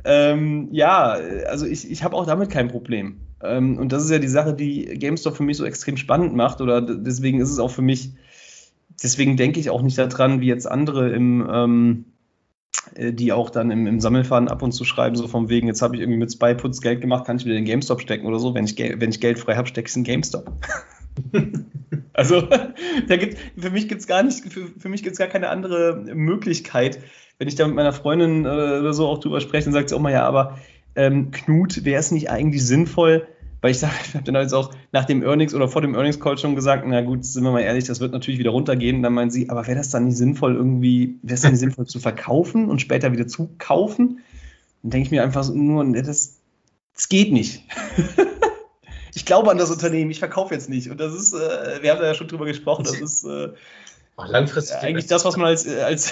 ähm, 0.05 0.69
ja, 0.71 1.17
also 1.47 1.65
ich, 1.65 1.89
ich 1.89 2.03
habe 2.03 2.15
auch 2.15 2.25
damit 2.25 2.49
kein 2.49 2.67
Problem. 2.67 3.19
Ähm, 3.43 3.77
und 3.77 3.91
das 3.91 4.03
ist 4.03 4.11
ja 4.11 4.19
die 4.19 4.27
Sache, 4.27 4.53
die 4.53 4.85
GameStop 4.99 5.35
für 5.35 5.43
mich 5.43 5.57
so 5.57 5.65
extrem 5.65 5.97
spannend 5.97 6.35
macht. 6.35 6.61
Oder 6.61 6.81
deswegen 6.81 7.41
ist 7.41 7.49
es 7.49 7.59
auch 7.59 7.71
für 7.71 7.81
mich, 7.81 8.11
deswegen 9.01 9.35
denke 9.35 9.59
ich 9.59 9.69
auch 9.69 9.81
nicht 9.81 9.97
daran, 9.97 10.41
wie 10.41 10.47
jetzt 10.47 10.69
andere 10.69 11.09
im, 11.09 11.47
ähm, 11.51 12.05
äh, 12.95 13.13
die 13.13 13.33
auch 13.33 13.49
dann 13.49 13.71
im, 13.71 13.87
im, 13.87 13.99
Sammelfaden 13.99 14.47
ab 14.47 14.61
und 14.61 14.73
zu 14.73 14.85
schreiben, 14.85 15.15
so 15.15 15.27
vom 15.27 15.49
wegen, 15.49 15.67
jetzt 15.67 15.81
habe 15.81 15.95
ich 15.95 16.01
irgendwie 16.01 16.19
mit 16.19 16.31
Spyputs 16.31 16.81
Geld 16.81 17.01
gemacht, 17.01 17.25
kann 17.25 17.37
ich 17.37 17.45
wieder 17.45 17.55
in 17.55 17.65
GameStop 17.65 18.01
stecken 18.01 18.27
oder 18.27 18.39
so. 18.39 18.53
Wenn 18.53 18.65
ich, 18.65 18.77
wenn 18.77 19.09
ich 19.09 19.19
Geld 19.19 19.39
frei 19.39 19.55
habe, 19.55 19.67
stecke 19.67 19.87
ich 19.87 19.91
es 19.91 19.97
in 19.97 20.03
GameStop. 20.03 20.51
also 22.13 22.41
da 23.07 23.17
gibt, 23.17 23.37
für 23.57 23.69
mich 23.71 23.87
gibt 23.87 24.01
es 24.01 24.07
gar 24.07 24.23
nicht, 24.23 24.51
für, 24.51 24.67
für 24.77 24.89
mich 24.89 25.03
gibt 25.03 25.13
es 25.13 25.19
gar 25.19 25.27
keine 25.27 25.49
andere 25.49 25.95
Möglichkeit. 26.13 26.99
Wenn 27.37 27.47
ich 27.47 27.55
da 27.55 27.67
mit 27.67 27.75
meiner 27.75 27.93
Freundin 27.93 28.45
äh, 28.45 28.47
oder 28.47 28.93
so 28.93 29.07
auch 29.07 29.19
drüber 29.19 29.41
spreche, 29.41 29.65
dann 29.65 29.73
sagt 29.73 29.89
sie 29.89 29.95
auch 29.95 29.99
mal, 29.99 30.11
ja, 30.11 30.25
aber 30.25 30.57
ähm, 30.95 31.31
Knut, 31.31 31.83
wäre 31.83 31.99
es 31.99 32.11
nicht 32.11 32.29
eigentlich 32.29 32.65
sinnvoll, 32.65 33.27
Weil 33.61 33.71
ich 33.71 33.83
habe 34.13 34.23
dann 34.23 34.35
jetzt 34.35 34.53
auch 34.53 34.71
nach 34.91 35.05
dem 35.05 35.23
Earnings 35.23 35.55
oder 35.55 35.67
vor 35.67 35.81
dem 35.81 35.95
Earnings 35.95 36.19
Call 36.19 36.37
schon 36.37 36.55
gesagt, 36.55 36.83
na 36.85 37.01
gut, 37.01 37.25
sind 37.25 37.43
wir 37.43 37.51
mal 37.51 37.61
ehrlich, 37.61 37.85
das 37.85 37.99
wird 37.99 38.11
natürlich 38.11 38.39
wieder 38.39 38.51
runtergehen. 38.51 39.01
Dann 39.01 39.13
meinen 39.13 39.31
sie, 39.31 39.49
aber 39.49 39.65
wäre 39.67 39.77
das 39.77 39.89
dann 39.89 40.05
nicht 40.05 40.17
sinnvoll, 40.17 40.55
irgendwie, 40.55 41.17
wäre 41.23 41.35
es 41.35 41.41
dann 41.41 41.51
nicht 41.51 41.61
sinnvoll 41.61 41.87
zu 41.87 41.99
verkaufen 41.99 42.69
und 42.69 42.79
später 42.79 43.11
wieder 43.11 43.27
zu 43.27 43.49
kaufen? 43.57 44.19
Dann 44.83 44.91
denke 44.91 45.07
ich 45.07 45.11
mir 45.11 45.23
einfach 45.23 45.51
nur, 45.51 45.83
das, 45.93 46.37
das 46.93 47.09
geht 47.09 47.33
nicht. 47.33 47.63
ich 49.15 49.25
glaube 49.25 49.49
an 49.49 49.57
das 49.57 49.71
Unternehmen, 49.71 50.11
ich 50.11 50.19
verkaufe 50.19 50.53
jetzt 50.53 50.69
nicht. 50.69 50.91
Und 50.91 50.99
das 50.99 51.13
ist, 51.15 51.33
äh, 51.33 51.81
wir 51.81 51.91
haben 51.91 51.99
da 51.99 52.05
ja 52.05 52.13
schon 52.13 52.27
drüber 52.27 52.45
gesprochen, 52.45 52.83
das 52.83 53.01
ist 53.01 53.23
äh, 53.23 53.49
langfristig 54.17 54.77
eigentlich 54.77 55.07
das, 55.07 55.25
was 55.25 55.35
man 55.37 55.47
als, 55.47 55.67
als, 55.67 56.11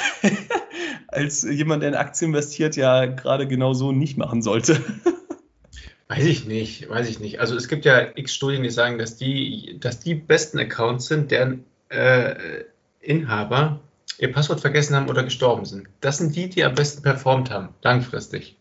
als 1.08 1.44
jemand, 1.44 1.84
der 1.84 1.90
in 1.90 1.96
Aktien 1.96 2.30
investiert, 2.32 2.76
ja 2.76 3.06
gerade 3.06 3.48
genau 3.48 3.74
so 3.74 3.92
nicht 3.92 4.18
machen 4.18 4.42
sollte. 4.42 4.82
Weiß 6.10 6.26
ich 6.26 6.46
nicht, 6.46 6.90
weiß 6.90 7.10
ich 7.10 7.20
nicht. 7.20 7.40
Also 7.40 7.56
es 7.56 7.68
gibt 7.68 7.86
ja 7.86 8.06
x 8.16 8.36
Studien, 8.36 8.62
die 8.62 8.70
sagen, 8.70 9.00
dass 9.00 9.16
die, 9.16 9.78
dass 9.80 10.00
die 10.00 10.14
besten 10.14 10.60
Accounts 10.60 11.08
sind, 11.08 11.32
deren 11.32 11.66
äh, 11.90 12.66
Inhaber 13.00 13.80
ihr 14.20 14.32
Passwort 14.32 14.60
vergessen 14.60 14.96
haben 14.96 15.10
oder 15.10 15.24
gestorben 15.24 15.66
sind. 15.66 15.88
Das 16.02 16.18
sind 16.18 16.36
die, 16.36 16.50
die 16.50 16.64
am 16.66 16.76
besten 16.76 17.02
performt 17.02 17.50
haben, 17.50 17.70
langfristig. 17.82 18.58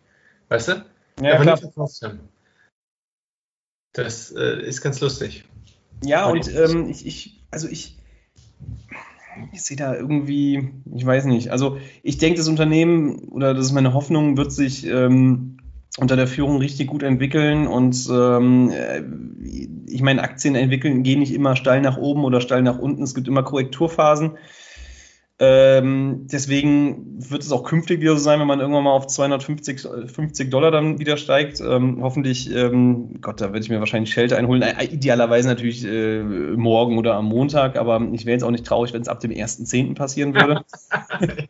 Weißt 0.49 0.69
du? 0.69 0.85
Ja, 1.21 1.35
Aber 1.35 1.43
klar. 1.43 1.55
nicht 1.57 1.61
verkauft 1.61 2.01
haben. 2.03 2.21
Das 3.93 4.31
äh, 4.33 4.63
ist 4.63 4.81
ganz 4.81 5.01
lustig. 5.01 5.45
Ja, 6.03 6.27
und 6.27 6.49
ähm, 6.55 6.89
ich, 6.89 7.07
ich, 7.07 7.43
also 7.51 7.69
ich, 7.69 7.99
ich 9.53 9.63
sehe 9.63 9.77
da 9.77 9.95
irgendwie, 9.95 10.71
ich 10.95 11.05
weiß 11.05 11.25
nicht. 11.27 11.51
Also 11.51 11.79
ich 12.03 12.19
denke, 12.19 12.39
das 12.39 12.49
Unternehmen, 12.49 13.29
oder 13.31 13.55
das 13.55 13.67
ist 13.67 13.73
meine 13.73 13.95
Hoffnung, 13.95 14.37
wird 14.37 14.53
sich 14.53 14.87
ähm, 14.87 15.59
unter 15.99 16.17
der 16.17 16.27
Führung 16.27 16.59
richtig 16.59 16.89
gut 16.89 17.03
entwickeln 17.03 17.67
und 17.67 18.09
ähm, 18.11 18.71
äh, 18.71 19.03
ich 19.87 20.03
meine, 20.03 20.23
Aktien 20.23 20.55
entwickeln 20.55 21.03
gehen 21.03 21.19
nicht 21.19 21.35
immer 21.35 21.55
steil 21.55 21.83
nach 21.83 21.99
oben 21.99 22.25
oder 22.25 22.41
steil 22.41 22.63
nach 22.63 22.79
unten. 22.79 23.03
Es 23.03 23.15
gibt 23.15 23.29
immer 23.29 23.43
Korrekturphasen. 23.43 24.33
Ähm, 25.45 26.29
deswegen 26.31 27.19
wird 27.19 27.43
es 27.43 27.51
auch 27.51 27.65
künftig 27.65 28.01
wieder 28.01 28.13
so 28.13 28.23
sein, 28.23 28.39
wenn 28.39 28.47
man 28.47 28.61
irgendwann 28.61 28.85
mal 28.85 28.93
auf 28.93 29.09
250 29.09 29.89
50 30.07 30.51
Dollar 30.53 30.71
dann 30.71 31.01
wieder 31.01 31.17
steigt. 31.17 31.61
Ähm, 31.61 31.99
hoffentlich, 32.01 32.49
ähm, 32.55 33.21
Gott, 33.21 33.41
da 33.41 33.47
werde 33.47 33.59
ich 33.59 33.69
mir 33.69 33.81
wahrscheinlich 33.81 34.13
Schelte 34.13 34.37
einholen. 34.37 34.63
Äh, 34.63 34.85
idealerweise 34.85 35.49
natürlich 35.49 35.85
äh, 35.85 36.23
morgen 36.23 36.97
oder 36.97 37.15
am 37.15 37.25
Montag, 37.25 37.77
aber 37.77 38.01
ich 38.13 38.25
wäre 38.25 38.35
jetzt 38.35 38.45
auch 38.45 38.53
nicht 38.53 38.65
traurig, 38.65 38.93
wenn 38.93 39.03
es 39.03 39.09
ab 39.09 39.19
dem 39.19 39.33
1.10. 39.33 39.97
passieren 39.97 40.33
würde. 40.33 40.63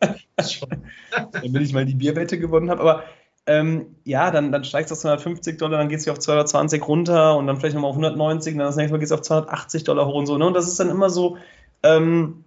Damit 1.31 1.61
ich 1.61 1.73
mal 1.73 1.85
die 1.85 1.93
Bierwette 1.93 2.39
gewonnen 2.39 2.71
habe. 2.71 2.81
Aber 2.81 3.03
ähm, 3.45 3.95
ja, 4.05 4.31
dann, 4.31 4.51
dann 4.51 4.63
steigt 4.63 4.87
es 4.87 4.93
auf 4.93 5.01
250 5.01 5.59
Dollar, 5.59 5.77
dann 5.77 5.89
geht 5.89 5.99
es 5.99 6.09
auf 6.09 6.17
220 6.17 6.87
runter 6.87 7.37
und 7.37 7.45
dann 7.45 7.57
vielleicht 7.57 7.75
nochmal 7.75 7.91
auf 7.91 7.97
190, 7.97 8.55
dann 8.55 8.65
das 8.65 8.75
nächste 8.75 8.93
Mal 8.93 8.97
geht 8.97 9.05
es 9.05 9.11
auf 9.11 9.21
280 9.21 9.83
Dollar 9.83 10.07
hoch 10.07 10.15
und 10.15 10.25
so. 10.25 10.35
Ne? 10.35 10.47
Und 10.47 10.55
das 10.55 10.67
ist 10.67 10.79
dann 10.79 10.89
immer 10.89 11.11
so, 11.11 11.37
ähm, 11.83 12.42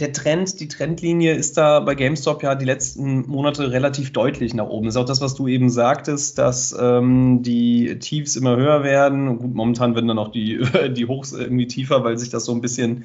der 0.00 0.12
Trend, 0.12 0.60
die 0.60 0.68
Trendlinie 0.68 1.34
ist 1.34 1.56
da 1.56 1.80
bei 1.80 1.94
GameStop 1.94 2.42
ja 2.42 2.54
die 2.54 2.64
letzten 2.64 3.28
Monate 3.28 3.70
relativ 3.72 4.12
deutlich 4.12 4.54
nach 4.54 4.66
oben. 4.66 4.86
Das 4.86 4.94
ist 4.94 5.00
auch 5.00 5.06
das, 5.06 5.20
was 5.20 5.34
du 5.34 5.48
eben 5.48 5.68
sagtest, 5.70 6.38
dass 6.38 6.76
ähm, 6.78 7.42
die 7.42 7.98
Tiefs 7.98 8.36
immer 8.36 8.56
höher 8.56 8.82
werden. 8.82 9.38
Gut, 9.38 9.54
momentan 9.54 9.94
werden 9.94 10.08
dann 10.08 10.18
auch 10.18 10.30
die, 10.30 10.60
die 10.90 11.06
Hochs 11.06 11.32
irgendwie 11.32 11.66
tiefer, 11.66 12.04
weil 12.04 12.18
sich 12.18 12.30
das 12.30 12.44
so 12.44 12.52
ein 12.52 12.60
bisschen 12.60 13.04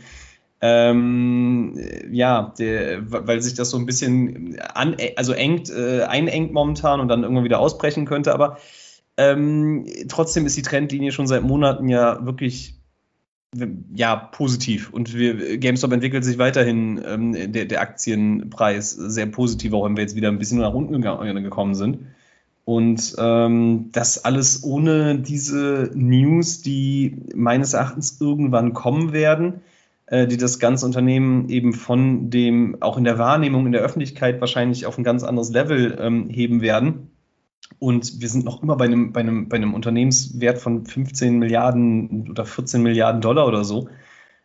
ähm, 0.61 1.75
ja, 2.11 2.53
der, 2.59 2.99
weil 3.11 3.41
sich 3.41 3.55
das 3.55 3.71
so 3.71 3.77
ein 3.77 3.87
bisschen 3.87 4.59
an, 4.59 4.95
also 5.15 5.33
engt, 5.33 5.71
äh, 5.71 6.03
einengt 6.03 6.53
momentan 6.53 6.99
und 6.99 7.07
dann 7.07 7.23
irgendwann 7.23 7.43
wieder 7.43 7.59
ausbrechen 7.59 8.05
könnte. 8.05 8.33
Aber 8.33 8.57
ähm, 9.17 9.85
trotzdem 10.07 10.45
ist 10.45 10.57
die 10.57 10.61
Trendlinie 10.61 11.11
schon 11.11 11.27
seit 11.27 11.41
Monaten 11.43 11.89
ja 11.89 12.23
wirklich 12.25 12.80
ja, 13.93 14.15
positiv. 14.15 14.91
Und 14.91 15.13
wir, 15.13 15.57
GameStop 15.57 15.91
entwickelt 15.91 16.23
sich 16.23 16.37
weiterhin 16.37 17.01
ähm, 17.05 17.51
der, 17.51 17.65
der 17.65 17.81
Aktienpreis 17.81 18.91
sehr 18.91 19.25
positiv, 19.25 19.73
auch 19.73 19.85
wenn 19.85 19.97
wir 19.97 20.03
jetzt 20.03 20.15
wieder 20.15 20.29
ein 20.29 20.39
bisschen 20.39 20.59
nach 20.59 20.73
unten 20.73 20.93
gekommen 21.01 21.75
sind. 21.75 21.99
Und 22.63 23.15
ähm, 23.17 23.89
das 23.91 24.23
alles 24.23 24.63
ohne 24.63 25.19
diese 25.19 25.91
News, 25.93 26.61
die 26.61 27.17
meines 27.35 27.73
Erachtens 27.73 28.21
irgendwann 28.21 28.73
kommen 28.73 29.11
werden 29.13 29.61
äh, 30.11 30.27
die 30.27 30.37
das 30.37 30.59
ganze 30.59 30.85
Unternehmen 30.85 31.47
eben 31.47 31.73
von 31.73 32.29
dem, 32.29 32.81
auch 32.81 32.97
in 32.97 33.05
der 33.05 33.17
Wahrnehmung 33.17 33.65
in 33.65 33.71
der 33.71 33.81
Öffentlichkeit 33.81 34.41
wahrscheinlich 34.41 34.85
auf 34.85 34.97
ein 34.97 35.05
ganz 35.05 35.23
anderes 35.23 35.51
Level 35.51 35.97
ähm, 35.99 36.29
heben 36.29 36.61
werden. 36.61 37.10
Und 37.79 38.21
wir 38.21 38.29
sind 38.29 38.45
noch 38.45 38.61
immer 38.61 38.75
bei 38.75 38.85
einem, 38.85 39.11
bei, 39.11 39.21
einem, 39.21 39.49
bei 39.49 39.57
einem 39.57 39.73
Unternehmenswert 39.73 40.59
von 40.59 40.85
15 40.85 41.39
Milliarden 41.39 42.29
oder 42.29 42.45
14 42.45 42.81
Milliarden 42.81 43.21
Dollar 43.21 43.47
oder 43.47 43.63
so, 43.63 43.89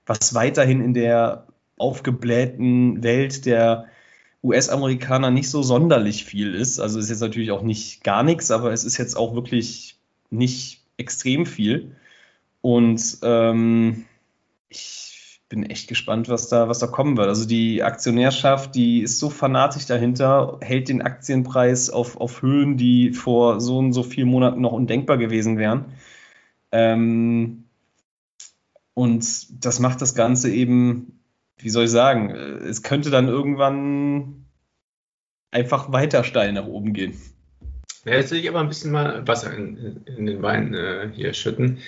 was 0.07 0.35
weiterhin 0.35 0.81
in 0.81 0.95
der 0.95 1.47
aufgeblähten 1.77 3.03
Welt 3.03 3.45
der 3.47 3.87
US-Amerikaner 4.43 5.31
nicht 5.31 5.51
so 5.51 5.63
sonderlich 5.63 6.25
viel 6.25 6.55
ist. 6.55 6.79
Also 6.79 6.99
ist 6.99 7.11
jetzt 7.11 7.21
natürlich 7.21 7.51
auch 7.51 7.63
nicht 7.63 8.05
gar 8.05 8.23
nichts, 8.23 8.51
aber 8.51 8.73
es 8.73 8.85
ist 8.85 8.97
jetzt 8.97 9.17
auch 9.17 9.35
wirklich 9.35 9.99
nicht 10.31 10.83
extrem 10.97 11.47
viel. 11.47 11.97
Und 12.61 13.19
ähm, 13.23 14.07
ich 14.69 15.06
bin 15.49 15.63
echt 15.65 15.89
gespannt, 15.89 16.29
was 16.29 16.49
da, 16.49 16.69
was 16.69 16.81
da 16.81 16.87
kommen 16.87 17.17
wird. 17.17 17.29
Also 17.29 17.47
die 17.47 17.83
Aktionärschaft, 17.83 18.75
die 18.75 19.01
ist 19.01 19.19
so 19.19 19.31
fanatisch 19.31 19.87
dahinter, 19.87 20.59
hält 20.61 20.89
den 20.89 21.03
Aktienpreis 21.03 21.89
auf, 21.91 22.17
auf 22.21 22.43
Höhen, 22.43 22.77
die 22.77 23.13
vor 23.13 23.61
so 23.61 23.79
und 23.79 23.93
so 23.93 24.03
vielen 24.03 24.29
Monaten 24.29 24.61
noch 24.61 24.73
undenkbar 24.73 25.19
gewesen 25.19 25.57
wären. 25.59 25.85
Ähm, 26.73 27.65
und 28.95 29.65
das 29.65 29.79
macht 29.79 30.03
das 30.03 30.15
Ganze 30.15 30.51
eben, 30.51 31.21
wie 31.59 31.71
soll 31.71 31.85
ich 31.85 31.91
sagen, 31.91 32.31
es 32.31 32.83
könnte 32.83 33.11
dann 33.11 33.29
irgendwann 33.29 34.47
einfach 35.53 35.93
weiter 35.93 36.25
steil 36.25 36.53
nach 36.53 36.67
oben 36.67 36.93
gehen. 36.93 37.17
Ja, 38.05 38.15
jetzt 38.15 38.31
will 38.31 38.39
ich 38.39 38.49
aber 38.49 38.61
ein 38.61 38.69
bisschen 38.69 38.93
mal 38.93 39.27
Wasser 39.29 39.53
in, 39.53 40.03
in 40.07 40.27
den 40.27 40.43
Wein 40.43 40.75
äh, 40.75 41.11
hier 41.13 41.33
schütten 41.35 41.79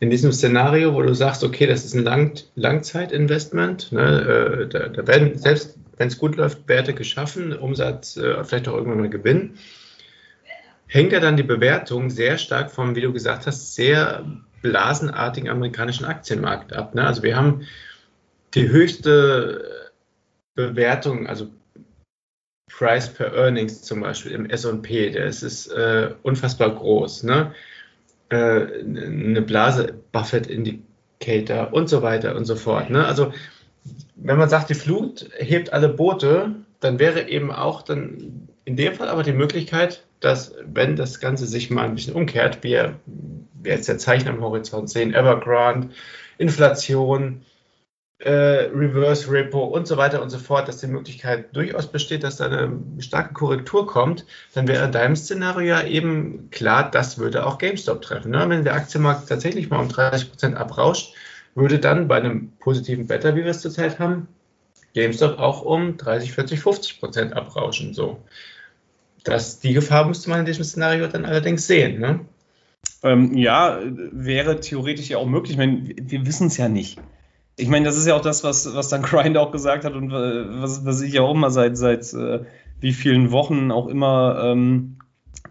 in 0.00 0.10
diesem 0.10 0.32
Szenario, 0.32 0.94
wo 0.94 1.02
du 1.02 1.14
sagst, 1.14 1.42
okay, 1.42 1.66
das 1.66 1.84
ist 1.84 1.94
ein 1.94 2.04
Lang 2.04 2.32
Langzeitinvestment, 2.54 3.92
ne, 3.92 4.62
äh, 4.62 4.68
da, 4.68 4.88
da, 4.88 5.06
werden 5.06 5.36
selbst, 5.36 5.76
wenn 5.96 6.08
es 6.08 6.18
gut 6.18 6.36
läuft, 6.36 6.68
Werte 6.68 6.94
geschaffen, 6.94 7.52
Umsatz, 7.52 8.16
äh, 8.16 8.44
vielleicht 8.44 8.68
auch 8.68 8.74
irgendwann 8.74 9.00
mal 9.00 9.10
Gewinn, 9.10 9.54
hängt 10.86 11.12
ja 11.12 11.20
dann 11.20 11.36
die 11.36 11.42
Bewertung 11.42 12.10
sehr 12.10 12.38
stark 12.38 12.70
vom, 12.70 12.94
wie 12.94 13.00
du 13.00 13.12
gesagt 13.12 13.46
hast, 13.46 13.74
sehr 13.74 14.24
blasenartigen 14.62 15.50
amerikanischen 15.50 16.04
Aktienmarkt 16.04 16.72
ab. 16.72 16.94
Ne? 16.94 17.06
Also 17.06 17.22
wir 17.22 17.36
haben 17.36 17.66
die 18.54 18.68
höchste 18.68 19.90
Bewertung, 20.54 21.26
also 21.26 21.48
Price 22.70 23.08
per 23.08 23.32
Earnings 23.34 23.82
zum 23.82 24.00
Beispiel 24.00 24.32
im 24.32 24.48
S&P, 24.48 25.10
der 25.10 25.26
ist, 25.26 25.66
äh, 25.68 26.14
unfassbar 26.22 26.74
groß. 26.74 27.24
Ne? 27.24 27.52
Äh, 28.30 28.36
eine 28.82 29.42
Blase, 29.42 29.94
Buffett 30.12 30.46
Indicator 30.46 31.72
und 31.72 31.88
so 31.88 32.02
weiter 32.02 32.36
und 32.36 32.44
so 32.44 32.56
fort. 32.56 32.90
Ne? 32.90 33.04
Also 33.04 33.32
wenn 34.16 34.38
man 34.38 34.48
sagt, 34.48 34.70
die 34.70 34.74
Flut 34.74 35.28
hebt 35.38 35.72
alle 35.72 35.88
Boote, 35.88 36.54
dann 36.80 36.98
wäre 36.98 37.28
eben 37.28 37.50
auch 37.50 37.82
dann 37.82 38.48
in 38.64 38.76
dem 38.76 38.94
Fall 38.94 39.08
aber 39.08 39.22
die 39.22 39.32
Möglichkeit, 39.32 40.04
dass 40.20 40.54
wenn 40.64 40.96
das 40.96 41.20
Ganze 41.20 41.46
sich 41.46 41.70
mal 41.70 41.84
ein 41.84 41.94
bisschen 41.94 42.14
umkehrt, 42.14 42.62
wir, 42.62 42.96
wir 43.54 43.72
jetzt 43.72 43.88
der 43.88 43.98
Zeichen 43.98 44.28
am 44.28 44.40
Horizont 44.40 44.90
sehen, 44.90 45.14
Evergrande, 45.14 45.88
Inflation, 46.38 47.42
äh, 48.18 48.30
Reverse 48.30 49.30
Repo 49.30 49.64
und 49.64 49.86
so 49.86 49.96
weiter 49.96 50.20
und 50.22 50.30
so 50.30 50.38
fort, 50.38 50.66
dass 50.66 50.78
die 50.78 50.88
Möglichkeit 50.88 51.54
durchaus 51.54 51.86
besteht, 51.86 52.24
dass 52.24 52.36
da 52.36 52.46
eine 52.46 52.80
starke 52.98 53.32
Korrektur 53.32 53.86
kommt, 53.86 54.26
dann 54.54 54.66
wäre 54.66 54.84
in 54.84 54.92
deinem 54.92 55.14
Szenario 55.14 55.68
ja 55.68 55.82
eben 55.84 56.50
klar, 56.50 56.90
das 56.90 57.18
würde 57.18 57.46
auch 57.46 57.58
GameStop 57.58 58.02
treffen. 58.02 58.32
Ne? 58.32 58.44
Wenn 58.48 58.64
der 58.64 58.74
Aktienmarkt 58.74 59.28
tatsächlich 59.28 59.70
mal 59.70 59.78
um 59.78 59.88
30 59.88 60.30
Prozent 60.30 60.56
abrauscht, 60.56 61.14
würde 61.54 61.78
dann 61.78 62.08
bei 62.08 62.16
einem 62.16 62.52
positiven 62.58 63.08
Wetter, 63.08 63.36
wie 63.36 63.44
wir 63.44 63.50
es 63.50 63.60
zurzeit 63.60 64.00
haben, 64.00 64.26
GameStop 64.94 65.38
auch 65.38 65.62
um 65.62 65.96
30, 65.96 66.32
40, 66.32 66.60
50 66.60 67.00
Prozent 67.00 67.32
abrauschen. 67.34 67.94
So. 67.94 68.20
Das, 69.22 69.60
die 69.60 69.74
Gefahr 69.74 70.06
müsste 70.06 70.30
man 70.30 70.40
in 70.40 70.46
diesem 70.46 70.64
Szenario 70.64 71.06
dann 71.06 71.24
allerdings 71.24 71.68
sehen. 71.68 72.00
Ne? 72.00 72.20
Ähm, 73.04 73.36
ja, 73.36 73.78
wäre 73.84 74.58
theoretisch 74.58 75.08
ja 75.08 75.18
auch 75.18 75.26
möglich. 75.26 75.52
Ich 75.52 75.58
meine, 75.58 75.94
wir 75.96 76.26
wissen 76.26 76.48
es 76.48 76.56
ja 76.56 76.68
nicht 76.68 76.98
ich 77.58 77.68
meine, 77.68 77.84
das 77.84 77.96
ist 77.96 78.06
ja 78.06 78.14
auch 78.14 78.22
das, 78.22 78.44
was, 78.44 78.74
was 78.74 78.88
dann 78.88 79.02
Grind 79.10 79.36
auch 79.36 79.52
gesagt 79.52 79.84
hat 79.84 79.94
und 79.94 80.10
äh, 80.10 80.62
was, 80.62 80.86
was 80.86 81.00
ich 81.00 81.14
ja 81.14 81.22
auch 81.22 81.34
immer 81.34 81.50
seit, 81.50 81.76
seit 81.76 82.12
äh, 82.14 82.44
wie 82.80 82.92
vielen 82.92 83.30
Wochen 83.32 83.70
auch 83.70 83.88
immer 83.88 84.40
ähm, 84.44 84.98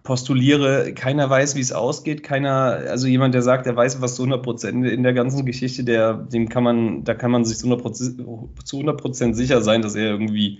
postuliere. 0.03 0.93
Keiner 0.93 1.29
weiß, 1.29 1.55
wie 1.55 1.61
es 1.61 1.73
ausgeht. 1.73 2.23
Keiner, 2.23 2.79
also 2.89 3.07
jemand, 3.07 3.33
der 3.33 3.41
sagt, 3.41 3.65
der 3.65 3.75
weiß 3.75 4.01
was 4.01 4.15
zu 4.15 4.23
100 4.23 4.41
Prozent 4.41 4.85
in 4.85 5.03
der 5.03 5.13
ganzen 5.13 5.45
Geschichte, 5.45 5.83
der, 5.83 6.13
dem 6.13 6.47
kann 6.47 6.63
man, 6.63 7.03
da 7.03 7.13
kann 7.13 7.31
man 7.31 7.43
sich 7.43 7.57
zu 7.57 7.67
100 7.67 8.97
Prozent 8.97 9.35
sicher 9.35 9.61
sein, 9.61 9.81
dass 9.81 9.95
er 9.95 10.05
irgendwie 10.05 10.59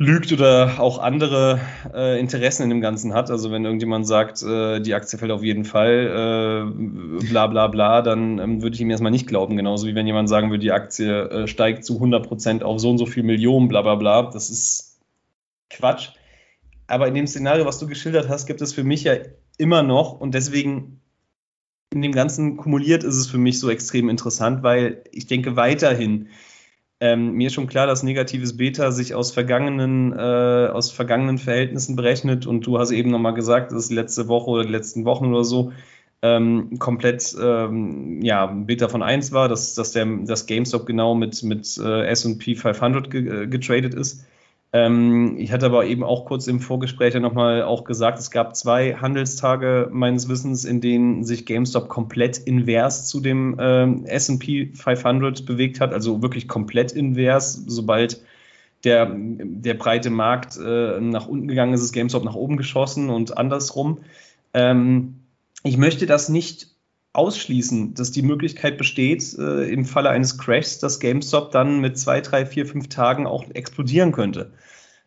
lügt 0.00 0.32
oder 0.32 0.80
auch 0.80 0.98
andere 0.98 1.60
äh, 1.94 2.18
Interessen 2.18 2.62
in 2.62 2.70
dem 2.70 2.80
Ganzen 2.80 3.12
hat. 3.12 3.30
Also 3.30 3.50
wenn 3.50 3.66
irgendjemand 3.66 4.06
sagt, 4.06 4.42
äh, 4.42 4.80
die 4.80 4.94
Aktie 4.94 5.18
fällt 5.18 5.30
auf 5.30 5.42
jeden 5.42 5.66
Fall, 5.66 6.06
äh, 6.06 7.26
bla 7.26 7.46
bla 7.48 7.66
bla, 7.66 8.00
dann 8.00 8.38
ähm, 8.38 8.62
würde 8.62 8.74
ich 8.74 8.80
ihm 8.80 8.88
erstmal 8.88 9.12
nicht 9.12 9.26
glauben. 9.26 9.58
Genauso 9.58 9.86
wie 9.86 9.94
wenn 9.94 10.06
jemand 10.06 10.30
sagen 10.30 10.48
würde, 10.48 10.62
die 10.62 10.72
Aktie 10.72 11.28
äh, 11.28 11.46
steigt 11.46 11.84
zu 11.84 12.00
100% 12.00 12.62
auf 12.62 12.80
so 12.80 12.88
und 12.88 12.96
so 12.96 13.04
viel 13.04 13.24
Millionen, 13.24 13.68
bla 13.68 13.82
bla 13.82 13.94
bla. 13.94 14.22
Das 14.22 14.48
ist 14.48 14.98
Quatsch. 15.68 16.08
Aber 16.86 17.06
in 17.06 17.14
dem 17.14 17.26
Szenario, 17.26 17.66
was 17.66 17.78
du 17.78 17.86
geschildert 17.86 18.30
hast, 18.30 18.46
gibt 18.46 18.62
es 18.62 18.72
für 18.72 18.84
mich 18.84 19.04
ja 19.04 19.16
immer 19.58 19.82
noch 19.82 20.18
und 20.18 20.32
deswegen 20.32 21.02
in 21.92 22.00
dem 22.00 22.12
Ganzen 22.12 22.56
kumuliert 22.56 23.04
ist 23.04 23.16
es 23.16 23.26
für 23.26 23.36
mich 23.36 23.60
so 23.60 23.68
extrem 23.68 24.08
interessant, 24.08 24.62
weil 24.62 25.04
ich 25.12 25.26
denke 25.26 25.56
weiterhin, 25.56 26.28
ähm, 27.00 27.32
mir 27.32 27.46
ist 27.46 27.54
schon 27.54 27.66
klar, 27.66 27.86
dass 27.86 28.02
negatives 28.02 28.56
Beta 28.56 28.92
sich 28.92 29.14
aus 29.14 29.32
vergangenen, 29.32 30.12
äh, 30.12 30.68
aus 30.70 30.90
vergangenen 30.90 31.38
Verhältnissen 31.38 31.96
berechnet 31.96 32.46
und 32.46 32.66
du 32.66 32.78
hast 32.78 32.90
eben 32.90 33.10
nochmal 33.10 33.34
gesagt, 33.34 33.72
dass 33.72 33.90
letzte 33.90 34.28
Woche 34.28 34.50
oder 34.50 34.64
die 34.64 34.72
letzten 34.72 35.06
Wochen 35.06 35.26
oder 35.26 35.44
so 35.44 35.72
ähm, 36.22 36.78
komplett 36.78 37.34
ähm, 37.40 38.20
ja, 38.22 38.46
Beta 38.46 38.88
von 38.88 39.02
1 39.02 39.32
war, 39.32 39.48
dass, 39.48 39.74
dass, 39.74 39.92
der, 39.92 40.04
dass 40.04 40.46
GameStop 40.46 40.84
genau 40.84 41.14
mit, 41.14 41.42
mit 41.42 41.78
äh, 41.78 42.04
SP 42.12 42.54
500 42.54 43.10
ge, 43.10 43.44
äh, 43.44 43.46
getradet 43.46 43.94
ist. 43.94 44.26
Ähm, 44.72 45.36
ich 45.38 45.50
hatte 45.50 45.66
aber 45.66 45.84
eben 45.86 46.04
auch 46.04 46.26
kurz 46.26 46.46
im 46.46 46.60
Vorgespräch 46.60 47.14
ja 47.14 47.20
nochmal 47.20 47.62
auch 47.62 47.84
gesagt, 47.84 48.20
es 48.20 48.30
gab 48.30 48.54
zwei 48.54 48.94
Handelstage 48.94 49.88
meines 49.90 50.28
Wissens, 50.28 50.64
in 50.64 50.80
denen 50.80 51.24
sich 51.24 51.44
GameStop 51.44 51.88
komplett 51.88 52.38
invers 52.38 53.08
zu 53.08 53.20
dem 53.20 53.56
ähm, 53.58 54.04
SP 54.06 54.70
500 54.72 55.44
bewegt 55.44 55.80
hat, 55.80 55.92
also 55.92 56.22
wirklich 56.22 56.46
komplett 56.46 56.92
invers. 56.92 57.64
Sobald 57.66 58.22
der, 58.84 59.12
der 59.12 59.74
breite 59.74 60.10
Markt 60.10 60.56
äh, 60.56 61.00
nach 61.00 61.26
unten 61.26 61.48
gegangen 61.48 61.74
ist, 61.74 61.82
ist 61.82 61.92
GameStop 61.92 62.24
nach 62.24 62.36
oben 62.36 62.56
geschossen 62.56 63.10
und 63.10 63.36
andersrum. 63.36 63.98
Ähm, 64.54 65.16
ich 65.64 65.76
möchte 65.76 66.06
das 66.06 66.28
nicht 66.28 66.69
ausschließen, 67.12 67.94
dass 67.94 68.12
die 68.12 68.22
Möglichkeit 68.22 68.78
besteht, 68.78 69.36
äh, 69.38 69.68
im 69.70 69.84
Falle 69.84 70.10
eines 70.10 70.38
Crashs, 70.38 70.78
dass 70.78 71.00
GameStop 71.00 71.50
dann 71.50 71.80
mit 71.80 71.98
zwei, 71.98 72.20
drei, 72.20 72.46
vier, 72.46 72.66
fünf 72.66 72.88
Tagen 72.88 73.26
auch 73.26 73.44
explodieren 73.50 74.12
könnte. 74.12 74.52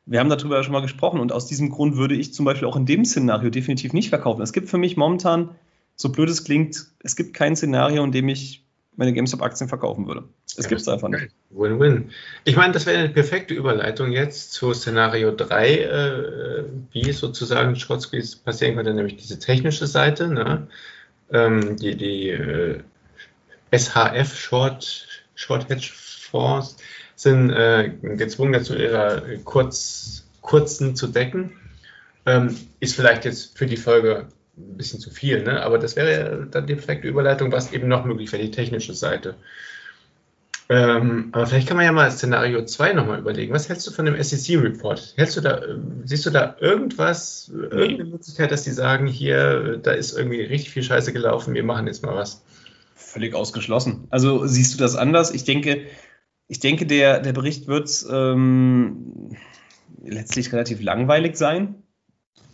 Wir 0.05 0.19
haben 0.19 0.29
darüber 0.29 0.57
ja 0.57 0.63
schon 0.63 0.73
mal 0.73 0.81
gesprochen 0.81 1.21
und 1.21 1.31
aus 1.31 1.47
diesem 1.47 1.69
Grund 1.69 1.95
würde 1.95 2.15
ich 2.15 2.33
zum 2.33 2.45
Beispiel 2.45 2.67
auch 2.67 2.75
in 2.75 2.85
dem 2.85 3.05
Szenario 3.05 3.49
definitiv 3.49 3.93
nicht 3.93 4.09
verkaufen. 4.09 4.41
Es 4.41 4.51
gibt 4.51 4.69
für 4.69 4.77
mich 4.77 4.97
momentan, 4.97 5.55
so 5.95 6.11
blöd 6.11 6.29
es 6.29 6.43
klingt, 6.43 6.87
es 6.99 7.15
gibt 7.15 7.33
kein 7.33 7.55
Szenario, 7.55 8.03
in 8.03 8.11
dem 8.11 8.27
ich 8.27 8.65
meine 8.95 9.13
GameStop-Aktien 9.13 9.69
verkaufen 9.69 10.05
würde. 10.05 10.25
Es 10.45 10.65
ja, 10.65 10.69
gibt 10.69 10.81
es 10.81 10.87
einfach 10.87 11.07
nicht. 11.07 11.29
Win-win. 11.49 12.11
Ich 12.43 12.55
meine, 12.55 12.73
das 12.73 12.85
wäre 12.85 12.99
eine 12.99 13.09
perfekte 13.09 13.53
Überleitung 13.53 14.11
jetzt 14.11 14.51
zu 14.51 14.73
Szenario 14.73 15.31
3, 15.31 15.77
äh, 15.77 16.63
wie 16.91 17.11
sozusagen 17.11 17.75
Squeeze 17.75 18.37
passieren 18.43 18.75
könnte, 18.75 18.93
nämlich 18.93 19.15
diese 19.15 19.39
technische 19.39 19.87
Seite. 19.87 20.27
Ne? 20.27 20.67
Ähm, 21.31 21.77
die, 21.77 21.95
die 21.95 22.29
äh, 22.29 22.79
SHF 23.71 24.37
Short, 24.37 25.07
Short 25.35 25.69
Hedge 25.69 25.89
Fonds 25.93 26.77
sind 27.15 27.49
äh, 27.51 27.91
gezwungen 28.01 28.53
dazu, 28.53 28.75
ihre 28.75 29.39
kurz, 29.43 30.25
kurzen 30.41 30.95
zu 30.95 31.07
decken. 31.07 31.53
Ähm, 32.25 32.55
ist 32.79 32.95
vielleicht 32.95 33.25
jetzt 33.25 33.57
für 33.57 33.65
die 33.65 33.77
Folge 33.77 34.27
ein 34.57 34.77
bisschen 34.77 34.99
zu 34.99 35.09
viel, 35.09 35.43
ne? 35.43 35.61
aber 35.63 35.79
das 35.79 35.95
wäre 35.95 36.47
dann 36.49 36.67
die 36.67 36.75
perfekte 36.75 37.07
Überleitung, 37.07 37.51
was 37.51 37.73
eben 37.73 37.87
noch 37.87 38.05
möglich 38.05 38.31
wäre, 38.31 38.43
die 38.43 38.51
technische 38.51 38.93
Seite. 38.93 39.35
Ähm, 40.69 41.29
aber 41.33 41.45
vielleicht 41.45 41.67
kann 41.67 41.77
man 41.77 41.85
ja 41.85 41.91
mal 41.91 42.09
Szenario 42.11 42.63
2 42.63 42.93
nochmal 42.93 43.19
überlegen. 43.19 43.53
Was 43.53 43.67
hältst 43.67 43.85
du 43.85 43.91
von 43.91 44.05
dem 44.05 44.21
SEC-Report? 44.21 45.13
Hältst 45.17 45.37
du 45.37 45.41
da, 45.41 45.61
siehst 46.05 46.25
du 46.25 46.29
da 46.29 46.55
irgendwas, 46.59 47.51
irgendeine 47.53 48.05
Möglichkeit, 48.05 48.51
dass 48.51 48.63
die 48.63 48.71
sagen, 48.71 49.07
hier, 49.07 49.77
da 49.77 49.91
ist 49.91 50.17
irgendwie 50.17 50.41
richtig 50.41 50.71
viel 50.71 50.83
Scheiße 50.83 51.11
gelaufen, 51.11 51.53
wir 51.53 51.63
machen 51.63 51.87
jetzt 51.87 52.03
mal 52.03 52.15
was? 52.15 52.43
Völlig 52.95 53.35
ausgeschlossen. 53.35 54.07
Also 54.09 54.45
siehst 54.47 54.73
du 54.73 54.77
das 54.77 54.95
anders? 54.95 55.33
Ich 55.33 55.43
denke, 55.43 55.85
ich 56.47 56.59
denke, 56.59 56.85
der, 56.85 57.19
der 57.19 57.33
Bericht 57.33 57.67
wird 57.67 57.89
ähm, 58.09 59.35
letztlich 60.01 60.51
relativ 60.53 60.81
langweilig 60.81 61.35
sein. 61.35 61.83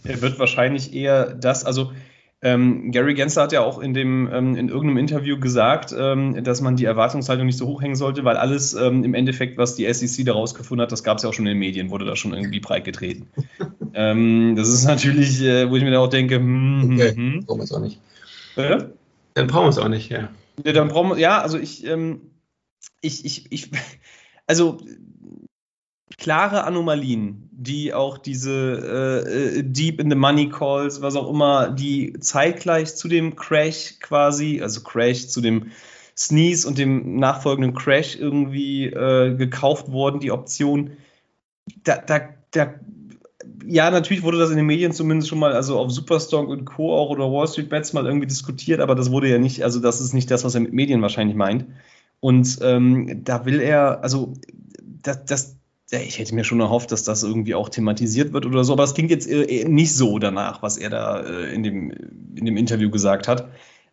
Er 0.03 0.22
wird 0.22 0.39
wahrscheinlich 0.39 0.93
eher 0.93 1.34
das, 1.34 1.66
also 1.66 1.91
ähm, 2.42 2.92
Gary 2.92 3.16
Gensler 3.16 3.44
hat 3.44 3.52
ja 3.52 3.62
auch 3.62 3.80
in, 3.80 3.94
dem, 3.94 4.30
ähm, 4.32 4.56
in 4.56 4.70
irgendeinem 4.70 4.98
Interview 4.98 5.38
gesagt, 5.40 5.94
ähm, 5.98 6.42
dass 6.44 6.62
man 6.62 6.78
die 6.78 6.86
Erwartungshaltung 6.86 7.46
nicht 7.46 7.58
so 7.58 7.68
hochhängen 7.68 7.98
sollte, 7.98 8.24
weil 8.24 8.38
alles 8.38 8.74
ähm, 8.74 9.04
im 9.04 9.14
Endeffekt, 9.14 9.58
was 9.58 9.76
die 9.76 9.92
SEC 9.92 10.26
da 10.26 10.34
rausgefunden 10.34 10.82
hat, 10.82 10.92
das 10.92 11.04
gab 11.04 11.18
es 11.18 11.24
ja 11.24 11.30
auch 11.30 11.34
schon 11.34 11.46
in 11.48 11.56
den 11.56 11.60
Medien, 11.60 11.90
wurde 11.90 12.06
da 12.06 12.16
schon 12.16 12.34
irgendwie 12.34 12.60
breit 12.60 12.86
getreten. 12.86 13.28
Ähm, 13.92 14.56
das 14.56 14.70
ist 14.70 14.86
natürlich, 14.86 15.42
äh, 15.42 15.68
wo 15.68 15.76
ich 15.76 15.84
mir 15.84 15.90
da 15.90 15.98
auch 15.98 16.10
denke, 16.10 16.36
hm, 16.36 16.82
hm 16.84 16.94
okay, 16.94 17.16
hm. 17.16 17.44
brauchen 17.44 17.60
wir 17.60 17.64
es 17.64 17.72
auch 17.72 17.80
nicht. 17.80 18.00
Äh? 18.56 18.84
Dann 19.34 19.48
brauchen 19.48 19.66
wir 19.66 19.70
es 19.70 19.80
auch 19.80 19.90
nicht, 19.90 20.10
ja. 20.10 20.30
ja. 20.64 20.74
Dann 20.74 20.90
brauchen 20.90 21.10
wir, 21.10 21.18
ja, 21.18 21.42
also 21.42 21.58
ich, 21.58 21.88
ähm, 21.88 22.22
ich, 23.02 23.26
ich, 23.26 23.52
ich, 23.52 23.72
also 24.48 24.78
klare 26.18 26.64
Anomalien, 26.64 27.49
die 27.51 27.93
auch 27.93 28.18
diese 28.18 28.51
äh, 29.26 29.60
äh, 29.60 29.64
Deep 29.64 29.99
in 29.99 30.10
the 30.10 30.16
Money 30.16 30.49
Calls, 30.49 31.01
was 31.01 31.16
auch 31.16 31.30
immer, 31.30 31.70
die 31.70 32.14
zeitgleich 32.20 32.95
zu 32.95 33.07
dem 33.07 33.36
Crash 33.36 33.99
quasi, 33.99 34.62
also 34.62 34.82
Crash 34.82 35.28
zu 35.28 35.41
dem 35.41 35.72
Sneeze 36.18 36.68
und 36.68 36.78
dem 36.78 37.18
nachfolgenden 37.18 37.74
Crash 37.74 38.18
irgendwie 38.18 38.86
äh, 38.88 39.36
gekauft 39.36 39.91
wurden, 39.91 40.20
die 40.20 40.32
Option. 40.32 40.91
Da, 41.84 41.97
da, 41.97 42.22
da, 42.51 42.74
ja, 43.66 43.91
natürlich 43.91 44.24
wurde 44.24 44.39
das 44.39 44.49
in 44.49 44.57
den 44.57 44.66
Medien 44.66 44.91
zumindest 44.91 45.30
schon 45.30 45.39
mal, 45.39 45.53
also 45.53 45.80
auf 45.80 45.91
Superstock 45.91 46.49
und 46.49 46.66
Co. 46.66 46.93
auch 46.93 47.10
oder 47.10 47.32
Wall 47.32 47.47
Street 47.47 47.70
Bets 47.70 47.93
mal 47.93 48.05
irgendwie 48.05 48.28
diskutiert, 48.28 48.80
aber 48.80 48.95
das 48.95 49.12
wurde 49.12 49.30
ja 49.30 49.38
nicht, 49.38 49.64
also 49.64 49.80
das 49.80 50.01
ist 50.01 50.14
nicht 50.14 50.30
das, 50.32 50.43
was 50.43 50.55
er 50.55 50.62
mit 50.62 50.74
Medien 50.74 51.01
wahrscheinlich 51.01 51.38
meint. 51.38 51.68
Und 52.20 52.60
ähm, 52.62 53.24
da 53.24 53.45
will 53.45 53.62
er, 53.62 54.03
also 54.03 54.34
das, 54.82 55.24
das, 55.26 55.59
ich 55.92 56.20
hätte 56.20 56.36
mir 56.36 56.44
schon 56.44 56.60
erhofft, 56.60 56.92
dass 56.92 57.04
das 57.04 57.24
irgendwie 57.24 57.56
auch 57.56 57.70
thematisiert 57.70 58.34
wird 58.34 58.46
oder 58.46 58.64
so, 58.64 58.74
aber 58.74 58.84
es 58.84 58.94
klingt 58.94 59.12
jetzt 59.12 59.28
äh, 59.28 59.66
nicht 59.68 59.94
so 59.94 60.20
danach, 60.20 60.62
was 60.62 60.78
er 60.78 60.90
da 60.90 61.22
äh, 61.22 61.54
in, 61.54 61.64
dem, 61.64 61.92
in 62.36 62.46
dem 62.46 62.58
Interview 62.58 62.90
gesagt 62.90 63.28
hat. 63.28 63.50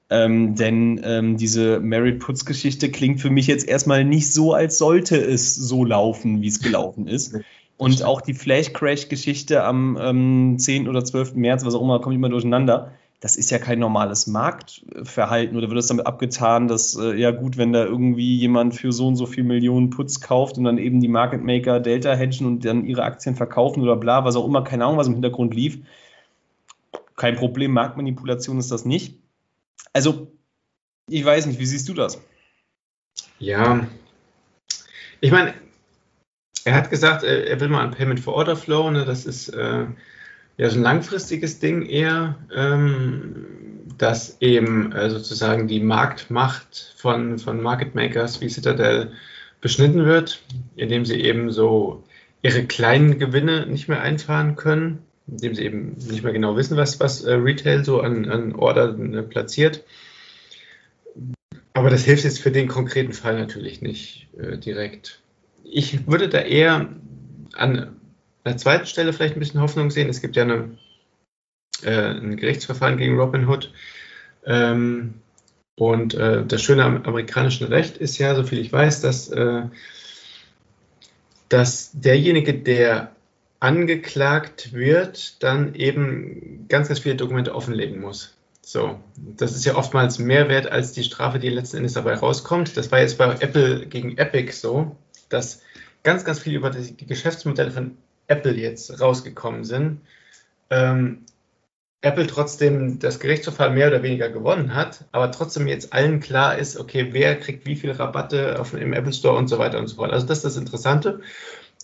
Ähm, 0.09 0.55
denn 0.55 1.01
ähm, 1.03 1.36
diese 1.36 1.80
Merit 1.80 2.20
Putz 2.20 2.44
Geschichte 2.44 2.90
klingt 2.90 3.20
für 3.20 3.30
mich 3.30 3.49
jetzt 3.49 3.66
erstmal 3.66 4.05
nicht 4.05 4.32
so, 4.32 4.53
als 4.53 4.78
sollte 4.78 5.16
es 5.16 5.55
so 5.57 5.84
laufen, 5.84 6.42
wie 6.42 6.49
es 6.49 6.61
gelaufen 6.61 7.09
ist. 7.09 7.36
Und 7.78 8.05
auch 8.05 8.22
die 8.22 8.32
Flash 8.32 8.72
Crash 8.72 9.09
Geschichte 9.09 9.62
am 9.62 9.99
ähm, 10.01 10.59
10. 10.59 10.88
oder 10.88 11.05
12. 11.05 11.34
März, 11.34 11.64
was 11.64 11.74
auch 11.74 11.82
immer, 11.82 12.01
kommt 12.01 12.14
immer 12.14 12.30
durcheinander 12.30 12.92
das 13.20 13.36
ist 13.36 13.50
ja 13.50 13.58
kein 13.58 13.78
normales 13.78 14.26
Marktverhalten 14.26 15.56
oder 15.56 15.68
wird 15.68 15.78
es 15.78 15.86
damit 15.86 16.06
abgetan, 16.06 16.68
dass 16.68 16.96
äh, 16.96 17.14
ja 17.14 17.30
gut, 17.30 17.56
wenn 17.56 17.72
da 17.72 17.84
irgendwie 17.84 18.36
jemand 18.36 18.74
für 18.74 18.92
so 18.92 19.08
und 19.08 19.16
so 19.16 19.26
viel 19.26 19.44
Millionen 19.44 19.90
Putz 19.90 20.20
kauft 20.20 20.58
und 20.58 20.64
dann 20.64 20.78
eben 20.78 21.00
die 21.00 21.08
Market 21.08 21.42
Maker 21.42 21.80
Delta 21.80 22.14
hedgen 22.14 22.46
und 22.46 22.64
dann 22.64 22.84
ihre 22.84 23.04
Aktien 23.04 23.34
verkaufen 23.34 23.82
oder 23.82 23.96
bla, 23.96 24.24
was 24.24 24.36
auch 24.36 24.46
immer, 24.46 24.62
keine 24.64 24.84
Ahnung, 24.84 24.98
was 24.98 25.06
im 25.06 25.14
Hintergrund 25.14 25.54
lief. 25.54 25.78
Kein 27.16 27.36
Problem, 27.36 27.72
Marktmanipulation 27.72 28.58
ist 28.58 28.70
das 28.70 28.84
nicht. 28.84 29.18
Also, 29.94 30.30
ich 31.08 31.24
weiß 31.24 31.46
nicht, 31.46 31.58
wie 31.58 31.66
siehst 31.66 31.88
du 31.88 31.94
das? 31.94 32.20
Ja, 33.38 33.86
ich 35.20 35.30
meine, 35.30 35.54
er 36.64 36.74
hat 36.74 36.90
gesagt, 36.90 37.22
er 37.22 37.60
will 37.60 37.68
mal 37.68 37.84
ein 37.84 37.92
Payment 37.92 38.20
for 38.20 38.34
Order 38.34 38.56
Flow, 38.56 38.90
ne, 38.90 39.06
das 39.06 39.24
ist 39.24 39.48
äh, 39.48 39.86
ja, 40.57 40.70
so 40.70 40.78
ein 40.78 40.82
langfristiges 40.82 41.59
Ding 41.59 41.82
eher, 41.82 42.36
ähm, 42.54 43.46
dass 43.98 44.40
eben 44.40 44.92
äh, 44.92 45.11
sozusagen 45.11 45.68
die 45.68 45.80
Marktmacht 45.80 46.94
von, 46.96 47.38
von 47.38 47.62
Market 47.62 47.94
Makers 47.94 48.40
wie 48.40 48.48
Citadel 48.48 49.12
beschnitten 49.61 50.04
wird, 50.04 50.42
indem 50.76 51.04
sie 51.04 51.20
eben 51.20 51.50
so 51.50 52.04
ihre 52.42 52.64
kleinen 52.64 53.18
Gewinne 53.18 53.66
nicht 53.66 53.88
mehr 53.88 54.00
einfahren 54.00 54.57
können, 54.57 54.98
indem 55.26 55.54
sie 55.54 55.64
eben 55.64 55.96
nicht 55.96 56.22
mehr 56.22 56.32
genau 56.32 56.57
wissen, 56.57 56.76
was, 56.76 57.00
was 57.00 57.24
äh, 57.24 57.34
Retail 57.34 57.84
so 57.84 58.00
an, 58.00 58.28
an 58.28 58.54
Order 58.54 58.96
äh, 58.98 59.22
platziert. 59.22 59.82
Aber 61.74 61.90
das 61.90 62.04
hilft 62.04 62.24
jetzt 62.24 62.40
für 62.40 62.50
den 62.50 62.68
konkreten 62.68 63.12
Fall 63.12 63.38
natürlich 63.38 63.82
nicht 63.82 64.28
äh, 64.38 64.57
direkt. 64.57 65.20
Ich 65.64 66.07
würde 66.07 66.28
da 66.28 66.38
eher 66.38 66.88
an 67.52 67.96
der 68.47 68.57
zweiten 68.57 68.86
Stelle 68.86 69.12
vielleicht 69.12 69.36
ein 69.36 69.40
bisschen 69.40 69.61
Hoffnung 69.61 69.90
sehen. 69.90 70.09
Es 70.09 70.20
gibt 70.20 70.36
ja 70.36 70.44
eine, 70.44 70.76
äh, 71.82 72.11
ein 72.11 72.36
Gerichtsverfahren 72.36 72.97
gegen 72.97 73.18
Robinhood. 73.18 73.72
Ähm, 74.44 75.14
und 75.78 76.14
äh, 76.14 76.44
das 76.47 76.62
Schöne 76.62 76.84
am 76.84 77.03
amerikanischen 77.03 77.66
Recht 77.66 77.99
ist 77.99 78.18
ja, 78.18 78.34
soviel 78.34 78.59
ich 78.59 78.72
weiß, 78.72 79.03
dass, 79.03 79.28
äh, 79.28 79.62
dass 81.49 81.90
derjenige, 81.92 82.55
der 82.55 83.12
angeklagt 83.61 84.72
wird, 84.72 85.42
dann 85.42 85.74
eben 85.74 86.66
ganz, 86.68 86.88
ganz 86.88 87.01
viele 87.01 87.16
Dokumente 87.16 87.55
offenlegen 87.55 88.01
muss. 88.01 88.34
So, 88.62 88.99
das 89.16 89.55
ist 89.55 89.64
ja 89.64 89.76
oftmals 89.76 90.18
mehr 90.18 90.49
wert 90.49 90.66
als 90.66 90.92
die 90.92 91.05
Strafe, 91.05 91.38
die 91.38 91.51
letzten 91.51 91.78
Endes 91.78 91.92
dabei 91.92 92.14
rauskommt. 92.14 92.76
Das 92.76 92.90
war 92.90 93.01
jetzt 93.01 93.16
bei 93.16 93.30
Apple 93.40 93.86
gegen 93.86 94.18
Epic 94.18 94.53
so, 94.53 94.97
dass 95.28 95.62
ganz, 96.03 96.24
ganz 96.24 96.40
viel 96.40 96.55
über 96.55 96.70
die 96.70 97.07
Geschäftsmodelle 97.07 97.70
von 97.70 97.97
Apple 98.29 98.55
jetzt 98.55 99.01
rausgekommen 99.01 99.64
sind. 99.64 100.01
Ähm, 100.70 101.24
Apple 102.03 102.27
trotzdem 102.27 102.99
das 102.99 103.18
Gerichtsverfahren 103.18 103.74
mehr 103.74 103.89
oder 103.89 104.03
weniger 104.03 104.29
gewonnen 104.29 104.74
hat, 104.74 105.05
aber 105.12 105.33
trotzdem 105.33 105.66
jetzt 105.66 105.93
allen 105.93 106.20
klar 106.20 106.57
ist, 106.57 106.79
okay, 106.79 107.09
wer 107.11 107.37
kriegt 107.37 107.66
wie 107.66 107.74
viel 107.74 107.91
Rabatte 107.91 108.61
auf, 108.61 108.74
im 108.74 108.93
Apple 108.93 109.12
Store 109.12 109.37
und 109.37 109.49
so 109.49 109.59
weiter 109.59 109.79
und 109.79 109.89
so 109.89 109.97
fort. 109.97 110.12
Also 110.12 110.27
das 110.27 110.39
ist 110.39 110.45
das 110.45 110.57
Interessante. 110.57 111.20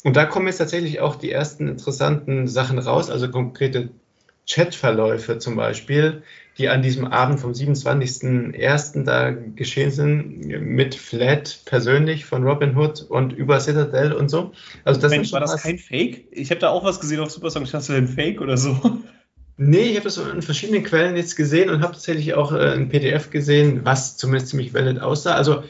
Und 0.05 0.17
da 0.17 0.25
kommen 0.25 0.47
jetzt 0.47 0.59
tatsächlich 0.59 1.01
auch 1.01 1.17
die 1.17 1.31
ersten 1.31 1.69
interessanten 1.69 2.47
Sachen 2.49 2.79
raus, 2.79 3.11
also 3.11 3.31
konkrete 3.31 3.91
Chatverläufe 4.49 5.39
zum 5.39 5.57
Beispiel, 5.57 6.23
die 6.59 6.69
an 6.69 6.83
diesem 6.83 7.07
Abend 7.07 7.41
vom 7.41 7.53
27.01. 7.53 9.05
da 9.05 9.31
geschehen 9.31 9.91
sind, 9.91 10.47
mit 10.47 10.95
Flat 10.95 11.61
persönlich 11.65 12.25
von 12.25 12.45
Robinhood 12.45 13.07
und 13.09 13.33
über 13.33 13.59
Citadel 13.61 14.13
und 14.13 14.29
so. 14.29 14.53
Also 14.85 15.01
das 15.01 15.11
Mensch, 15.11 15.33
war 15.33 15.41
das 15.41 15.63
kein 15.63 15.79
Fake? 15.79 16.27
Ich 16.31 16.51
habe 16.51 16.61
da 16.61 16.71
auch 16.71 16.85
was 16.85 17.01
gesehen 17.01 17.21
auf 17.21 17.31
Supersong. 17.31 17.67
Hast 17.73 17.89
du 17.89 17.95
denn 17.95 18.09
Fake 18.09 18.41
oder 18.41 18.57
so? 18.57 18.79
Nee, 19.59 19.83
ich 19.83 19.97
habe 19.97 20.05
das 20.05 20.17
in 20.17 20.43
verschiedenen 20.43 20.83
Quellen 20.83 21.17
jetzt 21.17 21.37
gesehen 21.37 21.71
und 21.71 21.83
habe 21.83 21.93
tatsächlich 21.93 22.35
auch 22.35 22.53
äh, 22.53 22.73
ein 22.73 22.89
PDF 22.89 23.31
gesehen, 23.31 23.83
was 23.85 24.17
zumindest 24.17 24.49
ziemlich 24.49 24.75
valid 24.75 25.01
aussah. 25.01 25.35
Also 25.35 25.63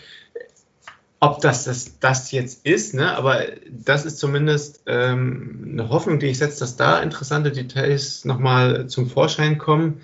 ob 1.22 1.40
das 1.40 1.64
das, 1.64 2.00
das 2.00 2.32
jetzt 2.32 2.66
ist, 2.66 2.94
ne? 2.94 3.16
aber 3.16 3.42
das 3.70 4.04
ist 4.04 4.18
zumindest 4.18 4.82
ähm, 4.86 5.68
eine 5.70 5.88
Hoffnung, 5.88 6.18
die 6.18 6.26
ich 6.26 6.38
setze, 6.38 6.60
dass 6.60 6.76
da 6.76 7.00
interessante 7.00 7.52
Details 7.52 8.24
nochmal 8.24 8.88
zum 8.88 9.08
Vorschein 9.08 9.56
kommen 9.56 10.00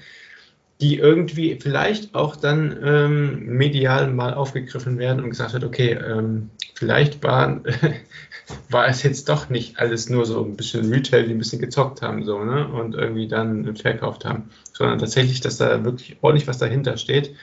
die 0.81 0.97
irgendwie 0.97 1.59
vielleicht 1.61 2.15
auch 2.15 2.37
dann 2.37 2.79
ähm, 2.85 3.47
medial 3.47 4.13
mal 4.13 4.35
aufgegriffen 4.35 4.99
werden 4.99 5.25
und 5.25 5.31
gesagt 5.31 5.53
wird, 5.53 5.65
okay, 5.65 5.93
ähm, 5.93 6.51
vielleicht 6.75 7.23
war, 7.25 7.63
war 8.71 8.87
es 8.87 9.03
jetzt 9.03 9.29
doch 9.29 9.49
nicht 9.49 9.81
alles 9.81 10.09
nur 10.09 10.25
so 10.25 10.45
ein 10.45 10.57
bisschen 10.57 10.93
Retail, 10.93 11.25
die 11.25 11.33
ein 11.33 11.39
bisschen 11.39 11.61
gezockt 11.61 12.01
haben 12.01 12.25
so, 12.25 12.45
ne? 12.45 12.69
und 12.69 12.95
irgendwie 12.95 13.27
dann 13.27 13.75
verkauft 13.75 14.25
haben, 14.25 14.51
sondern 14.73 15.01
tatsächlich, 15.01 15.41
dass 15.41 15.57
da 15.57 15.85
wirklich 15.85 16.19
ordentlich 16.21 16.47
was 16.47 16.59
dahinter 16.59 16.97
steht. 16.97 17.35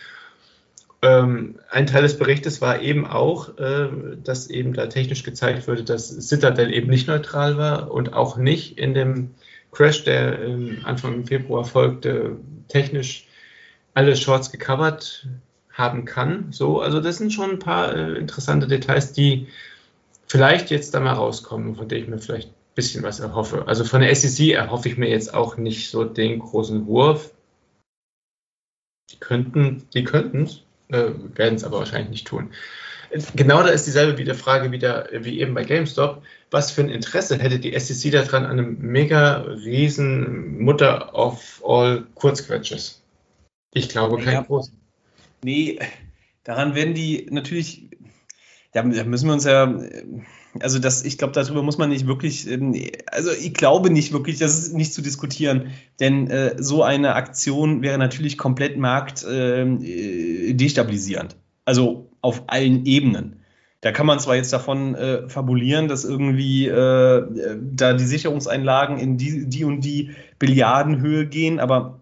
Ähm, 1.05 1.59
ein 1.69 1.85
Teil 1.85 2.01
des 2.01 2.17
Berichtes 2.17 2.61
war 2.61 2.81
eben 2.81 3.05
auch, 3.05 3.59
äh, 3.59 3.89
dass 4.23 4.49
eben 4.49 4.73
da 4.73 4.87
technisch 4.87 5.21
gezeigt 5.21 5.67
wurde, 5.67 5.83
dass 5.83 6.09
Citadel 6.09 6.73
eben 6.73 6.89
nicht 6.89 7.07
neutral 7.07 7.57
war 7.57 7.91
und 7.91 8.13
auch 8.13 8.37
nicht 8.37 8.79
in 8.79 8.95
dem 8.95 9.35
Crash, 9.71 10.03
der 10.03 10.39
Anfang 10.83 11.25
Februar 11.25 11.63
folgte, 11.65 12.37
technisch 12.69 13.27
alle 13.93 14.15
Shorts 14.15 14.51
gecovert 14.51 15.27
haben 15.71 16.05
kann. 16.05 16.47
So, 16.51 16.81
also 16.81 16.99
das 17.01 17.17
sind 17.17 17.33
schon 17.33 17.51
ein 17.51 17.59
paar 17.59 17.95
äh, 17.95 18.17
interessante 18.17 18.67
Details, 18.67 19.13
die 19.13 19.47
vielleicht 20.27 20.71
jetzt 20.71 20.93
da 20.95 21.01
mal 21.01 21.13
rauskommen, 21.13 21.75
von 21.75 21.87
denen 21.87 22.03
ich 22.03 22.09
mir 22.09 22.19
vielleicht 22.19 22.49
ein 22.49 22.73
bisschen 22.73 23.03
was 23.03 23.19
erhoffe. 23.19 23.67
Also 23.67 23.83
von 23.83 24.01
der 24.01 24.15
SEC 24.15 24.53
erhoffe 24.53 24.89
ich 24.89 24.97
mir 24.97 25.09
jetzt 25.09 25.33
auch 25.33 25.57
nicht 25.57 25.91
so 25.91 26.03
den 26.03 26.39
großen 26.39 26.87
Wurf. 26.87 27.31
Die 29.11 29.19
könnten, 29.19 29.87
die 29.93 30.03
könnten 30.03 30.43
es, 30.43 30.64
äh, 30.89 31.09
werden 31.35 31.55
es 31.55 31.63
aber 31.63 31.79
wahrscheinlich 31.79 32.09
nicht 32.09 32.27
tun. 32.27 32.51
Genau 33.35 33.63
da 33.63 33.69
ist 33.69 33.85
dieselbe 33.85 34.17
wieder 34.17 34.35
Frage 34.35 34.71
wieder 34.71 35.07
wie 35.11 35.39
eben 35.39 35.53
bei 35.53 35.63
GameStop. 35.63 36.21
Was 36.51 36.71
für 36.71 36.81
ein 36.81 36.89
Interesse 36.89 37.37
hätte 37.37 37.59
die 37.59 37.77
SEC 37.77 38.11
daran 38.11 38.45
an 38.45 38.51
einem 38.51 38.77
mega 38.79 39.37
riesen 39.41 40.59
Mutter 40.59 41.13
of 41.13 41.61
all 41.65 42.05
Kurzquetsches? 42.15 43.01
Ich 43.73 43.89
glaube 43.89 44.17
kein 44.17 44.33
ja, 44.33 44.41
großen. 44.41 44.73
Nee, 45.43 45.79
daran 46.43 46.75
werden 46.75 46.93
die 46.93 47.27
natürlich, 47.29 47.89
da 48.73 48.83
müssen 48.83 49.27
wir 49.27 49.33
uns 49.33 49.45
ja, 49.45 49.65
also 50.61 50.79
das, 50.79 51.03
ich 51.03 51.17
glaube, 51.17 51.33
darüber 51.33 51.63
muss 51.63 51.77
man 51.77 51.89
nicht 51.89 52.07
wirklich, 52.07 52.49
ähm, 52.49 52.73
also 53.07 53.31
ich 53.31 53.53
glaube 53.53 53.89
nicht 53.89 54.13
wirklich, 54.13 54.39
das 54.39 54.57
ist 54.57 54.73
nicht 54.73 54.93
zu 54.93 55.01
diskutieren, 55.01 55.71
denn 55.99 56.29
äh, 56.29 56.55
so 56.61 56.83
eine 56.83 57.15
Aktion 57.15 57.81
wäre 57.81 57.97
natürlich 57.97 58.37
komplett 58.37 58.77
marktdestabilisierend. 58.77 61.33
Ähm, 61.33 61.37
äh, 61.37 61.41
also 61.65 62.09
auf 62.21 62.43
allen 62.47 62.85
Ebenen. 62.85 63.41
Da 63.81 63.91
kann 63.91 64.05
man 64.05 64.19
zwar 64.19 64.35
jetzt 64.35 64.53
davon 64.53 64.95
äh, 64.95 65.27
fabulieren, 65.29 65.87
dass 65.87 66.05
irgendwie 66.05 66.67
äh, 66.67 67.57
da 67.61 67.93
die 67.93 68.05
Sicherungseinlagen 68.05 68.97
in 68.97 69.17
die, 69.17 69.47
die 69.47 69.63
und 69.63 69.81
die 69.81 70.11
Billiardenhöhe 70.39 71.27
gehen, 71.27 71.59
aber 71.59 71.99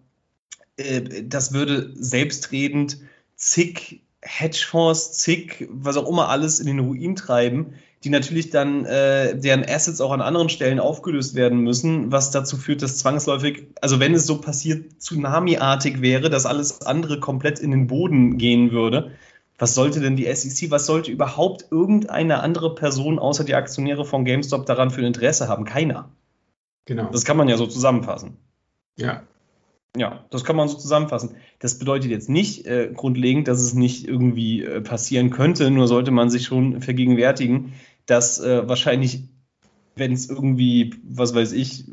äh, 0.78 1.24
das 1.24 1.54
würde 1.54 1.91
selbstredend 1.95 2.99
zig 3.36 4.01
Hedgefonds, 4.22 5.14
zig, 5.14 5.68
was 5.70 5.97
auch 5.97 6.08
immer 6.08 6.30
alles 6.30 6.62
in 6.62 6.68
den 6.68 6.80
Ruin 6.80 7.18
treiben, 7.18 7.74
die 8.04 8.10
natürlich 8.10 8.49
dann 8.49 8.86
äh, 8.86 9.38
deren 9.38 9.64
Assets 9.64 10.01
auch 10.01 10.12
an 10.12 10.22
anderen 10.22 10.49
Stellen 10.49 10.80
aufgelöst 10.80 11.36
werden 11.36 11.60
müssen, 11.60 12.12
was 12.12 12.32
dazu 12.32 12.58
führt, 12.58 12.82
dass 12.82 12.97
zwangsläufig, 12.97 13.68
also 13.82 13.99
wenn 13.99 14.14
es 14.14 14.26
so 14.26 14.41
passiert, 14.41 15.01
Tsunami-artig 15.01 16.01
wäre, 16.01 16.30
dass 16.30 16.45
alles 16.45 16.82
andere 16.82 17.20
komplett 17.20 17.60
in 17.60 17.72
den 17.72 17.88
Boden 17.88 18.38
gehen 18.38 18.72
würde. 18.72 19.12
Was 19.58 19.76
sollte 19.76 20.01
denn 20.01 20.18
die 20.18 20.34
SEC, 20.34 20.72
was 20.72 20.86
sollte 20.86 21.12
überhaupt 21.12 21.68
irgendeine 21.72 22.41
andere 22.41 22.76
Person 22.76 23.20
außer 23.20 23.45
die 23.45 23.56
Aktionäre 23.56 24.04
von 24.04 24.26
GameStop 24.26 24.66
daran 24.66 24.91
für 24.91 25.01
ein 25.01 25.08
Interesse 25.08 25.47
haben? 25.47 25.64
Keiner. 25.64 26.10
Genau. 26.86 27.10
Das 27.12 27.24
kann 27.24 27.38
man 27.38 27.47
ja 27.47 27.56
so 27.56 27.68
zusammenfassen. 27.68 28.38
Ja, 28.97 29.24
ja, 29.95 30.26
das 30.32 30.43
kann 30.43 30.56
man 30.56 30.68
so 30.68 30.78
zusammenfassen. 30.78 31.36
Das 31.60 31.78
bedeutet 31.78 32.10
jetzt 32.10 32.28
nicht 32.28 32.66
äh, 32.66 32.89
grundlegend, 32.93 33.47
dass 33.47 33.62
es 33.62 33.76
nicht 33.76 34.08
irgendwie 34.08 34.64
äh, 34.64 34.82
passieren 34.82 35.30
könnte, 35.30 35.70
nur 35.70 35.88
sollte 35.88 36.10
man 36.10 36.32
sich 36.32 36.45
schon 36.45 36.82
vergegenwärtigen, 36.82 37.74
dass 38.06 38.39
äh, 38.39 38.68
wahrscheinlich, 38.68 39.24
wenn 39.95 40.14
es 40.14 40.30
irgendwie, 40.30 40.95
was 41.04 41.34
weiß 41.34 41.54
ich, 41.54 41.86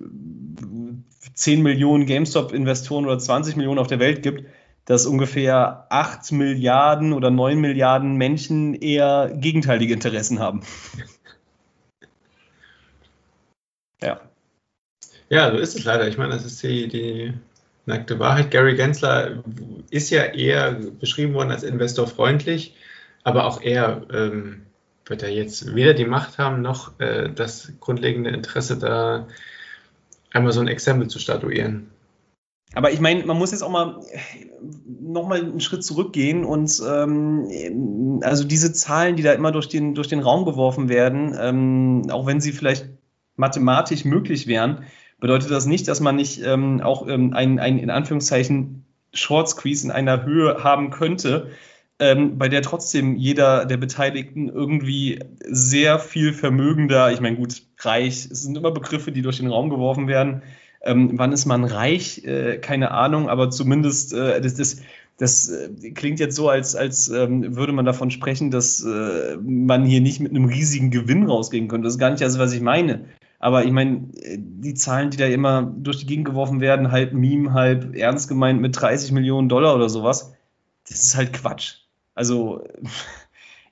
10 1.35 1.63
Millionen 1.63 2.07
GameStop-Investoren 2.07 3.07
oder 3.07 3.19
20 3.19 3.57
Millionen 3.57 3.79
auf 3.79 3.87
der 3.87 4.01
Welt 4.01 4.23
gibt, 4.23 4.45
dass 4.85 5.07
ungefähr 5.07 5.87
8 5.91 6.33
Milliarden 6.33 7.13
oder 7.13 7.31
9 7.31 7.61
Milliarden 7.61 8.17
Menschen 8.17 8.75
eher 8.75 9.31
gegenteilige 9.35 9.95
Interessen 9.95 10.39
haben. 10.39 10.63
Ja. 14.03 14.19
Ja, 15.29 15.51
so 15.51 15.59
ist 15.59 15.79
es 15.79 15.85
leider. 15.85 16.09
Ich 16.09 16.17
meine, 16.17 16.33
das 16.33 16.47
ist 16.47 16.63
die, 16.63 16.89
die 16.89 17.35
nackte 17.85 18.19
Wahrheit. 18.19 18.51
Gary 18.51 18.75
Gensler 18.77 19.45
ist 19.91 20.09
ja 20.09 20.25
eher 20.25 20.73
beschrieben 20.73 21.35
worden 21.35 21.51
als 21.51 21.65
investorfreundlich, 21.65 22.75
aber 23.25 23.45
auch 23.45 23.61
er 23.61 24.07
ähm, 24.11 24.63
wird 25.11 25.23
er 25.23 25.31
jetzt 25.31 25.75
weder 25.75 25.93
die 25.93 26.07
Macht 26.07 26.39
haben, 26.39 26.63
noch 26.63 26.99
äh, 27.01 27.29
das 27.31 27.73
grundlegende 27.81 28.31
Interesse, 28.31 28.79
da 28.79 29.27
einmal 30.33 30.53
so 30.53 30.61
ein 30.61 30.69
Exempel 30.69 31.09
zu 31.09 31.19
statuieren. 31.19 31.91
Aber 32.75 32.93
ich 32.93 33.01
meine, 33.01 33.25
man 33.25 33.37
muss 33.37 33.51
jetzt 33.51 33.63
auch 33.63 33.71
mal 33.71 34.01
noch 35.01 35.27
mal 35.27 35.41
einen 35.41 35.61
Schritt 35.61 35.83
zurückgehen 35.83 36.45
und 36.45 36.81
ähm, 36.89 38.21
also 38.23 38.45
diese 38.45 38.73
Zahlen, 38.73 39.17
die 39.17 39.25
da 39.25 39.33
immer 39.33 39.51
durch 39.51 39.69
den, 39.69 39.97
durch 39.97 40.07
den 40.07 40.21
Raum 40.21 40.45
geworfen 40.45 40.89
werden, 40.89 41.37
ähm, 41.39 42.11
auch 42.11 42.27
wenn 42.27 42.41
sie 42.41 42.53
vielleicht 42.53 42.89
mathematisch 43.35 44.05
möglich 44.05 44.47
wären, 44.47 44.85
bedeutet 45.19 45.51
das 45.51 45.67
nicht, 45.67 45.89
dass 45.89 45.99
man 45.99 46.15
nicht 46.15 46.43
ähm, 46.45 46.81
auch 46.81 47.09
ähm, 47.09 47.33
ein, 47.35 47.59
ein 47.59 47.79
in 47.79 47.91
Anführungszeichen 47.91 48.85
Short 49.13 49.49
Squeeze 49.49 49.85
in 49.85 49.91
einer 49.91 50.25
Höhe 50.25 50.63
haben 50.63 50.91
könnte, 50.91 51.51
ähm, 52.01 52.39
bei 52.39 52.49
der 52.49 52.63
trotzdem 52.63 53.17
jeder 53.17 53.67
der 53.67 53.77
Beteiligten 53.77 54.49
irgendwie 54.49 55.21
sehr 55.45 55.99
viel 55.99 56.33
vermögender, 56.33 57.13
ich 57.13 57.21
meine, 57.21 57.37
gut, 57.37 57.63
reich, 57.79 58.29
es 58.31 58.43
sind 58.43 58.57
immer 58.57 58.71
Begriffe, 58.71 59.13
die 59.13 59.23
durch 59.23 59.37
den 59.37 59.49
Raum 59.49 59.69
geworfen 59.69 60.09
werden. 60.09 60.43
Ähm, 60.83 61.11
wann 61.19 61.33
ist 61.33 61.45
man 61.45 61.65
reich? 61.65 62.25
Äh, 62.25 62.57
keine 62.59 62.91
Ahnung, 62.93 63.29
aber 63.29 63.51
zumindest 63.51 64.15
äh, 64.15 64.41
das, 64.41 64.55
das, 64.55 64.79
das 65.19 65.51
äh, 65.51 65.91
klingt 65.91 66.21
jetzt 66.21 66.37
so, 66.37 66.49
als, 66.49 66.75
als 66.75 67.09
ähm, 67.11 67.55
würde 67.55 67.73
man 67.73 67.85
davon 67.85 68.11
sprechen, 68.11 68.51
dass 68.51 68.83
äh, 68.83 69.37
man 69.37 69.85
hier 69.85 70.01
nicht 70.01 70.21
mit 70.21 70.31
einem 70.31 70.47
riesigen 70.47 70.91
Gewinn 70.91 71.27
rausgehen 71.27 71.69
könnte. 71.69 71.85
Das 71.85 71.95
ist 71.95 72.01
gar 72.01 72.11
nicht 72.11 72.23
das, 72.23 72.39
was 72.39 72.55
ich 72.55 72.63
meine. 72.63 73.05
Aber 73.39 73.65
ich 73.65 73.73
meine, 73.73 74.09
die 74.37 74.75
Zahlen, 74.75 75.11
die 75.11 75.19
da 75.19 75.27
immer 75.27 75.63
durch 75.63 75.99
die 75.99 76.07
Gegend 76.07 76.27
geworfen 76.27 76.61
werden, 76.61 76.91
halb 76.93 77.13
Meme, 77.13 77.53
halb 77.53 77.95
ernst 77.95 78.29
gemeint 78.29 78.61
mit 78.61 78.81
30 78.81 79.13
Millionen 79.13 79.51
Dollar 79.51 79.75
oder 79.75 79.91
sowas, 79.91 80.35
das 80.89 81.05
ist 81.05 81.17
halt 81.17 81.35
Quatsch. 81.35 81.81
Also, 82.21 82.63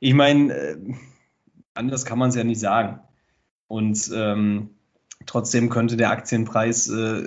ich 0.01 0.15
meine, 0.15 0.55
äh, 0.55 0.79
anders 1.75 2.07
kann 2.07 2.19
man 2.19 2.31
es 2.31 2.35
ja 2.35 2.45
nicht 2.45 2.61
sagen. 2.61 3.01
Und 3.67 4.11
ähm, 4.15 4.71
trotzdem 5.27 5.69
könnte 5.69 5.99
der 5.99 6.11
Aktienpreis 6.11 6.89
äh, 6.89 7.19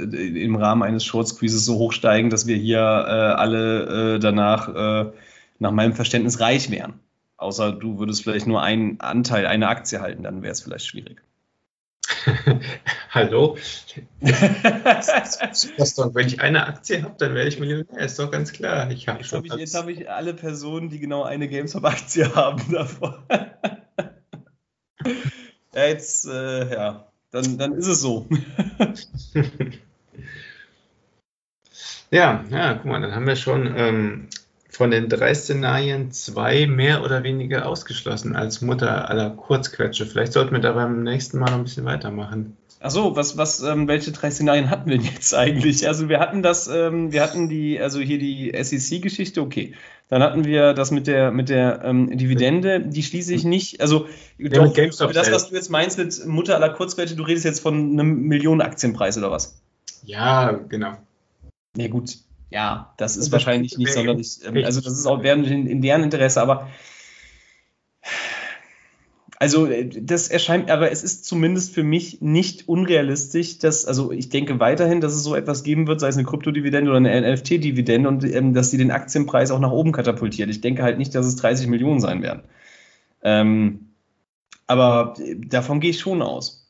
im 0.43 0.55
Rahmen 0.55 0.81
eines 0.81 1.05
Short 1.05 1.27
Squeezes 1.27 1.63
so 1.63 1.75
hoch 1.75 1.91
steigen, 1.91 2.31
dass 2.31 2.47
wir 2.47 2.55
hier 2.55 2.79
äh, 2.79 2.81
alle 2.81 4.15
äh, 4.15 4.19
danach, 4.19 4.67
äh, 4.69 5.11
nach 5.59 5.71
meinem 5.71 5.93
Verständnis, 5.93 6.39
reich 6.39 6.71
wären. 6.71 6.99
Außer 7.37 7.71
du 7.71 7.99
würdest 7.99 8.23
vielleicht 8.23 8.47
nur 8.47 8.63
einen 8.63 8.99
Anteil, 8.99 9.45
eine 9.45 9.67
Aktie 9.67 10.01
halten, 10.01 10.23
dann 10.23 10.41
wäre 10.41 10.53
es 10.53 10.61
vielleicht 10.61 10.87
schwierig. 10.87 11.21
Hallo? 13.09 13.57
wenn 14.21 16.27
ich 16.27 16.41
eine 16.41 16.67
Aktie 16.67 17.03
habe, 17.03 17.15
dann 17.17 17.33
werde 17.33 17.49
ich 17.49 17.59
Millionär, 17.59 18.05
ist 18.05 18.19
doch 18.19 18.31
ganz 18.31 18.51
klar. 18.51 18.89
Ich 18.91 19.07
hab 19.07 19.19
jetzt 19.19 19.33
habe 19.33 19.47
ich, 19.47 19.75
hab 19.75 19.87
ich 19.87 20.09
alle 20.09 20.33
Personen, 20.33 20.89
die 20.89 20.99
genau 20.99 21.23
eine 21.23 21.47
GameStop-Aktie 21.47 22.35
haben 22.35 22.61
davor. 22.71 23.23
ja, 25.73 25.85
jetzt, 25.85 26.27
äh, 26.27 26.73
ja, 26.73 27.07
dann, 27.31 27.57
dann 27.57 27.73
ist 27.73 27.87
es 27.87 28.01
so. 28.01 28.27
Ja, 32.11 32.43
ja, 32.49 32.73
guck 32.73 32.85
mal, 32.85 33.01
dann 33.01 33.15
haben 33.15 33.25
wir 33.25 33.37
schon 33.37 33.73
ähm, 33.77 34.27
von 34.81 34.89
den 34.89 35.09
drei 35.09 35.35
Szenarien 35.35 36.09
zwei 36.09 36.65
mehr 36.65 37.03
oder 37.03 37.21
weniger 37.21 37.67
ausgeschlossen 37.67 38.35
als 38.35 38.61
Mutter 38.61 39.11
aller 39.11 39.29
Kurzquetsche. 39.29 40.07
Vielleicht 40.07 40.33
sollten 40.33 40.53
wir 40.53 40.59
da 40.59 40.71
beim 40.71 41.03
nächsten 41.03 41.37
Mal 41.37 41.51
noch 41.51 41.59
ein 41.59 41.65
bisschen 41.65 41.85
weitermachen. 41.85 42.57
Achso, 42.79 43.15
was, 43.15 43.37
was, 43.37 43.61
ähm, 43.61 43.87
welche 43.87 44.11
drei 44.11 44.31
Szenarien 44.31 44.71
hatten 44.71 44.89
wir 44.89 44.97
denn 44.97 45.05
jetzt 45.05 45.35
eigentlich? 45.35 45.87
Also 45.87 46.09
wir 46.09 46.19
hatten 46.19 46.41
das, 46.41 46.67
ähm, 46.67 47.11
wir 47.11 47.21
hatten 47.21 47.47
die, 47.47 47.79
also 47.79 47.99
hier 47.99 48.17
die 48.17 48.51
SEC-Geschichte, 48.59 49.41
okay. 49.41 49.75
Dann 50.09 50.23
hatten 50.23 50.45
wir 50.45 50.73
das 50.73 50.89
mit 50.89 51.05
der, 51.05 51.29
mit 51.29 51.49
der 51.49 51.83
ähm, 51.83 52.17
Dividende, 52.17 52.79
die 52.79 53.03
schließe 53.03 53.35
ich 53.35 53.43
nicht. 53.43 53.81
Also 53.81 54.07
Ja, 54.39 54.49
doch, 54.49 54.73
für 54.73 55.13
das, 55.13 55.31
was 55.31 55.49
du 55.49 55.55
jetzt 55.55 55.69
meinst 55.69 55.99
mit 55.99 56.25
Mutter 56.25 56.55
aller 56.55 56.69
Kurzquetsche, 56.69 57.15
du 57.15 57.21
redest 57.21 57.45
jetzt 57.45 57.59
von 57.59 57.75
einem 57.75 58.23
Millionen 58.23 58.61
Aktienpreis 58.61 59.15
oder 59.15 59.29
was? 59.29 59.61
Ja, 60.03 60.53
genau. 60.53 60.93
Ja, 61.77 61.87
gut. 61.87 62.15
Ja, 62.51 62.93
das 62.97 63.15
ist 63.15 63.27
Das 63.27 63.31
wahrscheinlich 63.31 63.77
nicht 63.77 63.93
sonderlich. 63.93 64.39
Ähm, 64.45 64.63
also, 64.63 64.81
das 64.81 64.93
ist 64.93 65.05
auch 65.07 65.23
während 65.23 65.47
in, 65.47 65.65
in 65.67 65.81
deren 65.81 66.03
Interesse, 66.03 66.41
aber. 66.41 66.69
Also, 69.39 69.65
äh, 69.65 69.87
das 69.87 70.27
erscheint, 70.27 70.69
aber 70.69 70.91
es 70.91 71.01
ist 71.01 71.25
zumindest 71.25 71.73
für 71.73 71.83
mich 71.83 72.21
nicht 72.21 72.67
unrealistisch, 72.67 73.57
dass, 73.57 73.85
also 73.85 74.11
ich 74.11 74.29
denke 74.29 74.59
weiterhin, 74.59 75.01
dass 75.01 75.13
es 75.13 75.23
so 75.23 75.33
etwas 75.33 75.63
geben 75.63 75.87
wird, 75.87 76.01
sei 76.01 76.09
es 76.09 76.17
eine 76.17 76.27
Kryptodividende 76.27 76.91
oder 76.91 76.97
eine 76.97 77.33
NFT-Dividende 77.33 78.07
und 78.07 78.23
ähm, 78.25 78.53
dass 78.53 78.69
sie 78.69 78.77
den 78.77 78.91
Aktienpreis 78.91 79.49
auch 79.49 79.59
nach 79.59 79.71
oben 79.71 79.93
katapultiert. 79.93 80.49
Ich 80.49 80.61
denke 80.61 80.83
halt 80.83 80.97
nicht, 80.97 81.15
dass 81.15 81.25
es 81.25 81.37
30 81.37 81.67
Millionen 81.67 82.01
sein 82.01 82.21
werden. 82.21 82.43
Ähm, 83.23 83.91
aber 84.67 85.15
äh, 85.19 85.37
davon 85.37 85.79
gehe 85.79 85.91
ich 85.91 85.99
schon 85.99 86.21
aus. 86.21 86.60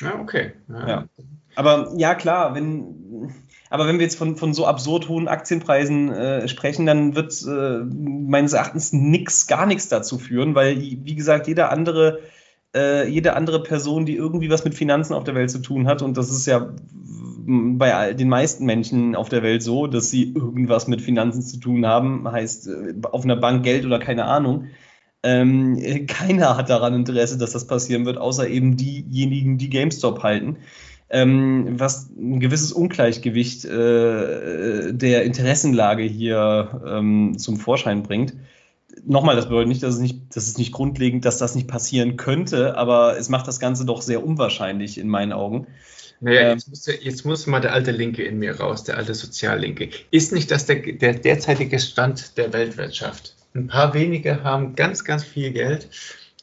Ja, 0.00 0.20
okay. 0.20 0.52
Ja. 0.68 0.88
Ja. 0.88 1.08
Aber 1.54 1.92
ja, 1.96 2.14
klar, 2.14 2.54
wenn, 2.54 3.32
aber 3.70 3.86
wenn 3.86 3.98
wir 3.98 4.04
jetzt 4.04 4.18
von, 4.18 4.36
von 4.36 4.52
so 4.52 4.66
absurd 4.66 5.08
hohen 5.08 5.26
Aktienpreisen 5.26 6.12
äh, 6.12 6.48
sprechen, 6.48 6.86
dann 6.86 7.14
wird 7.14 7.32
äh, 7.46 7.84
meines 7.84 8.52
Erachtens 8.52 8.92
nix, 8.92 9.46
gar 9.46 9.66
nichts 9.66 9.88
dazu 9.88 10.18
führen, 10.18 10.54
weil, 10.54 10.78
wie 10.80 11.14
gesagt, 11.14 11.48
jeder 11.48 11.70
andere, 11.70 12.20
äh, 12.74 13.08
jede 13.08 13.34
andere 13.34 13.62
Person, 13.62 14.04
die 14.04 14.16
irgendwie 14.16 14.50
was 14.50 14.64
mit 14.64 14.74
Finanzen 14.74 15.14
auf 15.14 15.24
der 15.24 15.34
Welt 15.34 15.50
zu 15.50 15.60
tun 15.60 15.86
hat, 15.86 16.02
und 16.02 16.16
das 16.16 16.30
ist 16.30 16.46
ja 16.46 16.74
bei 17.48 18.12
den 18.12 18.28
meisten 18.28 18.66
Menschen 18.66 19.14
auf 19.14 19.28
der 19.28 19.42
Welt 19.42 19.62
so, 19.62 19.86
dass 19.86 20.10
sie 20.10 20.32
irgendwas 20.34 20.88
mit 20.88 21.00
Finanzen 21.00 21.42
zu 21.42 21.58
tun 21.58 21.86
haben, 21.86 22.30
heißt 22.30 22.68
äh, 22.68 22.94
auf 23.10 23.24
einer 23.24 23.36
Bank 23.36 23.62
Geld 23.62 23.86
oder 23.86 23.98
keine 23.98 24.26
Ahnung. 24.26 24.66
Ähm, 25.26 25.76
äh, 25.78 26.00
keiner 26.06 26.56
hat 26.56 26.70
daran 26.70 26.94
Interesse, 26.94 27.36
dass 27.36 27.50
das 27.50 27.66
passieren 27.66 28.06
wird, 28.06 28.16
außer 28.16 28.48
eben 28.48 28.76
diejenigen, 28.76 29.58
die 29.58 29.70
GameStop 29.70 30.22
halten. 30.22 30.58
Ähm, 31.08 31.78
was 31.78 32.10
ein 32.10 32.40
gewisses 32.40 32.72
Ungleichgewicht 32.72 33.64
äh, 33.64 34.92
der 34.92 35.24
Interessenlage 35.24 36.02
hier 36.02 36.82
ähm, 36.84 37.38
zum 37.38 37.58
Vorschein 37.58 38.02
bringt. 38.02 38.34
Nochmal, 39.04 39.36
das 39.36 39.46
bedeutet 39.46 39.68
nicht, 39.68 39.82
dass 39.84 39.94
es 39.94 40.00
nicht, 40.00 40.34
dass 40.34 40.48
es 40.48 40.58
nicht 40.58 40.72
grundlegend, 40.72 41.24
dass 41.24 41.38
das 41.38 41.54
nicht 41.54 41.68
passieren 41.68 42.16
könnte, 42.16 42.76
aber 42.76 43.16
es 43.18 43.28
macht 43.28 43.46
das 43.46 43.60
Ganze 43.60 43.84
doch 43.84 44.02
sehr 44.02 44.24
unwahrscheinlich 44.24 44.98
in 44.98 45.08
meinen 45.08 45.32
Augen. 45.32 45.68
Naja, 46.20 46.40
Ähm. 46.40 46.50
jetzt, 46.54 46.68
muss, 46.68 46.86
jetzt 46.86 47.24
muss 47.24 47.46
mal 47.46 47.60
der 47.60 47.72
alte 47.72 47.92
Linke 47.92 48.24
in 48.24 48.38
mir 48.38 48.58
raus, 48.58 48.82
der 48.82 48.96
alte 48.96 49.14
Soziallinke. 49.14 49.90
Ist 50.10 50.32
nicht 50.32 50.50
das 50.50 50.66
der, 50.66 50.80
der 50.80 51.14
derzeitige 51.14 51.78
Stand 51.78 52.36
der 52.36 52.52
Weltwirtschaft? 52.52 53.35
Ein 53.56 53.66
paar 53.68 53.94
wenige 53.94 54.44
haben 54.44 54.74
ganz, 54.76 55.04
ganz 55.04 55.24
viel 55.24 55.50
Geld 55.52 55.88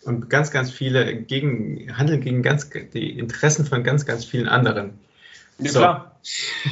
und 0.03 0.29
ganz, 0.29 0.51
ganz 0.51 0.71
viele 0.71 1.15
gegen, 1.15 1.95
handeln 1.97 2.21
gegen 2.21 2.41
ganz, 2.41 2.69
die 2.93 3.17
Interessen 3.17 3.65
von 3.65 3.83
ganz, 3.83 4.05
ganz 4.05 4.25
vielen 4.25 4.47
anderen. 4.47 4.99
Ja, 5.59 5.69
So. 5.71 5.79
klar. 5.79 6.19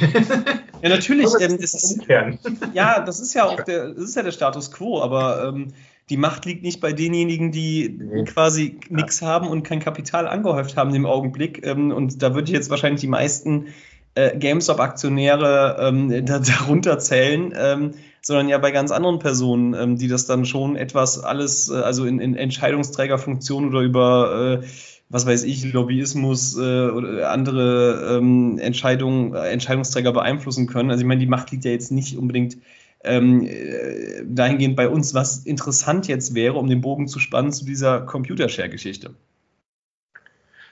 ja, 0.82 0.88
natürlich. 0.88 1.28
Ähm, 1.40 1.58
das 1.60 1.74
ist 1.74 2.00
ja, 2.74 3.00
das 3.00 3.20
ist 3.20 3.34
ja 3.34 3.44
auch 3.44 3.60
der, 3.62 3.88
das 3.88 4.04
ist 4.04 4.16
ja 4.16 4.22
der 4.22 4.32
Status 4.32 4.72
quo, 4.72 5.00
aber 5.00 5.48
ähm, 5.48 5.68
die 6.10 6.16
Macht 6.16 6.44
liegt 6.46 6.62
nicht 6.62 6.80
bei 6.80 6.92
denjenigen, 6.92 7.52
die 7.52 7.88
Nee. 7.88 8.24
quasi 8.24 8.78
nichts 8.88 9.22
haben 9.22 9.46
und 9.48 9.62
kein 9.62 9.80
Kapital 9.80 10.26
angehäuft 10.26 10.76
haben 10.76 10.94
im 10.94 11.06
Augenblick. 11.06 11.64
Ähm, 11.66 11.92
und 11.92 12.22
da 12.22 12.34
würde 12.34 12.46
ich 12.50 12.54
jetzt 12.54 12.70
wahrscheinlich 12.70 13.00
die 13.00 13.08
meisten 13.08 13.68
äh, 14.14 14.36
GameStop-Aktionäre 14.36 15.76
ähm, 15.80 16.26
da, 16.26 16.38
darunter 16.58 16.98
zählen, 16.98 17.54
ähm, 17.56 17.92
sondern 18.22 18.48
ja 18.48 18.58
bei 18.58 18.70
ganz 18.70 18.90
anderen 18.90 19.18
Personen, 19.18 19.74
ähm, 19.74 19.98
die 19.98 20.08
das 20.08 20.26
dann 20.26 20.44
schon 20.44 20.76
etwas 20.76 21.18
alles, 21.18 21.68
äh, 21.68 21.74
also 21.74 22.04
in, 22.06 22.20
in 22.20 22.34
Entscheidungsträgerfunktion 22.34 23.68
oder 23.68 23.80
über 23.80 24.60
äh, 24.62 24.66
was 25.12 25.26
weiß 25.26 25.42
ich, 25.44 25.70
Lobbyismus 25.70 26.56
äh, 26.56 26.88
oder 26.88 27.30
andere 27.30 28.16
ähm, 28.16 28.58
Entscheidungen, 28.58 29.34
äh, 29.34 29.50
Entscheidungsträger 29.50 30.10
beeinflussen 30.10 30.66
können. 30.66 30.90
Also 30.90 31.02
ich 31.02 31.06
meine, 31.06 31.20
die 31.20 31.26
Macht 31.26 31.50
liegt 31.50 31.66
ja 31.66 31.70
jetzt 31.70 31.92
nicht 31.92 32.16
unbedingt 32.16 32.56
ähm, 33.04 33.44
äh, 33.44 34.24
dahingehend 34.24 34.74
bei 34.74 34.88
uns, 34.88 35.12
was 35.12 35.38
interessant 35.38 36.08
jetzt 36.08 36.34
wäre, 36.34 36.54
um 36.54 36.66
den 36.66 36.80
Bogen 36.80 37.08
zu 37.08 37.18
spannen 37.18 37.52
zu 37.52 37.66
dieser 37.66 38.00
Computershare-Geschichte. 38.00 39.14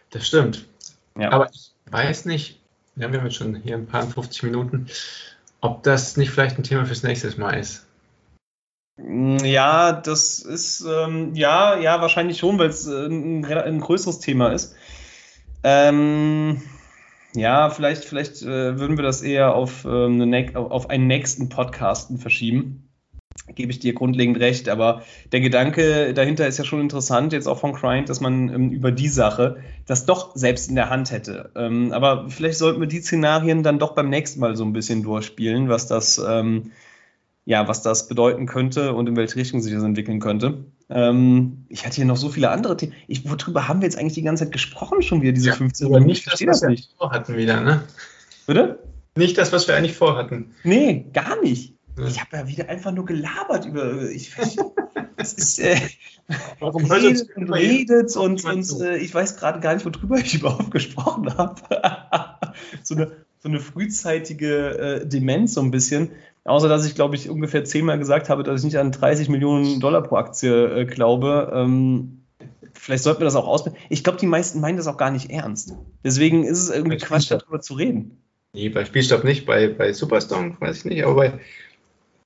Das 0.09 0.26
stimmt. 0.26 0.66
Ja. 1.18 1.32
Aber 1.32 1.51
ich 1.53 1.72
weiß 1.90 2.24
nicht, 2.24 2.61
ja, 2.96 3.12
wir 3.12 3.18
haben 3.18 3.26
jetzt 3.26 3.36
schon 3.36 3.57
hier 3.57 3.76
ein 3.76 3.86
paar 3.86 4.07
50 4.07 4.44
Minuten, 4.44 4.86
ob 5.61 5.82
das 5.82 6.16
nicht 6.16 6.30
vielleicht 6.30 6.58
ein 6.58 6.62
Thema 6.62 6.86
fürs 6.86 7.02
nächste 7.02 7.38
Mal 7.38 7.58
ist. 7.58 7.86
Ja, 8.98 9.92
das 9.92 10.40
ist, 10.40 10.84
ähm, 10.86 11.34
ja, 11.34 11.78
ja, 11.78 12.00
wahrscheinlich 12.00 12.38
schon, 12.38 12.58
weil 12.58 12.68
es 12.68 12.86
äh, 12.86 13.06
ein, 13.06 13.44
ein 13.44 13.80
größeres 13.80 14.18
Thema 14.18 14.52
ist. 14.52 14.74
Ähm, 15.62 16.61
ja, 17.34 17.70
vielleicht, 17.70 18.04
vielleicht 18.04 18.42
äh, 18.42 18.78
würden 18.78 18.98
wir 18.98 19.04
das 19.04 19.22
eher 19.22 19.54
auf, 19.54 19.84
ähm, 19.84 20.20
eine, 20.20 20.56
auf 20.56 20.90
einen 20.90 21.06
nächsten 21.06 21.48
Podcasten 21.48 22.18
verschieben. 22.18 22.89
Gebe 23.55 23.72
ich 23.72 23.80
dir 23.80 23.95
grundlegend 23.95 24.38
recht, 24.38 24.68
aber 24.68 25.03
der 25.32 25.41
Gedanke 25.41 26.14
dahinter 26.14 26.47
ist 26.47 26.59
ja 26.59 26.64
schon 26.64 26.80
interessant, 26.80 27.32
jetzt 27.32 27.49
auch 27.49 27.59
von 27.59 27.72
Grind, 27.72 28.09
dass 28.09 28.20
man 28.20 28.49
ähm, 28.49 28.70
über 28.70 28.93
die 28.93 29.09
Sache 29.09 29.57
das 29.86 30.07
doch 30.07 30.36
selbst 30.36 30.68
in 30.68 30.76
der 30.76 30.88
Hand 30.88 31.11
hätte. 31.11 31.51
Ähm, 31.57 31.91
aber 31.93 32.26
vielleicht 32.28 32.59
sollten 32.59 32.80
wir 32.80 32.86
die 32.86 33.01
Szenarien 33.01 33.62
dann 33.64 33.80
doch 33.80 33.95
beim 33.95 34.09
nächsten 34.09 34.38
Mal 34.38 34.55
so 34.57 34.64
ein 34.64 34.72
bisschen 34.72 35.03
durchspielen, 35.03 35.68
was 35.68 35.88
das, 35.88 36.22
ähm, 36.24 36.70
ja, 37.45 37.66
was 37.66 37.82
das 37.82 38.07
bedeuten 38.07 38.47
könnte 38.47 38.93
und 38.95 39.09
in 39.09 39.16
welche 39.16 39.34
Richtung 39.36 39.61
sich 39.61 39.72
das 39.74 39.82
entwickeln 39.82 40.20
könnte. 40.20 40.64
Ähm, 40.88 41.64
ich 41.68 41.84
hatte 41.84 41.97
hier 41.97 42.05
noch 42.05 42.18
so 42.18 42.28
viele 42.28 42.51
andere 42.51 42.76
Themen. 42.76 42.93
Ich, 43.09 43.28
worüber 43.28 43.66
haben 43.66 43.80
wir 43.80 43.86
jetzt 43.86 43.99
eigentlich 43.99 44.14
die 44.14 44.22
ganze 44.22 44.45
Zeit 44.45 44.53
gesprochen 44.53 45.03
schon 45.03 45.22
wieder, 45.22 45.32
diese 45.32 45.49
Ja, 45.49 45.55
15 45.57 45.86
Aber 45.86 45.95
Minuten? 45.95 46.09
nicht 46.11 46.18
Ich 46.18 46.24
das, 46.24 46.30
verstehe 46.32 46.49
was 46.49 46.61
das 46.61 46.68
wir 46.68 46.70
nicht. 46.70 46.91
vorhatten 46.97 47.36
wieder, 47.36 47.61
ne? 47.62 47.82
Bitte? 48.47 48.78
Nicht 49.16 49.38
das, 49.38 49.53
was 49.53 49.66
wir 49.66 49.74
eigentlich 49.74 49.97
vorhatten. 49.97 50.53
Nee, 50.62 51.07
gar 51.12 51.41
nicht. 51.43 51.74
Ich 52.07 52.20
habe 52.20 52.36
ja 52.36 52.49
wieder 52.49 52.68
einfach 52.68 52.93
nur 52.93 53.05
gelabert 53.05 53.66
über. 53.66 54.09
Ich, 54.11 54.32
das 55.16 55.34
ist. 55.34 55.59
Äh, 55.59 55.76
Warum 56.61 56.84
redet 56.84 57.28
und 57.36 57.53
redet 57.53 58.16
und, 58.16 58.45
und 58.45 58.80
äh, 58.80 58.97
ich 58.99 59.12
weiß 59.12 59.36
gerade 59.36 59.61
gar 59.61 59.74
nicht, 59.74 59.84
worüber 59.84 60.16
ich 60.18 60.34
überhaupt 60.41 60.70
gesprochen 60.70 61.36
habe. 61.36 61.61
so, 62.82 62.95
eine, 62.95 63.12
so 63.41 63.49
eine 63.49 63.61
frühzeitige 63.61 64.78
äh, 64.78 65.07
Demenz 65.07 65.55
so 65.55 65.61
ein 65.61 65.70
bisschen. 65.70 66.11
Außer 66.45 66.68
dass 66.68 66.86
ich, 66.86 66.95
glaube 66.95 67.16
ich, 67.16 67.28
ungefähr 67.28 67.64
zehnmal 67.64 67.99
gesagt 67.99 68.28
habe, 68.28 68.43
dass 68.43 68.61
ich 68.61 68.64
nicht 68.64 68.78
an 68.78 68.93
30 68.93 69.28
Millionen 69.28 69.80
Dollar 69.80 70.03
pro 70.03 70.16
Aktie 70.16 70.80
äh, 70.80 70.84
glaube. 70.86 71.53
Ähm, 71.55 72.22
vielleicht 72.72 73.05
sollten 73.05 73.20
wir 73.20 73.26
das 73.26 73.36
auch 73.36 73.47
ausprobieren. 73.47 73.82
Ich 73.91 74.05
glaube, 74.05 74.18
die 74.18 74.26
meisten 74.26 74.61
meinen 74.61 74.76
das 74.76 74.86
auch 74.86 74.97
gar 74.97 75.11
nicht 75.11 75.30
ernst. 75.30 75.74
Deswegen 76.03 76.45
ist 76.45 76.59
es 76.59 76.70
irgendwie 76.70 76.97
Quatsch, 76.97 77.30
darüber 77.30 77.61
zu 77.61 77.74
reden. 77.74 78.22
Nee, 78.53 78.68
bei 78.68 78.84
Spielstopp 78.84 79.22
nicht, 79.22 79.47
bei, 79.47 79.68
bei 79.68 79.93
Superstorm 79.93 80.57
weiß 80.59 80.78
ich 80.78 80.84
nicht, 80.86 81.05
aber 81.05 81.14
bei 81.14 81.41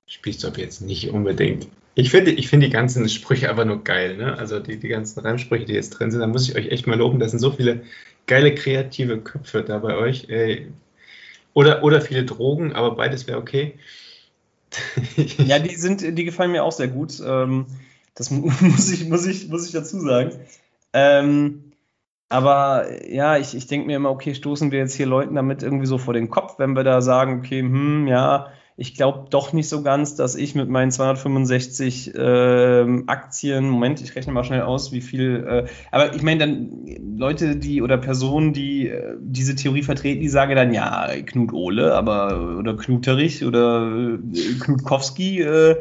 Spielstopp 0.07 0.59
jetzt 0.59 0.81
nicht 0.83 1.11
unbedingt. 1.11 1.69
Ich 1.95 2.11
finde 2.11 2.33
ich 2.33 2.49
finde 2.49 2.67
die 2.67 2.73
ganzen 2.73 3.09
Sprüche 3.09 3.49
einfach 3.49 3.65
nur 3.65 3.85
geil, 3.85 4.17
ne? 4.17 4.37
Also 4.37 4.59
die, 4.59 4.79
die 4.79 4.89
ganzen 4.89 5.21
Reimsprüche, 5.21 5.65
die 5.65 5.75
jetzt 5.75 5.91
drin 5.91 6.11
sind, 6.11 6.21
da 6.21 6.27
muss 6.27 6.49
ich 6.49 6.57
euch 6.57 6.69
echt 6.69 6.87
mal 6.87 6.99
loben. 6.99 7.19
Da 7.21 7.29
sind 7.29 7.39
so 7.39 7.53
viele 7.53 7.83
geile 8.27 8.55
kreative 8.55 9.19
Köpfe 9.21 9.63
da 9.63 9.79
bei 9.79 9.97
euch. 9.97 10.29
Ey. 10.29 10.69
Oder, 11.55 11.85
oder 11.85 12.01
viele 12.01 12.25
Drogen, 12.25 12.73
aber 12.73 12.97
beides 12.97 13.27
wäre 13.27 13.39
okay. 13.39 13.75
Ja, 15.39 15.59
die 15.59 15.75
sind, 15.77 16.01
die 16.19 16.25
gefallen 16.25 16.53
mir 16.53 16.65
auch 16.65 16.73
sehr 16.73 16.89
gut. 16.89 17.21
Ähm, 17.25 17.67
das 18.15 18.31
mu- 18.31 18.51
muss 18.61 18.91
ich, 18.93 19.09
muss 19.09 19.27
ich, 19.27 19.49
muss 19.49 19.67
ich 19.67 19.73
dazu 19.73 20.01
sagen. 20.01 20.33
Ähm, 20.93 21.73
aber 22.29 23.07
ja, 23.09 23.37
ich, 23.37 23.55
ich 23.55 23.67
denke 23.67 23.87
mir 23.87 23.97
immer, 23.97 24.11
okay, 24.11 24.35
stoßen 24.35 24.73
wir 24.73 24.81
jetzt 24.81 24.95
hier 24.95 25.07
Leuten 25.07 25.35
damit 25.35 25.63
irgendwie 25.63 25.87
so 25.87 25.99
vor 25.99 26.15
den 26.15 26.31
Kopf, 26.31 26.59
wenn 26.59 26.75
wir 26.75 26.85
da 26.85 27.01
sagen, 27.03 27.39
okay, 27.39 27.61
hm, 27.61 28.07
ja, 28.09 28.53
ich 28.77 28.95
glaube 28.95 29.27
doch 29.31 29.53
nicht 29.53 29.69
so 29.69 29.83
ganz, 29.83 30.17
dass 30.17 30.35
ich 30.35 30.57
mit 30.57 30.69
meinen 30.69 30.91
265 30.91 32.13
ähm, 32.17 33.05
Aktien, 33.07 33.69
Moment, 33.69 34.01
ich 34.01 34.17
rechne 34.17 34.33
mal 34.33 34.43
schnell 34.43 34.63
aus, 34.63 34.91
wie 34.91 35.01
viel, 35.01 35.45
äh, 35.49 35.67
aber 35.93 36.15
ich 36.15 36.23
meine 36.23 36.41
dann 36.41 37.17
Leute, 37.17 37.55
die 37.55 37.83
oder 37.83 37.99
Personen, 37.99 38.53
die 38.53 38.89
äh, 38.89 39.17
diese 39.21 39.55
Theorie 39.55 39.83
vertreten, 39.83 40.21
die 40.21 40.29
sagen 40.29 40.57
dann, 40.57 40.75
ja, 40.75 41.09
Knut 41.25 41.53
Ohle, 41.53 41.95
aber 41.95 42.57
oder 42.59 42.77
Knuterich 42.77 43.45
oder 43.45 43.93
äh, 43.93 44.59
Knutkowski, 44.59 45.41
äh, 45.41 45.77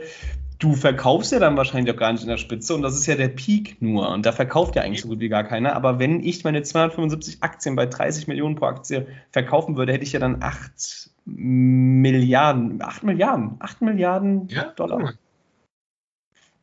du 0.60 0.76
verkaufst 0.76 1.32
ja 1.32 1.40
dann 1.40 1.58
wahrscheinlich 1.58 1.94
auch 1.94 2.00
gar 2.00 2.14
nicht 2.14 2.22
in 2.22 2.30
der 2.30 2.38
Spitze 2.38 2.76
und 2.76 2.84
das 2.84 2.96
ist 2.96 3.08
ja 3.08 3.16
der 3.16 3.28
Peak 3.28 3.82
nur 3.82 4.10
und 4.10 4.26
da 4.26 4.32
verkauft 4.32 4.76
ja 4.76 4.84
eigentlich 4.84 5.02
so 5.02 5.10
gut 5.10 5.20
wie 5.20 5.30
gar 5.30 5.44
keiner. 5.44 5.76
Aber 5.76 5.98
wenn 5.98 6.24
ich 6.24 6.44
meine 6.44 6.62
275 6.62 7.38
Aktien 7.42 7.76
bei 7.76 7.88
30 7.88 8.28
Millionen 8.28 8.56
pro 8.56 8.68
Aktie 8.68 9.08
verkaufen 9.32 9.76
würde, 9.78 9.94
hätte 9.94 10.04
ich 10.04 10.14
ja 10.14 10.20
dann 10.20 10.44
8 10.44 11.03
Milliarden, 11.26 12.82
8 12.82 13.04
Milliarden, 13.04 13.56
8 13.60 13.82
Milliarden 13.82 14.48
Ja, 14.50 14.66
Dollar. 14.72 15.14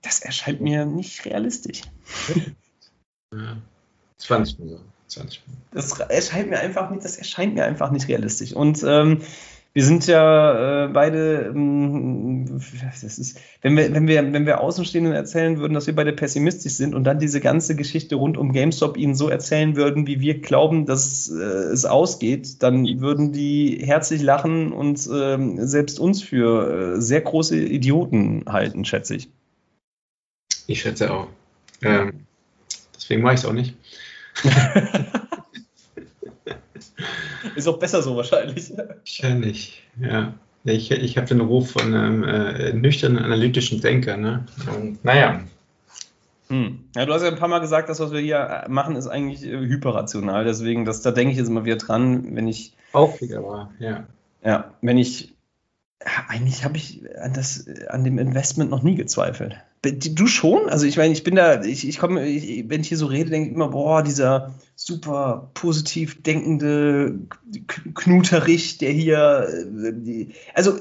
Das 0.02 0.20
erscheint 0.20 0.60
mir 0.60 0.86
nicht 0.86 1.24
realistisch. 1.24 1.82
Ja. 3.32 3.58
20 4.18 4.58
Millionen. 4.58 4.84
20 5.06 5.46
Millionen. 5.46 5.64
Das 5.70 6.00
erscheint 6.00 6.50
mir 6.50 6.58
einfach 6.58 6.90
nicht, 6.90 7.04
das 7.04 7.16
erscheint 7.16 7.54
mir 7.54 7.64
einfach 7.64 7.92
nicht 7.92 8.08
realistisch. 8.08 8.52
Und 8.52 8.82
ähm, 8.82 9.22
wir 9.72 9.84
sind 9.84 10.06
ja 10.08 10.86
äh, 10.86 10.88
beide, 10.88 11.52
ähm, 11.54 12.60
das 12.82 13.18
ist, 13.18 13.40
wenn 13.62 13.76
wir, 13.76 13.94
wenn 13.94 14.08
wir, 14.08 14.32
wenn 14.32 14.44
wir 14.44 14.60
Außenstehenden 14.60 15.12
erzählen 15.12 15.58
würden, 15.58 15.74
dass 15.74 15.86
wir 15.86 15.94
beide 15.94 16.12
pessimistisch 16.12 16.72
sind 16.72 16.92
und 16.92 17.04
dann 17.04 17.20
diese 17.20 17.40
ganze 17.40 17.76
Geschichte 17.76 18.16
rund 18.16 18.36
um 18.36 18.52
GameStop 18.52 18.96
ihnen 18.96 19.14
so 19.14 19.28
erzählen 19.28 19.76
würden, 19.76 20.08
wie 20.08 20.20
wir 20.20 20.40
glauben, 20.40 20.86
dass 20.86 21.30
äh, 21.30 21.42
es 21.42 21.84
ausgeht, 21.84 22.62
dann 22.64 22.84
würden 23.00 23.32
die 23.32 23.78
herzlich 23.80 24.22
lachen 24.22 24.72
und 24.72 25.08
ähm, 25.12 25.64
selbst 25.64 26.00
uns 26.00 26.20
für 26.20 26.96
äh, 26.96 27.00
sehr 27.00 27.20
große 27.20 27.56
Idioten 27.56 28.44
halten, 28.48 28.84
schätze 28.84 29.14
ich. 29.14 29.28
Ich 30.66 30.80
schätze 30.80 31.12
auch. 31.12 31.28
Ähm, 31.82 32.26
deswegen 32.96 33.22
mache 33.22 33.34
ich 33.34 33.40
es 33.40 33.46
auch 33.46 33.52
nicht. 33.52 33.76
Ist 37.60 37.68
auch 37.68 37.78
besser 37.78 38.02
so 38.02 38.16
wahrscheinlich. 38.16 38.72
Wahrscheinlich, 38.76 39.82
ja. 40.00 40.34
Ich, 40.64 40.90
ich 40.90 41.16
habe 41.16 41.26
den 41.26 41.40
Ruf 41.40 41.70
von 41.70 41.94
einem 41.94 42.22
äh, 42.24 42.72
nüchternen 42.72 43.18
analytischen 43.18 43.80
Denker. 43.80 44.16
Ne? 44.16 44.44
Und, 44.74 45.04
naja, 45.04 45.40
Hm. 46.50 46.80
Ja, 46.96 47.06
du 47.06 47.14
hast 47.14 47.22
ja 47.22 47.28
ein 47.28 47.36
paar 47.36 47.48
Mal 47.48 47.60
gesagt, 47.60 47.88
das, 47.88 48.00
was 48.00 48.10
wir 48.10 48.18
hier 48.18 48.66
machen, 48.68 48.96
ist 48.96 49.06
eigentlich 49.06 49.44
äh, 49.44 49.56
hyperrational. 49.56 50.44
Deswegen, 50.44 50.84
das, 50.84 51.00
da 51.00 51.12
denke 51.12 51.30
ich 51.30 51.38
jetzt 51.38 51.48
immer 51.48 51.64
wieder 51.64 51.76
dran, 51.76 52.34
wenn 52.34 52.48
ich, 52.48 52.74
auch 52.92 53.20
wieder 53.20 53.44
war, 53.44 53.72
ja. 53.78 54.04
ja, 54.42 54.74
wenn 54.82 54.98
ich, 54.98 55.32
ja, 56.04 56.24
eigentlich 56.28 56.64
habe 56.64 56.76
ich 56.76 57.02
an, 57.16 57.32
das, 57.34 57.66
an 57.88 58.02
dem 58.02 58.18
Investment 58.18 58.68
noch 58.68 58.82
nie 58.82 58.96
gezweifelt. 58.96 59.56
Du 59.82 60.26
schon? 60.26 60.68
Also 60.68 60.84
ich 60.84 60.98
meine, 60.98 61.14
ich 61.14 61.24
bin 61.24 61.36
da, 61.36 61.62
ich, 61.62 61.88
ich 61.88 61.98
komme, 61.98 62.26
ich, 62.26 62.68
wenn 62.68 62.82
ich 62.82 62.88
hier 62.88 62.98
so 62.98 63.06
rede, 63.06 63.30
denke 63.30 63.48
ich 63.48 63.54
immer, 63.54 63.68
boah, 63.68 64.02
dieser 64.02 64.54
super 64.76 65.50
positiv 65.54 66.22
denkende 66.22 67.20
Knuterich, 67.94 68.76
der 68.76 68.90
hier, 68.90 69.48
äh, 69.82 70.26
also, 70.54 70.78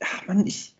ach 0.00 0.26
Mann, 0.26 0.46
ich, 0.48 0.74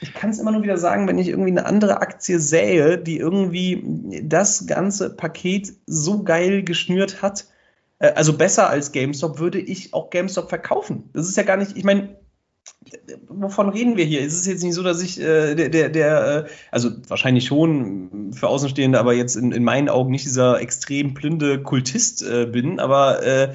ich 0.00 0.14
kann 0.14 0.30
es 0.30 0.38
immer 0.38 0.52
nur 0.52 0.62
wieder 0.62 0.78
sagen, 0.78 1.06
wenn 1.06 1.18
ich 1.18 1.28
irgendwie 1.28 1.50
eine 1.50 1.66
andere 1.66 2.00
Aktie 2.00 2.38
sähe, 2.40 2.96
die 2.96 3.18
irgendwie 3.18 3.84
das 4.22 4.66
ganze 4.66 5.10
Paket 5.10 5.74
so 5.86 6.22
geil 6.22 6.62
geschnürt 6.62 7.20
hat, 7.20 7.46
äh, 7.98 8.12
also 8.12 8.36
besser 8.36 8.70
als 8.70 8.92
GameStop, 8.92 9.38
würde 9.38 9.60
ich 9.60 9.92
auch 9.92 10.08
GameStop 10.08 10.48
verkaufen. 10.48 11.10
Das 11.12 11.28
ist 11.28 11.36
ja 11.36 11.42
gar 11.42 11.58
nicht, 11.58 11.76
ich 11.76 11.84
meine, 11.84 12.16
wovon 13.28 13.68
reden 13.70 13.96
wir 13.96 14.04
hier? 14.04 14.22
Es 14.22 14.34
ist 14.34 14.46
jetzt 14.46 14.62
nicht 14.62 14.74
so, 14.74 14.82
dass 14.82 15.02
ich 15.02 15.20
äh, 15.20 15.54
der, 15.54 15.68
der, 15.68 15.88
der, 15.88 16.46
äh, 16.46 16.50
also 16.70 16.90
wahrscheinlich 17.08 17.46
schon 17.46 18.32
für 18.32 18.48
Außenstehende, 18.48 18.98
aber 18.98 19.14
jetzt 19.14 19.36
in, 19.36 19.52
in 19.52 19.64
meinen 19.64 19.88
Augen 19.88 20.10
nicht 20.10 20.24
dieser 20.24 20.60
extrem 20.60 21.14
blinde 21.14 21.62
Kultist 21.62 22.22
äh, 22.22 22.46
bin, 22.46 22.80
aber 22.80 23.22
äh, 23.22 23.54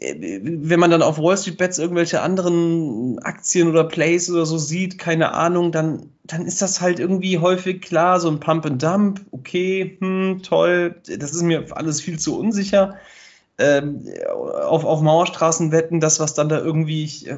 wenn 0.00 0.80
man 0.80 0.90
dann 0.90 1.02
auf 1.02 1.18
Wall 1.18 1.36
Street 1.36 1.58
Bets 1.58 1.78
irgendwelche 1.78 2.22
anderen 2.22 3.18
Aktien 3.18 3.68
oder 3.68 3.84
Plays 3.84 4.30
oder 4.30 4.46
so 4.46 4.56
sieht, 4.56 4.98
keine 4.98 5.34
Ahnung, 5.34 5.70
dann, 5.70 6.10
dann 6.24 6.46
ist 6.46 6.62
das 6.62 6.80
halt 6.80 6.98
irgendwie 6.98 7.38
häufig 7.38 7.82
klar, 7.82 8.18
so 8.18 8.30
ein 8.30 8.40
Pump 8.40 8.64
and 8.64 8.82
Dump, 8.82 9.20
okay, 9.32 9.98
hm, 10.00 10.40
toll, 10.42 10.96
das 11.18 11.32
ist 11.32 11.42
mir 11.42 11.66
alles 11.72 12.00
viel 12.00 12.18
zu 12.18 12.38
unsicher. 12.38 12.96
Ähm, 13.58 14.06
auf, 14.66 14.84
auf 14.84 15.02
Mauerstraßen 15.02 15.72
wetten, 15.72 16.00
das, 16.00 16.20
was 16.20 16.34
dann 16.34 16.48
da 16.48 16.58
irgendwie, 16.58 17.04
ich, 17.04 17.28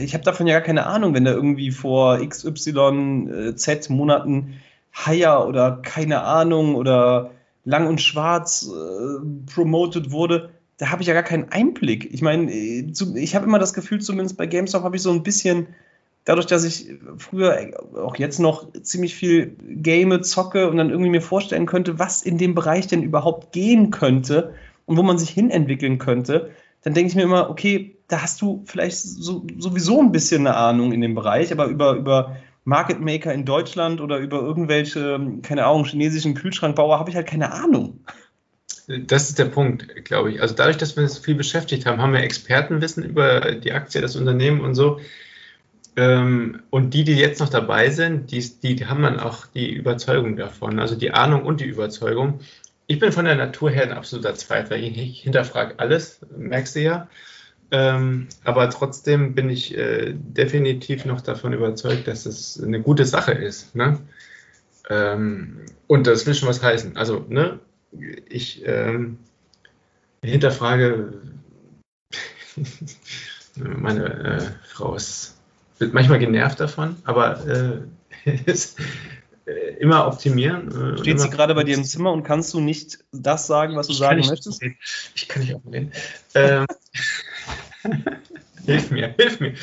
ich 0.00 0.14
habe 0.14 0.22
davon 0.22 0.46
ja 0.46 0.54
gar 0.54 0.66
keine 0.66 0.86
Ahnung, 0.86 1.14
wenn 1.14 1.24
da 1.24 1.32
irgendwie 1.32 1.70
vor 1.70 2.18
XY, 2.18 3.54
äh, 3.56 3.80
Monaten 3.88 4.60
Haier 4.92 5.46
oder 5.48 5.80
keine 5.82 6.22
Ahnung 6.22 6.74
oder 6.74 7.30
lang 7.64 7.86
und 7.86 8.00
schwarz 8.00 8.68
äh, 8.68 9.52
promoted 9.52 10.10
wurde, 10.10 10.50
da 10.76 10.90
habe 10.90 11.02
ich 11.02 11.08
ja 11.08 11.14
gar 11.14 11.22
keinen 11.22 11.50
Einblick. 11.50 12.12
Ich 12.12 12.22
meine, 12.22 12.52
äh, 12.52 12.92
ich 13.14 13.34
habe 13.34 13.46
immer 13.46 13.58
das 13.58 13.72
Gefühl, 13.72 14.00
zumindest 14.00 14.36
bei 14.36 14.46
GameStop 14.46 14.82
habe 14.82 14.96
ich 14.96 15.02
so 15.02 15.10
ein 15.10 15.22
bisschen, 15.22 15.68
dadurch, 16.24 16.46
dass 16.46 16.64
ich 16.64 16.88
früher, 17.18 17.58
äh, 17.58 17.72
auch 17.96 18.16
jetzt 18.16 18.40
noch, 18.40 18.66
ziemlich 18.82 19.14
viel 19.14 19.56
Game 19.68 20.22
zocke 20.22 20.68
und 20.68 20.76
dann 20.76 20.90
irgendwie 20.90 21.10
mir 21.10 21.22
vorstellen 21.22 21.66
könnte, 21.66 21.98
was 21.98 22.22
in 22.22 22.36
dem 22.36 22.54
Bereich 22.54 22.86
denn 22.86 23.02
überhaupt 23.02 23.52
gehen 23.52 23.90
könnte 23.90 24.54
und 24.86 24.96
wo 24.96 25.02
man 25.02 25.18
sich 25.18 25.30
hinentwickeln 25.30 25.98
könnte, 25.98 26.50
dann 26.82 26.94
denke 26.94 27.10
ich 27.10 27.16
mir 27.16 27.22
immer, 27.22 27.50
okay, 27.50 27.96
da 28.08 28.22
hast 28.22 28.42
du 28.42 28.62
vielleicht 28.66 28.98
so, 28.98 29.46
sowieso 29.58 30.00
ein 30.00 30.12
bisschen 30.12 30.46
eine 30.46 30.56
Ahnung 30.56 30.92
in 30.92 31.00
dem 31.00 31.14
Bereich, 31.14 31.52
aber 31.52 31.66
über, 31.66 31.94
über 31.94 32.36
Market 32.64 33.00
Maker 33.00 33.32
in 33.32 33.44
Deutschland 33.44 34.00
oder 34.00 34.18
über 34.18 34.40
irgendwelche, 34.40 35.20
keine 35.42 35.64
Ahnung, 35.64 35.84
chinesischen 35.84 36.34
Kühlschrankbauer 36.34 36.98
habe 36.98 37.10
ich 37.10 37.16
halt 37.16 37.26
keine 37.26 37.52
Ahnung. 37.52 38.00
Das 38.86 39.28
ist 39.28 39.38
der 39.38 39.46
Punkt, 39.46 40.04
glaube 40.04 40.32
ich. 40.32 40.42
Also 40.42 40.54
dadurch, 40.54 40.76
dass 40.76 40.96
wir 40.96 41.02
uns 41.02 41.18
viel 41.18 41.34
beschäftigt 41.34 41.86
haben, 41.86 42.00
haben 42.00 42.12
wir 42.12 42.20
Expertenwissen 42.20 43.04
über 43.04 43.52
die 43.52 43.72
Aktie, 43.72 44.00
das 44.00 44.16
Unternehmen 44.16 44.60
und 44.60 44.74
so. 44.74 45.00
Ähm, 45.94 46.62
und 46.70 46.94
die, 46.94 47.04
die 47.04 47.14
jetzt 47.14 47.40
noch 47.40 47.50
dabei 47.50 47.90
sind, 47.90 48.30
die, 48.30 48.40
die 48.40 48.86
haben 48.86 49.02
dann 49.02 49.20
auch 49.20 49.46
die 49.46 49.72
Überzeugung 49.72 50.36
davon, 50.36 50.78
also 50.78 50.96
die 50.96 51.12
Ahnung 51.12 51.44
und 51.44 51.60
die 51.60 51.66
Überzeugung. 51.66 52.40
Ich 52.86 52.98
bin 52.98 53.12
von 53.12 53.24
der 53.24 53.36
Natur 53.36 53.70
her 53.70 53.84
ein 53.84 53.92
absoluter 53.92 54.34
Zweifler. 54.34 54.76
Ich, 54.76 55.22
hinterfrage 55.22 55.78
alles, 55.78 56.20
merkst 56.36 56.76
du 56.76 56.80
ja. 56.80 57.08
Ähm, 57.70 58.28
aber 58.44 58.68
trotzdem 58.68 59.34
bin 59.34 59.48
ich 59.48 59.76
äh, 59.76 60.12
definitiv 60.14 61.06
noch 61.06 61.22
davon 61.22 61.54
überzeugt, 61.54 62.06
dass 62.06 62.26
es 62.26 62.62
eine 62.62 62.82
gute 62.82 63.06
Sache 63.06 63.32
ist. 63.32 63.74
Ne? 63.74 63.98
Ähm, 64.90 65.60
und 65.86 66.06
das 66.06 66.26
will 66.26 66.34
schon 66.34 66.48
was 66.48 66.62
heißen. 66.62 66.96
Also, 66.98 67.24
ne, 67.28 67.60
ich 68.28 68.62
ähm, 68.66 69.18
hinterfrage, 70.22 71.14
meine 73.56 74.04
äh, 74.04 74.40
Frau 74.66 74.94
ist 74.94 75.38
manchmal 75.78 76.18
genervt 76.18 76.60
davon, 76.60 76.96
aber 77.04 77.46
äh, 78.24 78.30
ist, 78.46 78.78
immer 79.80 80.06
optimieren. 80.06 80.68
Äh, 80.68 80.98
Steht 80.98 81.18
sie 81.20 81.26
immer- 81.26 81.36
gerade 81.36 81.54
bei 81.54 81.64
dir 81.64 81.74
im 81.76 81.84
Zimmer 81.84 82.12
und 82.12 82.22
kannst 82.22 82.52
du 82.54 82.60
nicht 82.60 82.98
das 83.12 83.46
sagen, 83.46 83.76
was 83.76 83.86
du 83.88 83.92
Ich 83.94 83.98
sagen 83.98 84.18
nicht 84.18 84.30
möchtest? 84.30 84.62
reden. 84.62 84.76
Ich 85.14 85.28
kann 85.28 85.42
nicht 85.42 85.56
reden. 85.70 85.92
Ähm, 86.34 86.66
hilf 88.66 88.90
mir, 88.90 89.14
hilf 89.18 89.40
mir. 89.40 89.54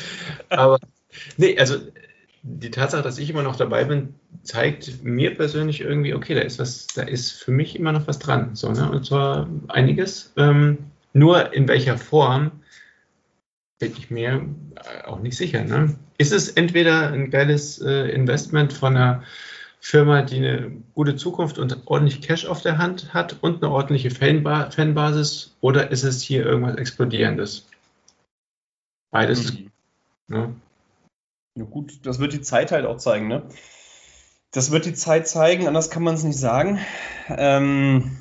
Aber 0.48 0.78
nee, 1.36 1.58
also 1.58 1.76
die 2.42 2.70
Tatsache, 2.70 3.02
dass 3.02 3.18
ich 3.18 3.28
immer 3.30 3.42
noch 3.42 3.56
dabei 3.56 3.84
bin, 3.84 4.14
zeigt 4.42 5.02
mir 5.04 5.34
persönlich 5.34 5.80
irgendwie, 5.82 6.14
okay, 6.14 6.34
da 6.34 6.40
ist 6.40 6.58
was, 6.58 6.86
da 6.88 7.02
ist 7.02 7.32
für 7.32 7.50
mich 7.50 7.78
immer 7.78 7.92
noch 7.92 8.06
was 8.06 8.18
dran. 8.18 8.54
So, 8.56 8.70
ne? 8.72 8.90
Und 8.90 9.04
zwar 9.04 9.48
einiges. 9.68 10.32
Ähm, 10.36 10.78
nur 11.12 11.52
in 11.52 11.68
welcher 11.68 11.98
Form 11.98 12.52
bin 13.78 13.92
ich 13.96 14.10
mir 14.10 14.46
äh, 14.76 15.04
auch 15.06 15.20
nicht 15.20 15.36
sicher. 15.36 15.64
Ne? 15.64 15.96
Ist 16.18 16.32
es 16.32 16.48
entweder 16.50 17.08
ein 17.12 17.30
geiles 17.30 17.80
äh, 17.80 18.10
Investment 18.10 18.72
von 18.72 18.96
einer 18.96 19.22
Firma, 19.80 20.22
die 20.22 20.36
eine 20.36 20.70
gute 20.94 21.16
Zukunft 21.16 21.58
und 21.58 21.86
ordentlich 21.86 22.20
Cash 22.20 22.46
auf 22.46 22.60
der 22.60 22.78
Hand 22.78 23.14
hat 23.14 23.36
und 23.40 23.62
eine 23.62 23.72
ordentliche 23.72 24.10
Fanba 24.10 24.70
Fanbasis, 24.70 25.56
oder 25.60 25.90
ist 25.90 26.04
es 26.04 26.22
hier 26.22 26.44
irgendwas 26.44 26.76
Explodierendes? 26.76 27.66
Beides 29.10 29.52
Mhm. 29.54 29.70
ne? 30.28 30.54
Ja, 31.56 31.64
gut, 31.64 32.06
das 32.06 32.18
wird 32.18 32.32
die 32.32 32.42
Zeit 32.42 32.72
halt 32.72 32.86
auch 32.86 32.98
zeigen, 32.98 33.26
ne? 33.26 33.42
Das 34.52 34.70
wird 34.70 34.84
die 34.84 34.94
Zeit 34.94 35.26
zeigen, 35.26 35.66
anders 35.66 35.90
kann 35.90 36.02
man 36.02 36.14
es 36.14 36.24
nicht 36.24 36.38
sagen. 36.38 36.78
Ähm, 37.28 38.18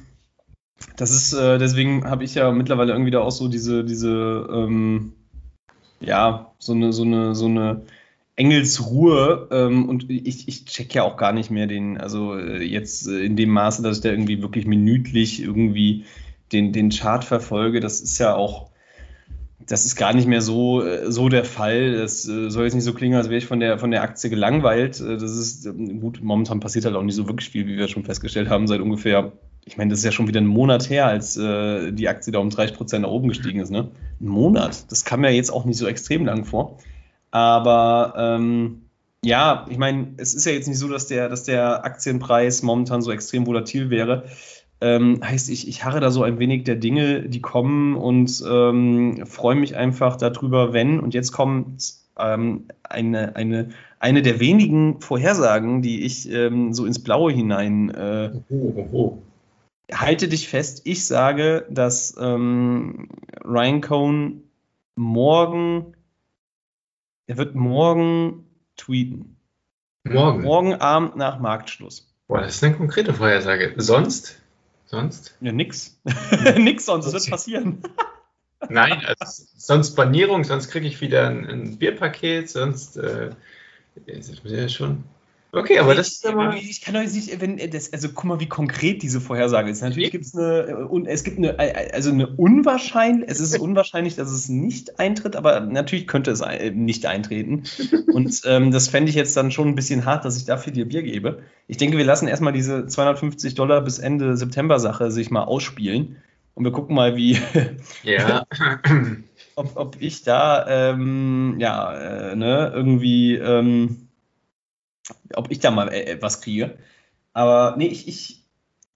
das 0.95 1.11
ist, 1.11 1.33
äh, 1.33 1.57
deswegen 1.57 2.05
habe 2.09 2.23
ich 2.23 2.35
ja 2.35 2.51
mittlerweile 2.51 2.93
irgendwie 2.93 3.11
da 3.11 3.19
auch 3.19 3.31
so 3.31 3.47
diese, 3.47 3.83
diese, 3.83 4.47
ähm, 4.51 5.13
ja, 5.99 6.53
so 6.57 6.73
eine, 6.73 6.93
so 6.93 7.03
eine, 7.03 7.35
so 7.35 7.45
eine 7.45 7.81
Engelsruhe. 8.39 9.49
Ähm, 9.51 9.89
und 9.89 10.09
ich, 10.09 10.47
ich 10.47 10.65
check 10.65 10.95
ja 10.95 11.03
auch 11.03 11.17
gar 11.17 11.33
nicht 11.33 11.51
mehr 11.51 11.67
den, 11.67 11.97
also 11.97 12.37
äh, 12.37 12.63
jetzt 12.63 13.07
äh, 13.07 13.19
in 13.19 13.35
dem 13.35 13.49
Maße, 13.49 13.83
dass 13.83 13.97
ich 13.97 14.03
da 14.03 14.09
irgendwie 14.09 14.41
wirklich 14.41 14.65
minütlich 14.65 15.41
irgendwie 15.43 16.05
den, 16.53 16.71
den 16.71 16.89
Chart 16.89 17.23
verfolge. 17.23 17.81
Das 17.81 17.99
ist 17.99 18.17
ja 18.17 18.33
auch, 18.33 18.69
das 19.59 19.85
ist 19.85 19.97
gar 19.97 20.13
nicht 20.13 20.27
mehr 20.27 20.41
so, 20.41 20.81
äh, 20.81 21.11
so 21.11 21.27
der 21.27 21.43
Fall. 21.43 21.97
Das 21.97 22.27
äh, 22.29 22.49
soll 22.49 22.63
jetzt 22.63 22.75
nicht 22.75 22.85
so 22.85 22.93
klingen, 22.93 23.17
als 23.17 23.27
wäre 23.27 23.37
ich 23.37 23.45
von 23.45 23.59
der, 23.59 23.77
von 23.77 23.91
der 23.91 24.03
Aktie 24.03 24.29
gelangweilt. 24.29 25.01
Äh, 25.01 25.17
Das 25.17 25.31
ist 25.35 25.65
ähm, 25.65 25.99
gut, 25.99 26.21
momentan 26.23 26.61
passiert 26.61 26.85
halt 26.85 26.95
auch 26.95 27.03
nicht 27.03 27.15
so 27.15 27.27
wirklich 27.27 27.49
viel, 27.49 27.67
wie 27.67 27.77
wir 27.77 27.89
schon 27.89 28.05
festgestellt 28.05 28.49
haben, 28.49 28.67
seit 28.67 28.79
ungefähr, 28.79 29.33
ich 29.65 29.75
meine, 29.75 29.89
das 29.89 29.99
ist 29.99 30.05
ja 30.05 30.13
schon 30.13 30.29
wieder 30.29 30.39
ein 30.39 30.47
Monat 30.47 30.89
her, 30.89 31.07
als 31.07 31.35
äh, 31.35 31.91
die 31.91 32.07
Aktie 32.07 32.31
da 32.31 32.39
um 32.39 32.47
30% 32.47 32.99
nach 32.99 33.09
oben 33.09 33.27
gestiegen 33.27 33.59
ist. 33.59 33.69
Ne? 33.69 33.91
Ein 34.21 34.27
Monat. 34.29 34.89
Das 34.89 35.03
kam 35.03 35.25
ja 35.25 35.29
jetzt 35.29 35.51
auch 35.51 35.65
nicht 35.65 35.77
so 35.77 35.87
extrem 35.87 36.25
lang 36.25 36.45
vor. 36.45 36.77
Aber 37.31 38.13
ähm, 38.17 38.83
ja, 39.23 39.65
ich 39.69 39.77
meine, 39.77 40.13
es 40.17 40.33
ist 40.33 40.45
ja 40.45 40.53
jetzt 40.53 40.67
nicht 40.67 40.77
so, 40.77 40.87
dass 40.87 41.07
der, 41.07 41.29
dass 41.29 41.43
der 41.43 41.83
Aktienpreis 41.83 42.63
momentan 42.63 43.01
so 43.01 43.11
extrem 43.11 43.45
volatil 43.45 43.89
wäre. 43.89 44.25
Ähm, 44.81 45.19
heißt, 45.23 45.49
ich, 45.49 45.67
ich 45.67 45.83
harre 45.83 45.99
da 45.99 46.09
so 46.09 46.23
ein 46.23 46.39
wenig 46.39 46.63
der 46.63 46.77
Dinge, 46.77 47.23
die 47.23 47.41
kommen 47.41 47.95
und 47.95 48.41
ähm, 48.49 49.25
freue 49.25 49.55
mich 49.55 49.75
einfach 49.75 50.15
darüber, 50.15 50.71
wenn, 50.71 51.01
und 51.01 51.13
jetzt 51.13 51.33
kommt 51.33 51.95
ähm, 52.17 52.65
eine, 52.83 53.35
eine, 53.35 53.69
eine 53.99 54.21
der 54.21 54.39
wenigen 54.39 55.01
Vorhersagen, 55.01 55.81
die 55.81 56.05
ich 56.05 56.31
ähm, 56.31 56.73
so 56.73 56.85
ins 56.85 57.03
Blaue 57.03 57.33
hinein 57.33 57.89
äh, 57.89 58.31
oh, 58.49 58.73
oh, 58.75 58.87
oh. 58.93 59.17
halte 59.91 60.29
dich 60.29 60.47
fest. 60.47 60.83
Ich 60.85 61.05
sage, 61.05 61.65
dass 61.69 62.15
ähm, 62.17 63.09
Ryan 63.43 63.81
Cohn 63.81 64.43
morgen, 64.95 65.93
er 67.29 67.37
wird 67.37 67.53
morgen 67.53 68.43
tweeten. 68.75 69.37
Morgen? 70.03 70.41
Morgen 70.41 70.73
Abend 70.73 71.15
nach 71.15 71.39
Marktschluss. 71.39 72.11
Boah, 72.27 72.41
das 72.41 72.55
ist 72.55 72.63
eine 72.63 72.75
konkrete 72.75 73.13
Vorhersage. 73.13 73.75
Sonst? 73.77 74.41
Sonst? 74.87 75.37
Ja, 75.39 75.51
nix. 75.51 76.01
nix 76.57 76.87
sonst, 76.87 77.05
das 77.05 77.13
wird 77.13 77.29
passieren. 77.29 77.83
Nein, 78.69 79.05
also 79.05 79.43
sonst 79.55 79.95
Banierung, 79.95 80.43
sonst 80.43 80.69
kriege 80.69 80.87
ich 80.87 81.01
wieder 81.01 81.27
ein, 81.27 81.45
ein, 81.45 81.77
Bierpaket, 81.77 82.49
sonst 82.49 82.97
äh, 82.97 83.29
das 84.07 84.43
muss 84.43 84.51
ja 84.51 84.67
schon 84.67 85.03
Okay, 85.51 85.79
aber 85.79 85.95
das 85.95 86.09
ist 86.09 86.27
aber. 86.27 86.55
Ich 86.55 86.81
kann 86.81 86.95
euch 86.95 87.11
nicht, 87.13 87.41
wenn 87.41 87.57
das, 87.71 87.91
also 87.91 88.09
guck 88.09 88.25
mal, 88.25 88.39
wie 88.39 88.47
konkret 88.47 89.01
diese 89.01 89.19
Vorhersage 89.19 89.71
ist. 89.71 89.81
Natürlich 89.81 90.11
gibt 90.11 90.25
es 90.25 90.35
eine, 90.35 90.87
und 90.87 91.07
es 91.07 91.23
gibt 91.23 91.39
eine, 91.39 91.57
also 91.91 92.11
eine 92.11 92.27
unwahrscheinlich, 92.27 93.27
es 93.29 93.39
ist 93.39 93.57
unwahrscheinlich, 93.59 94.15
dass 94.15 94.31
es 94.31 94.47
nicht 94.47 94.99
eintritt, 94.99 95.35
aber 95.35 95.61
natürlich 95.61 96.05
könnte 96.05 96.29
es 96.29 96.43
nicht 96.73 97.07
eintreten. 97.07 97.63
Und 98.13 98.41
ähm, 98.45 98.71
das 98.71 98.89
fände 98.89 99.09
ich 99.09 99.15
jetzt 99.15 99.35
dann 99.35 99.51
schon 99.51 99.69
ein 99.69 99.75
bisschen 99.75 100.05
hart, 100.05 100.23
dass 100.23 100.37
ich 100.37 100.45
dafür 100.45 100.71
dir 100.71 100.87
Bier 100.87 101.01
gebe. 101.01 101.41
Ich 101.67 101.77
denke, 101.77 101.97
wir 101.97 102.05
lassen 102.05 102.27
erstmal 102.27 102.53
diese 102.53 102.85
250 102.85 103.55
Dollar 103.55 103.81
bis 103.81 103.97
Ende 103.97 104.37
September 104.37 104.79
Sache 104.79 105.11
sich 105.11 105.31
mal 105.31 105.43
ausspielen. 105.43 106.17
Und 106.53 106.63
wir 106.63 106.71
gucken 106.71 106.95
mal, 106.95 107.15
wie. 107.15 107.39
Ja. 108.03 108.45
ob, 109.55 109.71
ob 109.75 109.97
ich 109.99 110.21
da, 110.23 110.91
ähm, 110.91 111.55
ja, 111.57 112.31
äh, 112.31 112.35
ne, 112.35 112.71
irgendwie. 112.75 113.35
Ähm, 113.35 114.08
ob 115.35 115.51
ich 115.51 115.59
da 115.59 115.71
mal 115.71 115.91
äh, 115.93 116.17
was 116.21 116.41
kriege. 116.41 116.77
Aber 117.33 117.75
nee, 117.77 117.87
ich, 117.87 118.07
ich, 118.07 118.45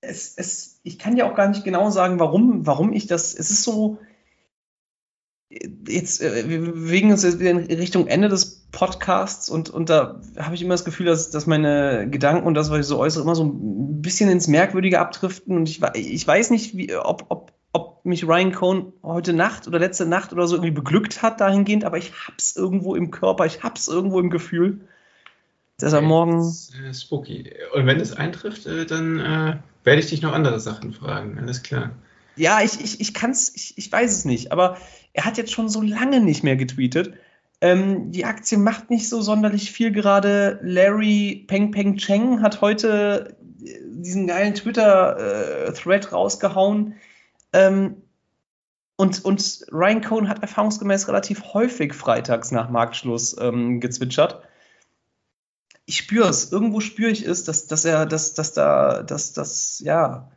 es, 0.02 0.34
es, 0.36 0.80
ich 0.84 1.00
kann 1.00 1.18
ja 1.18 1.30
auch 1.30 1.36
gar 1.36 1.48
nicht 1.48 1.64
genau 1.64 1.90
sagen, 1.90 2.20
warum, 2.20 2.66
warum 2.66 2.94
ich 2.94 3.08
das. 3.08 3.34
Es 3.34 3.50
ist 3.50 3.64
so. 3.64 4.00
Jetzt, 5.88 6.22
äh, 6.22 6.50
wir 6.50 6.60
bewegen 6.62 7.12
uns 7.12 7.24
jetzt 7.24 7.40
wieder 7.40 7.52
in 7.52 7.60
Richtung 7.60 8.08
Ende 8.08 8.28
des 8.28 8.68
Podcasts 8.72 9.50
und, 9.50 9.70
und 9.70 9.90
da 9.90 10.20
habe 10.38 10.56
ich 10.56 10.64
immer 10.64 10.74
das 10.74 10.84
Gefühl, 10.84 11.06
dass, 11.06 11.30
dass 11.30 11.46
meine 11.46 12.10
Gedanken 12.10 12.48
und 12.48 12.56
das, 12.56 12.72
was 12.72 12.80
ich 12.80 12.86
so 12.88 12.98
äußere, 12.98 13.24
immer 13.24 13.36
so 13.36 13.44
ein 13.44 14.02
bisschen 14.02 14.30
ins 14.32 14.48
Merkwürdige 14.48 15.00
abdriften. 15.00 15.56
Und 15.56 15.70
ich, 15.70 15.82
ich 15.94 16.28
weiß 16.28 16.50
nicht, 16.50 16.76
wie, 16.76 16.96
ob, 16.96 17.26
ob, 17.30 17.54
ob 17.72 18.04
mich 18.04 18.28
Ryan 18.28 18.52
Cohn 18.52 18.94
heute 19.04 19.34
Nacht 19.34 19.68
oder 19.68 19.78
letzte 19.78 20.08
Nacht 20.08 20.34
oder 20.34 20.48
so 20.48 20.56
irgendwie 20.56 20.72
beglückt 20.72 21.22
hat 21.22 21.40
dahingehend, 21.40 21.86
aber 21.86 22.00
ich 22.00 22.14
hab's 22.28 22.56
irgendwo 22.56 22.96
im 22.96 23.12
Körper, 23.12 23.46
ich 23.46 23.62
hab's 23.62 23.88
irgendwo 23.88 24.20
im 24.20 24.32
Gefühl 24.32 24.88
dass 25.84 25.94
er 25.94 26.02
morgen. 26.02 26.40
Ist, 26.40 26.74
äh, 26.76 26.94
spooky. 26.94 27.54
Und 27.74 27.86
wenn 27.86 28.00
es 28.00 28.14
eintrifft, 28.14 28.66
äh, 28.66 28.86
dann 28.86 29.20
äh, 29.20 29.58
werde 29.84 30.00
ich 30.00 30.10
dich 30.10 30.22
noch 30.22 30.34
andere 30.34 30.60
Sachen 30.60 30.94
fragen. 30.94 31.38
Alles 31.38 31.62
klar. 31.62 31.92
Ja, 32.36 32.62
ich, 32.62 32.80
ich, 32.80 33.02
ich 33.02 33.14
kann 33.14 33.32
es, 33.32 33.54
ich, 33.56 33.78
ich 33.78 33.92
weiß 33.92 34.12
es 34.12 34.26
nicht, 34.26 34.52
aber 34.52 34.78
er 35.12 35.26
hat 35.26 35.38
jetzt 35.38 35.52
schon 35.52 35.70
so 35.70 35.82
lange 35.82 36.22
nicht 36.22 36.44
mehr 36.44 36.56
getweetet. 36.56 37.14
Ähm, 37.62 38.12
die 38.12 38.26
Aktie 38.26 38.58
macht 38.58 38.90
nicht 38.90 39.10
so 39.10 39.22
sonderlich 39.22 39.72
viel 39.72 39.92
gerade. 39.92 40.60
Larry 40.64 41.44
Peng 41.48 41.72
Peng 41.72 41.98
Cheng 41.98 42.42
hat 42.42 42.62
heute 42.62 43.36
äh, 43.62 43.68
diesen 43.86 44.28
geilen 44.28 44.56
Twitter-Thread 44.56 46.06
äh, 46.06 46.10
rausgehauen. 46.10 46.96
Ähm, 47.52 47.98
und, 48.96 49.26
und 49.26 49.66
Ryan 49.72 50.02
Cohn 50.02 50.30
hat 50.30 50.42
erfahrungsgemäß 50.42 51.10
relativ 51.10 51.54
häufig 51.54 51.94
freitags 51.94 52.52
nach 52.52 52.70
Marktschluss 52.70 53.36
ähm, 53.40 53.82
gezwitschert 53.82 54.42
ich 55.86 55.98
spüre 55.98 56.30
es, 56.30 56.52
irgendwo 56.52 56.80
spüre 56.80 57.12
ich 57.12 57.26
es, 57.26 57.44
dass, 57.44 57.68
dass 57.68 57.86
er, 57.86 58.06
dass, 58.06 58.34
dass 58.34 58.54
da, 58.54 59.04
dass 59.04 59.34
das, 59.34 59.80
ja, 59.80 60.30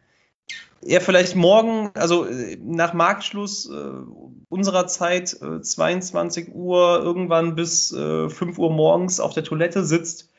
er 0.82 1.00
vielleicht 1.00 1.34
morgen, 1.34 1.90
also 1.94 2.26
äh, 2.26 2.56
nach 2.62 2.92
Marktschluss 2.92 3.68
äh, 3.70 3.90
unserer 4.48 4.86
Zeit, 4.86 5.36
äh, 5.40 5.60
22 5.60 6.54
Uhr, 6.54 7.00
irgendwann 7.02 7.54
bis 7.54 7.92
äh, 7.92 8.28
5 8.28 8.58
Uhr 8.58 8.70
morgens 8.70 9.20
auf 9.20 9.34
der 9.34 9.44
Toilette 9.44 9.84
sitzt 9.84 10.30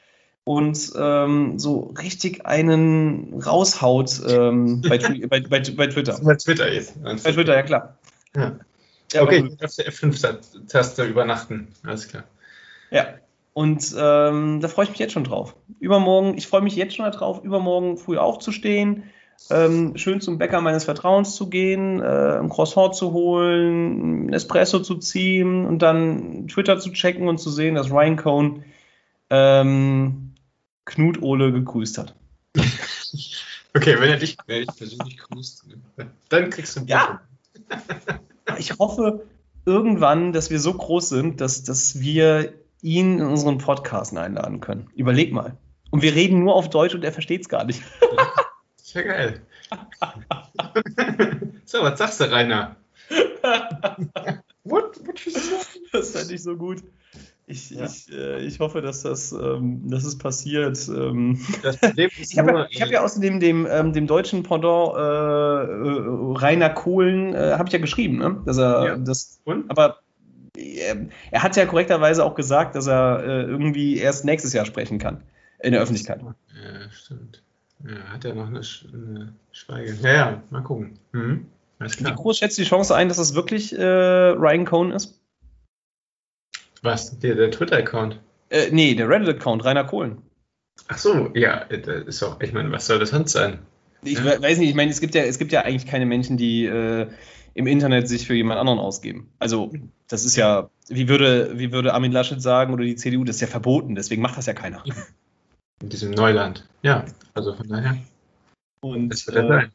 und 0.44 0.94
ähm, 0.96 1.60
so 1.60 1.94
richtig 2.00 2.46
einen 2.46 3.42
raushaut 3.42 4.22
ähm, 4.28 4.82
bei, 4.82 4.98
bei, 5.28 5.42
bei, 5.42 5.42
bei, 5.42 5.88
Twitter. 5.88 6.20
Bei 6.24 6.36
Twitter 6.36 6.72
jetzt. 6.72 7.02
Bei 7.04 7.16
Twitter, 7.16 7.56
ja 7.56 7.64
klar. 7.64 7.98
Ja. 8.36 8.60
Ja, 9.14 9.22
okay, 9.24 9.50
auf 9.64 9.76
der 9.76 9.90
F5-Taste 9.90 11.06
übernachten, 11.06 11.70
alles 11.84 12.10
klar. 12.10 12.26
Ja, 12.92 13.14
und 13.58 13.96
ähm, 13.98 14.60
da 14.62 14.68
freue 14.68 14.84
ich 14.86 14.92
mich 14.92 15.00
jetzt 15.00 15.14
schon 15.14 15.24
drauf. 15.24 15.56
Übermorgen, 15.80 16.38
ich 16.38 16.46
freue 16.46 16.62
mich 16.62 16.76
jetzt 16.76 16.96
schon 16.96 17.12
darauf, 17.12 17.44
übermorgen 17.44 17.98
früh 17.98 18.20
aufzustehen, 18.20 19.06
ähm, 19.50 19.98
schön 19.98 20.22
zum 20.22 20.38
Bäcker 20.38 20.62
meines 20.62 20.84
Vertrauens 20.84 21.36
zu 21.36 21.50
gehen, 21.50 22.00
äh, 22.00 22.38
ein 22.38 22.50
Croissant 22.50 22.94
zu 22.94 23.14
holen, 23.14 24.28
ein 24.28 24.34
Espresso 24.34 24.78
zu 24.82 24.98
ziehen 24.98 25.66
und 25.66 25.82
dann 25.82 26.48
Twitter 26.48 26.78
zu 26.78 26.92
checken 26.92 27.28
und 27.28 27.40
zu 27.40 27.50
sehen, 27.50 27.74
dass 27.74 27.90
Ryan 27.90 28.16
Cohn 28.18 28.64
ähm, 29.32 30.36
Knut 30.86 31.24
Ole 31.24 31.52
gegrüßt 31.52 31.98
hat. 31.98 32.14
Okay, 33.74 33.96
wenn 34.00 34.12
er 34.12 34.18
dich, 34.18 34.38
wenn 34.46 34.62
er 34.62 34.66
dich 34.68 34.76
persönlich 34.78 35.18
grüßt, 35.18 35.66
dann 36.30 36.50
kriegst 36.52 36.76
du 36.76 36.82
ein 36.82 36.88
Ja. 36.88 37.22
ich 38.60 38.78
hoffe 38.78 39.26
irgendwann, 39.66 40.32
dass 40.32 40.52
wir 40.52 40.60
so 40.60 40.76
groß 40.76 41.10
sind, 41.10 41.42
dass, 41.42 41.64
dass 41.64 42.00
wir 42.00 42.54
ihn 42.82 43.20
in 43.20 43.26
unseren 43.26 43.58
Podcast 43.58 44.16
einladen 44.16 44.60
können. 44.60 44.90
Überleg 44.96 45.34
mal. 45.34 45.58
Und 45.90 46.02
wir 46.02 46.14
reden 46.14 46.40
nur 46.40 46.56
auf 46.56 46.70
Deutsch 46.70 46.96
und 46.96 47.04
er 47.04 47.12
versteht 47.12 47.42
es 47.42 47.50
gar 47.50 47.64
nicht. 47.64 47.82
Ist 48.78 48.94
ja 48.94 49.02
geil. 49.02 49.42
so, 51.66 51.82
was 51.82 52.00
sagst 52.00 52.22
du, 52.22 52.32
Rainer? 52.32 52.76
what, 54.64 55.00
what 55.06 55.20
das 55.92 56.12
fände 56.12 56.34
ich 56.34 56.44
so 56.44 56.56
gut. 56.56 56.84
Ich, 57.50 57.70
ja. 57.70 57.86
ich, 57.86 58.12
äh, 58.12 58.46
ich 58.46 58.60
hoffe, 58.60 58.82
dass 58.82 59.04
das, 59.04 59.32
ähm, 59.32 59.90
dass 59.90 60.04
es 60.04 60.18
passiert. 60.18 60.78
Ähm. 60.90 61.40
Das 61.64 61.78
ich 61.82 62.38
habe 62.38 62.68
ja, 62.70 62.82
hab 62.82 62.90
ja, 62.90 63.04
außerdem 63.04 63.40
dem, 63.40 63.66
ähm, 63.70 63.94
dem 63.94 64.06
deutschen 64.06 64.44
Pendant 64.44 64.96
äh, 64.96 65.00
äh, 65.00 66.06
Rainer 66.38 66.70
Kohlen 66.70 67.34
äh, 67.34 67.54
habe 67.54 67.68
ich 67.68 67.74
ja 67.74 67.80
geschrieben, 67.80 68.18
ne? 68.18 68.42
dass 68.46 68.58
er 68.58 68.86
ja. 68.86 68.98
das. 68.98 69.40
Und? 69.46 69.72
Aber 69.72 70.00
er, 70.58 70.98
er 71.32 71.44
hat 71.44 71.56
ja 71.56 71.66
korrekterweise 71.66 72.24
auch 72.24 72.36
gesagt, 72.36 72.76
dass 72.76 72.88
er 72.88 73.24
äh, 73.24 73.44
irgendwie 73.44 73.98
erst 73.98 74.26
nächstes 74.26 74.54
Jahr 74.54 74.66
sprechen 74.66 75.00
kann 75.00 75.24
in 75.60 75.72
der 75.72 75.82
Öffentlichkeit. 75.82 76.22
Ja, 76.22 76.92
stimmt. 76.92 77.42
Ja, 77.86 78.14
hat 78.14 78.26
er 78.26 78.34
noch 78.34 78.48
eine, 78.48 78.62
eine 78.94 79.34
Schweige. 79.52 79.94
Ja, 80.02 80.14
ja, 80.14 80.44
mal 80.50 80.64
gucken. 80.64 80.98
Mhm. 81.12 81.48
Wie 81.80 82.04
groß 82.04 82.40
schätzt 82.40 82.58
die 82.58 82.64
Chance 82.64 82.96
ein, 82.96 83.08
dass 83.08 83.20
es 83.20 83.36
wirklich 83.36 83.78
äh, 83.78 83.84
Ryan 83.84 84.66
Cohn 84.66 84.92
ist? 84.92 85.20
Was? 86.82 87.20
Der, 87.20 87.36
der 87.36 87.52
Twitter-Account? 87.52 88.20
Äh, 88.50 88.70
nee, 88.72 88.96
der 88.96 89.10
Reddit-Account, 89.10 89.64
Rainer 89.64 89.84
Kohlen. 89.84 90.22
Ach 90.88 90.98
so, 90.98 91.32
ja, 91.34 91.58
ist 91.58 92.24
auch, 92.24 92.40
ich 92.42 92.54
meine, 92.54 92.72
was 92.72 92.88
soll 92.88 93.00
das 93.00 93.10
sonst 93.10 93.32
sein? 93.32 93.60
Ich 94.04 94.20
ja? 94.20 94.42
weiß 94.42 94.58
nicht, 94.60 94.70
ich 94.70 94.76
meine, 94.76 94.92
es 94.92 95.02
gibt 95.02 95.16
ja, 95.16 95.24
es 95.24 95.40
gibt 95.40 95.52
ja 95.52 95.62
eigentlich 95.62 95.86
keine 95.86 96.06
Menschen, 96.06 96.38
die 96.38 96.66
äh, 96.66 97.08
im 97.54 97.68
Internet 97.68 98.08
sich 98.08 98.28
für 98.28 98.36
jemand 98.36 98.60
anderen 98.60 98.80
ausgeben. 98.80 99.32
Also, 99.40 99.72
das 100.08 100.26
ist 100.26 100.36
ja, 100.36 100.70
wie 100.88 101.10
würde, 101.10 101.58
wie 101.58 101.72
würde 101.72 101.94
Armin 101.94 102.12
Laschet 102.12 102.42
sagen 102.42 102.74
oder 102.74 102.84
die 102.84 102.96
CDU, 102.96 103.24
das 103.24 103.38
ist 103.38 103.42
ja 103.42 103.48
verboten, 103.48 103.96
deswegen 103.96 104.22
macht 104.22 104.38
das 104.38 104.46
ja 104.46 104.54
keiner. 104.54 104.84
In 105.82 105.90
diesem 105.90 106.12
Neuland. 106.12 106.68
Ja, 106.82 107.06
also 107.34 107.54
von 107.56 107.68
daher. 107.68 107.98
Und 108.82 109.10
das 109.10 109.28
wird 109.28 109.38
äh, 109.38 109.48
sein. 109.48 109.72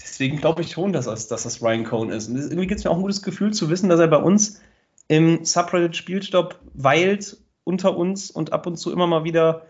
Deswegen 0.00 0.38
glaube 0.38 0.62
ich 0.62 0.72
schon, 0.72 0.92
dass 0.92 1.04
das, 1.06 1.28
dass 1.28 1.44
das 1.44 1.62
Ryan 1.62 1.84
Cohn 1.84 2.10
ist. 2.10 2.28
Und 2.28 2.36
irgendwie 2.36 2.66
gibt 2.66 2.78
es 2.78 2.84
mir 2.84 2.90
auch 2.90 2.96
ein 2.96 3.02
gutes 3.02 3.22
Gefühl 3.22 3.52
zu 3.52 3.70
wissen, 3.70 3.88
dass 3.88 4.00
er 4.00 4.08
bei 4.08 4.16
uns 4.16 4.60
im 5.06 5.44
Subreddit 5.44 5.96
Spielstopp 5.96 6.60
weilt 6.74 7.36
unter 7.62 7.96
uns 7.96 8.30
und 8.30 8.52
ab 8.52 8.66
und 8.66 8.76
zu 8.76 8.92
immer 8.92 9.06
mal 9.06 9.24
wieder 9.24 9.66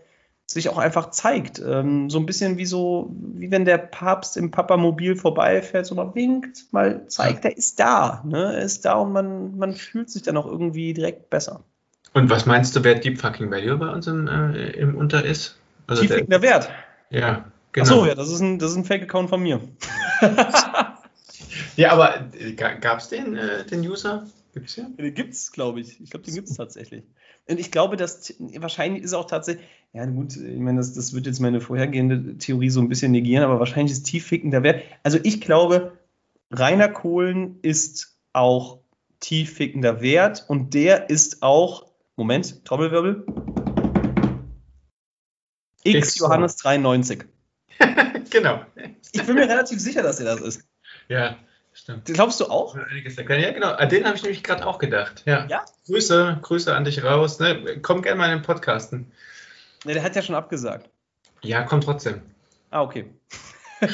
sich 0.47 0.69
auch 0.69 0.77
einfach 0.77 1.09
zeigt. 1.09 1.59
Ähm, 1.59 2.09
so 2.09 2.19
ein 2.19 2.25
bisschen 2.25 2.57
wie 2.57 2.65
so, 2.65 3.11
wie 3.33 3.51
wenn 3.51 3.65
der 3.65 3.77
Papst 3.77 4.37
im 4.37 4.51
Papamobil 4.51 5.15
vorbeifährt, 5.15 5.85
so 5.85 5.95
mal 5.95 6.13
winkt, 6.13 6.71
mal 6.71 7.07
zeigt, 7.07 7.45
er 7.45 7.57
ist 7.57 7.79
da. 7.79 8.23
Ne? 8.25 8.53
Er 8.53 8.61
ist 8.61 8.85
da 8.85 8.93
und 8.93 9.11
man, 9.11 9.57
man 9.57 9.73
fühlt 9.73 10.09
sich 10.09 10.21
dann 10.21 10.37
auch 10.37 10.45
irgendwie 10.45 10.93
direkt 10.93 11.29
besser. 11.29 11.63
Und 12.13 12.29
was 12.29 12.45
meinst 12.45 12.75
du, 12.75 12.83
wer 12.83 12.95
Deep 12.95 13.19
Fucking 13.19 13.51
Value 13.51 13.77
bei 13.77 13.89
uns 13.89 14.07
im, 14.07 14.27
äh, 14.27 14.69
im 14.71 14.95
Unter 14.95 15.25
ist? 15.25 15.57
Also 15.87 16.01
Tiefliegender 16.01 16.41
Wert. 16.41 16.69
Ja, 17.09 17.45
genau. 17.71 17.85
Achso, 17.85 18.05
ja, 18.05 18.15
das 18.15 18.29
ist 18.29 18.39
ein, 18.39 18.61
ein 18.61 18.85
Fake-Account 18.85 19.29
von 19.29 19.41
mir. 19.41 19.59
ja, 21.75 21.91
aber 21.91 22.29
äh, 22.39 22.53
gab 22.53 22.99
es 22.99 23.09
den, 23.09 23.35
äh, 23.35 23.65
den 23.65 23.81
User? 23.81 24.27
Gibt's 24.53 24.77
ja? 24.77 24.85
Den 24.97 25.13
gibt's, 25.13 25.51
glaube 25.51 25.81
ich. 25.81 25.99
Ich 25.99 26.09
glaube, 26.09 26.25
den 26.25 26.35
gibt 26.35 26.49
es 26.49 26.55
tatsächlich. 26.55 27.03
Und 27.47 27.59
ich 27.59 27.71
glaube, 27.71 27.95
dass 27.95 28.33
wahrscheinlich 28.57 29.03
ist 29.03 29.13
auch 29.13 29.25
tatsächlich, 29.25 29.65
ja 29.93 30.05
gut, 30.05 30.35
ich 30.35 30.59
meine, 30.59 30.79
das, 30.79 30.93
das 30.93 31.13
wird 31.13 31.27
jetzt 31.27 31.39
meine 31.39 31.61
vorhergehende 31.61 32.37
Theorie 32.37 32.69
so 32.69 32.81
ein 32.81 32.89
bisschen 32.89 33.11
negieren, 33.11 33.43
aber 33.43 33.59
wahrscheinlich 33.59 33.91
ist 33.91 34.03
tiefficken 34.03 34.49
der 34.49 34.63
Wert. 34.63 34.81
Also 35.03 35.19
ich 35.21 35.41
glaube, 35.41 35.97
Rainer 36.51 36.89
Kohlen 36.89 37.59
ist 37.61 38.17
auch 38.33 38.79
tieffickender 39.19 40.01
Wert 40.01 40.45
und 40.47 40.73
der 40.73 41.09
ist 41.09 41.43
auch, 41.43 41.85
Moment, 42.15 42.65
Trommelwirbel, 42.65 43.25
X 45.83 46.17
Johannes 46.17 46.55
93. 46.57 47.25
genau. 48.31 48.61
Ich 49.11 49.23
bin 49.23 49.35
mir 49.35 49.47
relativ 49.47 49.79
sicher, 49.79 50.01
dass 50.01 50.19
er 50.19 50.25
das 50.25 50.41
ist. 50.41 50.67
Ja, 51.09 51.37
stimmt. 51.75 52.05
Glaubst 52.05 52.39
du 52.39 52.45
auch? 52.45 52.75
Ja, 52.75 53.51
genau. 53.51 53.71
An 53.73 53.89
den 53.89 54.05
habe 54.05 54.15
ich 54.15 54.23
nämlich 54.23 54.43
gerade 54.43 54.65
auch 54.65 54.79
gedacht. 54.79 55.23
Ja. 55.25 55.45
Ja? 55.47 55.65
Grüße, 55.85 56.39
Grüße 56.41 56.75
an 56.75 56.85
dich 56.85 57.03
raus. 57.03 57.39
Ne? 57.39 57.79
Komm 57.81 58.01
gerne 58.01 58.17
mal 58.17 58.31
in 58.31 58.39
den 58.39 58.45
Podcasten. 58.45 59.11
Ne, 59.83 59.93
der 59.93 60.03
hat 60.03 60.15
ja 60.15 60.21
schon 60.21 60.35
abgesagt. 60.35 60.89
Ja, 61.41 61.63
komm 61.63 61.81
trotzdem. 61.81 62.21
Ah, 62.71 62.81
okay. 62.81 63.13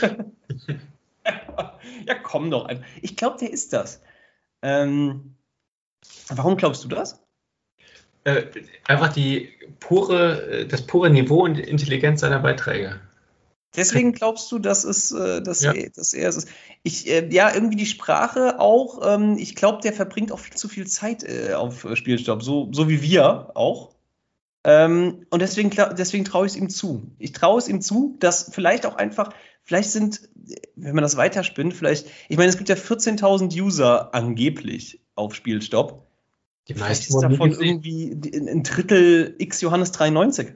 ja, 2.07 2.15
komm 2.23 2.49
doch 2.49 2.65
einfach. 2.65 2.85
Ich 3.01 3.17
glaube, 3.17 3.37
der 3.39 3.51
ist 3.51 3.73
das. 3.73 4.01
Ähm, 4.61 5.35
warum 6.29 6.55
glaubst 6.55 6.83
du 6.83 6.87
das? 6.87 7.21
Äh, 8.23 8.43
einfach 8.87 9.11
die 9.11 9.49
pure, 9.79 10.59
äh, 10.61 10.65
das 10.67 10.85
pure 10.85 11.09
Niveau 11.09 11.43
und 11.43 11.57
Intelligenz 11.59 12.21
seiner 12.21 12.39
Beiträge. 12.39 12.99
Deswegen 13.75 14.11
glaubst 14.11 14.51
du, 14.51 14.59
dass 14.59 14.83
es, 14.83 15.11
äh, 15.11 15.41
dass, 15.41 15.61
Ja. 15.61 15.73
er, 15.73 15.89
dass 15.91 16.13
er 16.13 16.29
es 16.29 16.37
ist. 16.37 16.47
Ich, 16.83 17.09
äh, 17.09 17.27
ja, 17.31 17.53
irgendwie 17.53 17.77
die 17.77 17.85
Sprache 17.85 18.59
auch. 18.59 18.99
Ähm, 19.03 19.37
ich 19.37 19.55
glaube, 19.55 19.81
der 19.81 19.93
verbringt 19.93 20.31
auch 20.31 20.39
viel 20.39 20.55
zu 20.55 20.67
viel 20.67 20.87
Zeit 20.87 21.23
äh, 21.23 21.53
auf 21.53 21.85
äh, 21.85 21.95
Spielstopp, 21.95 22.43
so, 22.43 22.69
so 22.73 22.89
wie 22.89 23.01
wir 23.01 23.51
auch. 23.55 23.95
Ähm, 24.63 25.25
und 25.29 25.41
deswegen, 25.41 25.71
deswegen 25.97 26.25
traue 26.25 26.45
ich 26.45 26.51
es 26.53 26.57
ihm 26.57 26.69
zu. 26.69 27.01
Ich 27.17 27.31
traue 27.31 27.59
es 27.59 27.67
ihm 27.67 27.81
zu, 27.81 28.17
dass 28.19 28.51
vielleicht 28.51 28.85
auch 28.85 28.95
einfach, 28.95 29.33
vielleicht 29.63 29.89
sind, 29.89 30.29
wenn 30.75 30.93
man 30.93 31.01
das 31.01 31.17
weiterspinnt, 31.17 31.73
vielleicht, 31.73 32.07
ich 32.29 32.37
meine, 32.37 32.49
es 32.49 32.57
gibt 32.57 32.69
ja 32.69 32.75
14.000 32.75 33.59
User 33.59 34.13
angeblich 34.13 34.99
auf 35.15 35.33
Spielstopp. 35.33 36.05
Die 36.67 36.73
Vielleicht 36.73 37.09
meisten 37.09 37.15
ist 37.15 37.21
davon 37.21 37.51
irgendwie 37.51 38.11
ein 38.11 38.63
Drittel 38.63 39.35
X 39.39 39.61
Johannes 39.61 39.91
93. 39.93 40.53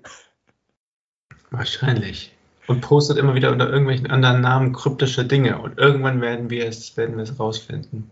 Wahrscheinlich. 1.50 2.35
Und 2.68 2.82
postet 2.82 3.18
immer 3.18 3.36
wieder 3.36 3.52
unter 3.52 3.70
irgendwelchen 3.70 4.10
anderen 4.10 4.42
Namen 4.42 4.74
kryptische 4.74 5.26
Dinge. 5.26 5.60
Und 5.60 5.78
irgendwann 5.78 6.20
werden 6.22 6.50
wir 6.50 6.68
es, 6.68 6.98
werden 6.98 7.16
wir 7.16 7.24
es 7.24 7.40
rausfinden. 7.40 8.10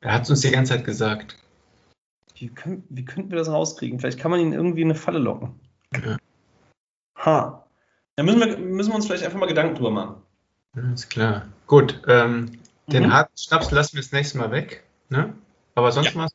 Er 0.00 0.12
hat 0.14 0.22
es 0.22 0.30
uns 0.30 0.40
die 0.42 0.50
ganze 0.50 0.74
Zeit 0.74 0.84
gesagt. 0.84 1.36
Wie, 2.36 2.48
können, 2.48 2.84
wie 2.88 3.04
könnten 3.04 3.30
wir 3.30 3.38
das 3.38 3.48
rauskriegen? 3.48 3.98
Vielleicht 3.98 4.18
kann 4.18 4.30
man 4.30 4.40
ihn 4.40 4.52
irgendwie 4.52 4.82
in 4.82 4.88
eine 4.90 4.98
Falle 4.98 5.18
locken. 5.18 5.58
Ja. 6.04 6.16
Ha. 7.16 7.64
Da 8.16 8.22
müssen 8.22 8.40
wir, 8.40 8.58
müssen 8.58 8.90
wir 8.90 8.96
uns 8.96 9.06
vielleicht 9.06 9.24
einfach 9.24 9.38
mal 9.38 9.46
Gedanken 9.46 9.74
drüber 9.74 9.90
machen. 9.90 10.16
Ja, 10.76 10.92
Ist 10.92 11.10
klar. 11.10 11.48
Gut, 11.66 12.00
ähm, 12.06 12.52
den 12.86 13.04
Mhm. 13.04 13.12
harten 13.12 13.36
Schnaps 13.36 13.70
lassen 13.70 13.94
wir 13.96 14.02
das 14.02 14.12
nächste 14.12 14.38
Mal 14.38 14.50
weg. 14.50 14.84
Ne? 15.08 15.34
Aber 15.74 15.90
sonst 15.90 16.14
was? 16.16 16.32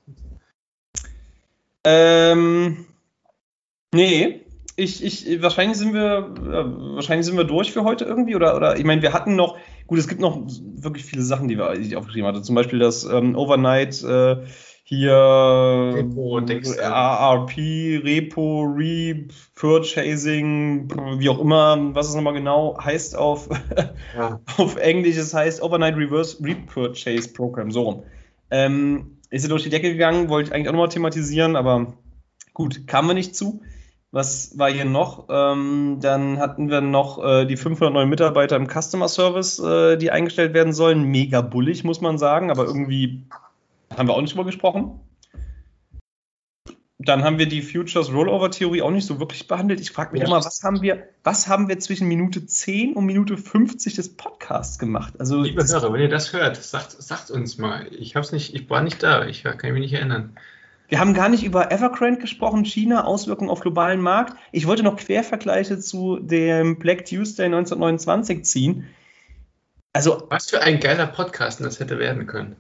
Ähm, 1.85 2.85
nee, 3.93 4.41
ich, 4.79 5.03
ich, 5.03 5.41
wahrscheinlich 5.41 5.77
sind 5.77 5.93
wir, 5.93 6.29
wahrscheinlich 6.95 7.25
sind 7.25 7.37
wir 7.37 7.43
durch 7.43 7.71
für 7.71 7.83
heute 7.83 8.05
irgendwie 8.05 8.35
oder, 8.35 8.55
oder 8.55 8.77
ich 8.77 8.85
meine, 8.85 9.01
wir 9.01 9.13
hatten 9.13 9.35
noch, 9.35 9.57
gut, 9.87 9.99
es 9.99 10.07
gibt 10.07 10.21
noch 10.21 10.41
wirklich 10.47 11.05
viele 11.05 11.21
Sachen, 11.21 11.47
die 11.47 11.57
wir 11.57 11.73
die 11.73 11.81
ich 11.81 11.95
aufgeschrieben 11.95 12.27
hatte. 12.27 12.41
Zum 12.41 12.55
Beispiel 12.55 12.79
das 12.79 13.03
ähm, 13.03 13.35
Overnight 13.35 14.03
äh, 14.03 14.37
hier 14.83 15.13
Repo, 15.13 16.39
äh, 16.39 16.81
ARP, 16.81 17.55
Repo, 17.57 18.63
Repurchasing, 18.75 20.89
wie 21.19 21.29
auch 21.29 21.39
immer, 21.39 21.93
was 21.93 22.09
es 22.09 22.15
nochmal 22.15 22.33
genau 22.33 22.75
heißt 22.81 23.15
auf, 23.15 23.49
Ja. 24.17 24.39
auf 24.57 24.77
Englisch, 24.77 25.17
es 25.17 25.33
heißt 25.33 25.61
Overnight 25.61 25.95
Reverse 25.95 26.43
Repurchase 26.43 27.31
Program, 27.33 27.69
so 27.69 27.81
rum. 27.83 28.03
Ähm, 28.49 29.19
ist 29.29 29.43
ja 29.43 29.49
durch 29.49 29.61
die 29.61 29.69
Decke 29.69 29.91
gegangen, 29.91 30.29
wollte 30.29 30.49
ich 30.49 30.55
eigentlich 30.55 30.69
auch 30.69 30.73
nochmal 30.73 30.89
thematisieren, 30.89 31.55
aber 31.55 31.93
gut, 32.55 32.87
kamen 32.87 33.09
wir 33.09 33.13
nicht 33.13 33.35
zu. 33.35 33.61
Was 34.11 34.57
war 34.57 34.71
hier 34.71 34.85
noch? 34.85 35.27
Ähm, 35.29 35.99
dann 36.01 36.39
hatten 36.39 36.69
wir 36.69 36.81
noch 36.81 37.23
äh, 37.23 37.45
die 37.45 37.57
500 37.57 37.93
neuen 37.93 38.09
Mitarbeiter 38.09 38.55
im 38.55 38.67
Customer 38.67 39.07
Service, 39.07 39.59
äh, 39.59 39.97
die 39.97 40.09
eingestellt 40.09 40.53
werden 40.55 40.73
sollen. 40.73 41.03
Mega 41.03 41.41
bullig, 41.41 41.83
muss 41.83 42.01
man 42.01 42.17
sagen, 42.17 42.49
aber 42.49 42.65
irgendwie 42.65 43.21
haben 43.95 44.07
wir 44.07 44.15
auch 44.15 44.21
nicht 44.21 44.33
drüber 44.33 44.45
gesprochen. 44.45 44.99
Dann 47.01 47.23
haben 47.23 47.37
wir 47.37 47.47
die 47.47 47.61
Futures 47.61 48.11
Rollover 48.11 48.51
Theorie 48.51 48.81
auch 48.81 48.91
nicht 48.91 49.05
so 49.05 49.19
wirklich 49.19 49.47
behandelt. 49.47 49.79
Ich 49.79 49.91
frage 49.91 50.11
mich 50.11 50.21
Ja. 50.21 50.27
immer, 50.27 50.43
was 50.43 50.63
haben 50.63 50.81
wir, 50.81 51.07
was 51.23 51.47
haben 51.47 51.69
wir 51.69 51.79
zwischen 51.79 52.07
Minute 52.07 52.45
10 52.45 52.93
und 52.93 53.05
Minute 53.05 53.37
50 53.37 53.93
des 53.93 54.17
Podcasts 54.17 54.79
gemacht? 54.79 55.13
Also 55.19 55.41
Liebe 55.41 55.63
Hörer, 55.65 55.93
wenn 55.93 56.01
ihr 56.01 56.09
das 56.09 56.33
hört, 56.33 56.57
sagt, 56.57 56.91
sagt 56.91 57.31
uns 57.31 57.57
mal. 57.57 57.87
Ich 57.91 58.15
hab's 58.15 58.31
nicht, 58.33 58.53
ich 58.53 58.69
war 58.69 58.81
nicht 58.81 59.01
da, 59.01 59.25
ich 59.25 59.43
kann 59.43 59.71
mich 59.71 59.81
nicht 59.81 59.93
erinnern. 59.93 60.35
Wir 60.89 60.99
haben 60.99 61.13
gar 61.13 61.29
nicht 61.29 61.43
über 61.43 61.71
Evergrande 61.71 62.19
gesprochen, 62.19 62.65
China, 62.65 63.05
Auswirkungen 63.05 63.51
auf 63.51 63.59
globalen 63.59 64.01
Markt. 64.01 64.33
Ich 64.51 64.65
wollte 64.65 64.81
noch 64.81 64.97
Quervergleiche 64.97 65.77
zu 65.77 66.17
dem 66.19 66.79
Black 66.79 67.05
Tuesday 67.05 67.45
1929 67.45 68.43
ziehen. 68.43 68.87
Also, 69.93 70.23
Was 70.29 70.49
für 70.49 70.61
ein 70.61 70.79
geiler 70.79 71.05
Podcast 71.05 71.61
das 71.61 71.79
hätte 71.79 71.99
werden 71.99 72.25
können. 72.25 72.55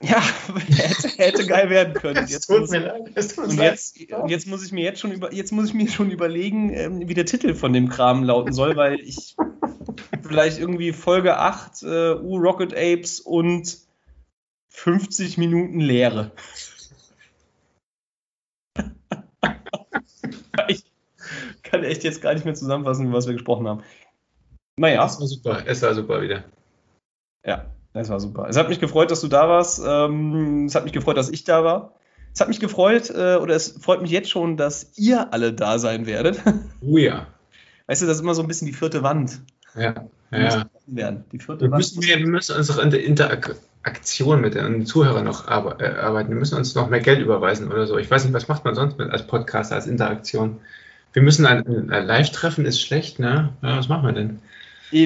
ja, 0.00 0.22
hätte, 0.68 1.08
hätte 1.18 1.46
geil 1.46 1.68
werden 1.68 1.92
können. 1.92 2.26
Jetzt 2.26 2.46
tut 2.46 2.60
muss, 2.60 2.70
mir 2.70 2.80
leid. 2.80 3.10
Es 3.14 3.34
tut 3.34 3.48
und, 3.48 3.58
jetzt, 3.58 4.00
und 4.10 4.30
jetzt 4.30 4.46
muss 4.46 4.64
ich 4.64 4.72
mir 4.72 4.84
jetzt 4.84 5.00
schon 5.00 5.12
über, 5.12 5.30
jetzt 5.34 5.52
muss 5.52 5.68
ich 5.68 5.74
mir 5.74 5.88
schon 5.90 6.10
überlegen, 6.10 6.72
ähm, 6.72 7.08
wie 7.08 7.14
der 7.14 7.26
Titel 7.26 7.54
von 7.54 7.74
dem 7.74 7.90
Kram 7.90 8.24
lauten 8.24 8.54
soll, 8.54 8.74
weil 8.76 9.00
ich 9.00 9.36
vielleicht 10.22 10.58
irgendwie 10.58 10.94
Folge 10.94 11.36
8 11.36 11.82
äh, 11.82 12.14
U-Rocket 12.14 12.72
Apes 12.72 13.20
und 13.20 13.78
50 14.70 15.36
Minuten 15.36 15.80
Leere. 15.80 16.32
Kann 21.74 21.84
echt 21.84 22.04
jetzt 22.04 22.22
gar 22.22 22.34
nicht 22.34 22.44
mehr 22.44 22.54
zusammenfassen, 22.54 23.12
was 23.12 23.26
wir 23.26 23.32
gesprochen 23.34 23.66
haben. 23.68 23.82
Naja, 24.76 25.04
Es 25.04 25.20
war 25.20 25.26
super, 25.26 25.62
es 25.66 25.82
war 25.82 25.94
super 25.94 26.20
wieder. 26.22 26.44
ja, 27.46 27.66
das 27.92 28.08
war 28.08 28.18
super. 28.20 28.46
Es 28.48 28.56
hat 28.56 28.68
mich 28.68 28.80
gefreut, 28.80 29.10
dass 29.10 29.20
du 29.20 29.28
da 29.28 29.48
warst. 29.48 29.80
Ähm, 29.86 30.64
es 30.66 30.74
hat 30.74 30.84
mich 30.84 30.92
gefreut, 30.92 31.16
dass 31.16 31.30
ich 31.30 31.44
da 31.44 31.62
war. 31.64 31.92
Es 32.32 32.40
hat 32.40 32.48
mich 32.48 32.58
gefreut, 32.58 33.10
äh, 33.10 33.36
oder 33.36 33.54
es 33.54 33.68
freut 33.80 34.02
mich 34.02 34.10
jetzt 34.10 34.28
schon, 34.30 34.56
dass 34.56 34.90
ihr 34.98 35.32
alle 35.32 35.52
da 35.52 35.78
sein 35.78 36.06
werdet. 36.06 36.40
Oh 36.80 36.98
ja. 36.98 37.26
Weißt 37.86 38.02
du, 38.02 38.06
das 38.06 38.16
ist 38.16 38.22
immer 38.22 38.34
so 38.34 38.42
ein 38.42 38.48
bisschen 38.48 38.66
die 38.66 38.72
vierte 38.72 39.02
Wand. 39.02 39.40
Ja, 39.76 39.94
ja. 40.32 40.64
werden. 40.86 41.24
Die 41.32 41.38
vierte 41.38 41.66
Wir 41.66 41.70
Wand. 41.70 41.78
müssen, 41.78 42.02
wir 42.02 42.18
müssen 42.26 42.56
unsere 42.56 42.80
Inter- 42.82 43.30
Interaktion 43.30 44.40
mit 44.40 44.54
den 44.54 44.86
Zuhörern 44.86 45.24
noch 45.24 45.46
äh, 45.48 45.50
arbeiten. 45.52 46.30
Wir 46.30 46.36
müssen 46.38 46.56
uns 46.58 46.74
noch 46.74 46.88
mehr 46.90 47.00
Geld 47.00 47.20
überweisen 47.20 47.70
oder 47.70 47.86
so. 47.86 47.96
Ich 47.98 48.10
weiß 48.10 48.24
nicht, 48.24 48.34
was 48.34 48.48
macht 48.48 48.64
man 48.64 48.74
sonst 48.74 48.98
mit 48.98 49.10
als 49.10 49.26
Podcaster, 49.26 49.76
als 49.76 49.86
Interaktion? 49.86 50.60
Wir 51.14 51.22
müssen 51.22 51.46
ein, 51.46 51.90
ein 51.90 52.06
Live-Treffen 52.06 52.66
ist 52.66 52.80
schlecht, 52.80 53.20
ne? 53.20 53.56
Ja, 53.62 53.78
was 53.78 53.88
machen 53.88 54.04
wir 54.04 54.12
denn? 54.12 54.40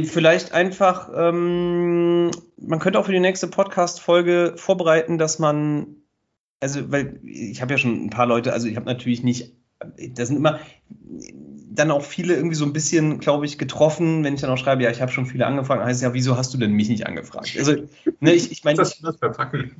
Vielleicht 0.06 0.52
einfach, 0.52 1.10
ähm, 1.14 2.30
man 2.56 2.78
könnte 2.78 2.98
auch 2.98 3.04
für 3.04 3.12
die 3.12 3.20
nächste 3.20 3.46
Podcast-Folge 3.46 4.54
vorbereiten, 4.56 5.18
dass 5.18 5.38
man, 5.38 5.96
also, 6.60 6.90
weil 6.90 7.20
ich 7.24 7.60
habe 7.60 7.74
ja 7.74 7.78
schon 7.78 8.06
ein 8.06 8.10
paar 8.10 8.26
Leute, 8.26 8.54
also 8.54 8.68
ich 8.68 8.76
habe 8.76 8.86
natürlich 8.86 9.22
nicht, 9.22 9.52
da 9.78 10.24
sind 10.24 10.36
immer 10.36 10.60
dann 11.70 11.90
auch 11.90 12.02
viele 12.02 12.34
irgendwie 12.34 12.56
so 12.56 12.64
ein 12.64 12.72
bisschen, 12.72 13.20
glaube 13.20 13.44
ich, 13.44 13.58
getroffen, 13.58 14.24
wenn 14.24 14.34
ich 14.34 14.40
dann 14.40 14.50
auch 14.50 14.58
schreibe, 14.58 14.82
ja, 14.82 14.90
ich 14.90 15.02
habe 15.02 15.12
schon 15.12 15.26
viele 15.26 15.46
angefragt, 15.46 15.84
heißt 15.84 16.02
ja, 16.02 16.14
wieso 16.14 16.38
hast 16.38 16.54
du 16.54 16.58
denn 16.58 16.72
mich 16.72 16.88
nicht 16.88 17.06
angefragt? 17.06 17.54
Also, 17.58 17.74
ne, 18.20 18.32
ich, 18.32 18.50
ich 18.50 18.64
meine, 18.64 18.78
Das, 18.78 18.98
das 18.98 19.18
verpacken. 19.18 19.76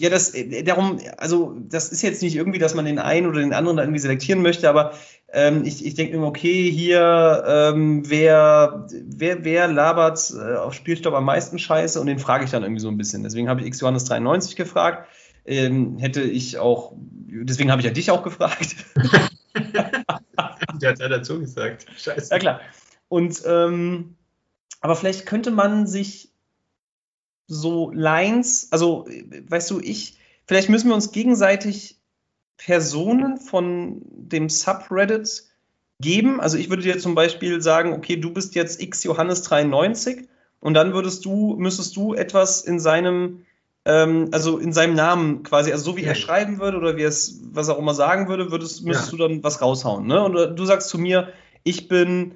Ja, 0.00 0.08
das 0.08 0.34
äh, 0.34 0.62
darum, 0.62 0.98
also 1.18 1.54
das 1.68 1.92
ist 1.92 2.00
jetzt 2.00 2.22
nicht 2.22 2.34
irgendwie, 2.34 2.58
dass 2.58 2.74
man 2.74 2.86
den 2.86 2.98
einen 2.98 3.26
oder 3.26 3.40
den 3.40 3.52
anderen 3.52 3.76
da 3.76 3.82
irgendwie 3.82 4.00
selektieren 4.00 4.40
möchte, 4.40 4.68
aber 4.68 4.94
ähm, 5.32 5.64
ich, 5.64 5.84
ich 5.84 5.94
denke 5.94 6.14
immer, 6.14 6.26
okay, 6.26 6.70
hier, 6.70 7.44
ähm, 7.46 8.08
wer, 8.08 8.86
wer, 8.90 9.44
wer 9.44 9.68
labert 9.68 10.32
äh, 10.32 10.56
auf 10.56 10.74
Spielstopp 10.74 11.14
am 11.14 11.24
meisten 11.24 11.58
Scheiße 11.58 12.00
und 12.00 12.06
den 12.06 12.18
frage 12.18 12.44
ich 12.44 12.50
dann 12.50 12.62
irgendwie 12.62 12.80
so 12.80 12.88
ein 12.88 12.96
bisschen. 12.96 13.22
Deswegen 13.22 13.48
habe 13.48 13.60
ich 13.60 13.66
X 13.66 13.80
Johannes 13.80 14.04
93 14.04 14.56
gefragt. 14.56 15.08
Ähm, 15.44 15.98
hätte 15.98 16.22
ich 16.22 16.58
auch, 16.58 16.92
deswegen 16.96 17.70
habe 17.70 17.80
ich 17.80 17.86
ja 17.86 17.92
dich 17.92 18.10
auch 18.10 18.22
gefragt. 18.22 18.76
Der 20.80 20.90
hat 20.90 20.98
ja 20.98 21.08
dazu 21.08 21.40
gesagt. 21.40 21.86
Scheiße. 21.96 22.30
Ja, 22.32 22.38
klar. 22.38 22.60
Und, 23.08 23.42
ähm, 23.46 24.16
aber 24.80 24.96
vielleicht 24.96 25.26
könnte 25.26 25.50
man 25.50 25.86
sich 25.86 26.32
so 27.46 27.90
Lines, 27.92 28.68
also, 28.70 29.06
äh, 29.08 29.42
weißt 29.48 29.70
du, 29.70 29.80
ich, 29.80 30.18
vielleicht 30.46 30.68
müssen 30.68 30.88
wir 30.88 30.94
uns 30.94 31.12
gegenseitig 31.12 31.99
Personen 32.64 33.38
von 33.38 34.02
dem 34.10 34.48
Subreddit 34.48 35.44
geben. 36.00 36.40
Also, 36.40 36.58
ich 36.58 36.68
würde 36.70 36.82
dir 36.82 36.98
zum 36.98 37.14
Beispiel 37.14 37.60
sagen, 37.62 37.92
okay, 37.92 38.16
du 38.16 38.32
bist 38.32 38.54
jetzt 38.54 38.80
X 38.82 39.04
Johannes 39.04 39.42
93 39.42 40.28
und 40.60 40.74
dann 40.74 40.92
würdest 40.92 41.24
du, 41.24 41.56
müsstest 41.58 41.96
du 41.96 42.14
etwas 42.14 42.62
in 42.62 42.78
seinem 42.80 43.44
ähm, 43.86 44.28
also 44.32 44.58
in 44.58 44.74
seinem 44.74 44.94
Namen 44.94 45.42
quasi, 45.42 45.72
also 45.72 45.92
so 45.92 45.96
wie 45.96 46.02
Ja. 46.02 46.08
er 46.08 46.14
schreiben 46.14 46.60
würde 46.60 46.76
oder 46.76 46.98
wie 46.98 47.02
er 47.02 47.08
es, 47.08 47.40
was 47.50 47.68
er 47.68 47.76
auch 47.76 47.78
immer 47.78 47.94
sagen 47.94 48.28
würde, 48.28 48.50
würdest, 48.50 48.84
müsstest 48.84 49.12
Ja. 49.12 49.16
du 49.16 49.28
dann 49.28 49.42
was 49.42 49.62
raushauen. 49.62 50.06
Ne? 50.06 50.22
Und 50.22 50.34
du 50.58 50.64
sagst 50.66 50.90
zu 50.90 50.98
mir, 50.98 51.32
ich 51.64 51.88
bin 51.88 52.34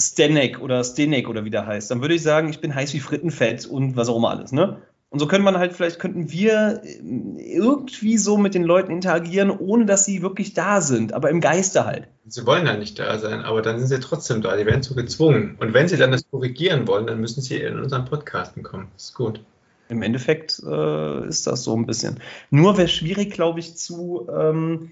Stenek 0.00 0.58
oder 0.62 0.82
Stenek 0.82 1.28
oder 1.28 1.44
wie 1.44 1.50
der 1.50 1.66
heißt. 1.66 1.90
Dann 1.90 2.00
würde 2.00 2.14
ich 2.14 2.22
sagen, 2.22 2.48
ich 2.48 2.60
bin 2.62 2.74
heiß 2.74 2.94
wie 2.94 3.00
Frittenfett 3.00 3.66
und 3.66 3.94
was 3.96 4.08
auch 4.08 4.16
immer 4.16 4.30
alles. 4.30 4.52
Ne? 4.52 4.80
Und 5.10 5.20
so 5.20 5.28
könnte 5.28 5.44
man 5.44 5.56
halt, 5.56 5.72
vielleicht 5.72 5.98
könnten 5.98 6.30
wir 6.32 6.82
ähm, 6.84 7.38
irgendwie 7.38 8.18
so 8.18 8.36
mit 8.36 8.54
den 8.54 8.64
Leuten 8.64 8.90
interagieren, 8.90 9.50
ohne 9.50 9.86
dass 9.86 10.04
sie 10.04 10.20
wirklich 10.20 10.52
da 10.52 10.80
sind, 10.80 11.12
aber 11.12 11.30
im 11.30 11.40
Geiste 11.40 11.86
halt. 11.86 12.08
Sie 12.26 12.44
wollen 12.44 12.66
ja 12.66 12.76
nicht 12.76 12.98
da 12.98 13.18
sein, 13.18 13.42
aber 13.42 13.62
dann 13.62 13.78
sind 13.78 13.88
sie 13.88 14.00
trotzdem 14.00 14.42
da. 14.42 14.56
Die 14.56 14.66
werden 14.66 14.82
zu 14.82 14.96
gezwungen. 14.96 15.56
Und 15.60 15.74
wenn 15.74 15.86
sie 15.86 15.96
dann 15.96 16.10
das 16.10 16.28
korrigieren 16.28 16.88
wollen, 16.88 17.06
dann 17.06 17.20
müssen 17.20 17.40
sie 17.40 17.56
in 17.56 17.78
unseren 17.78 18.04
Podcasten 18.04 18.64
kommen. 18.64 18.88
Das 18.94 19.04
ist 19.04 19.14
gut. 19.14 19.40
Im 19.88 20.02
Endeffekt 20.02 20.60
äh, 20.66 21.28
ist 21.28 21.46
das 21.46 21.62
so 21.62 21.76
ein 21.76 21.86
bisschen. 21.86 22.18
Nur 22.50 22.76
wer 22.76 22.88
schwierig, 22.88 23.32
glaube 23.32 23.60
ich, 23.60 23.76
zu 23.76 24.28
ähm, 24.28 24.90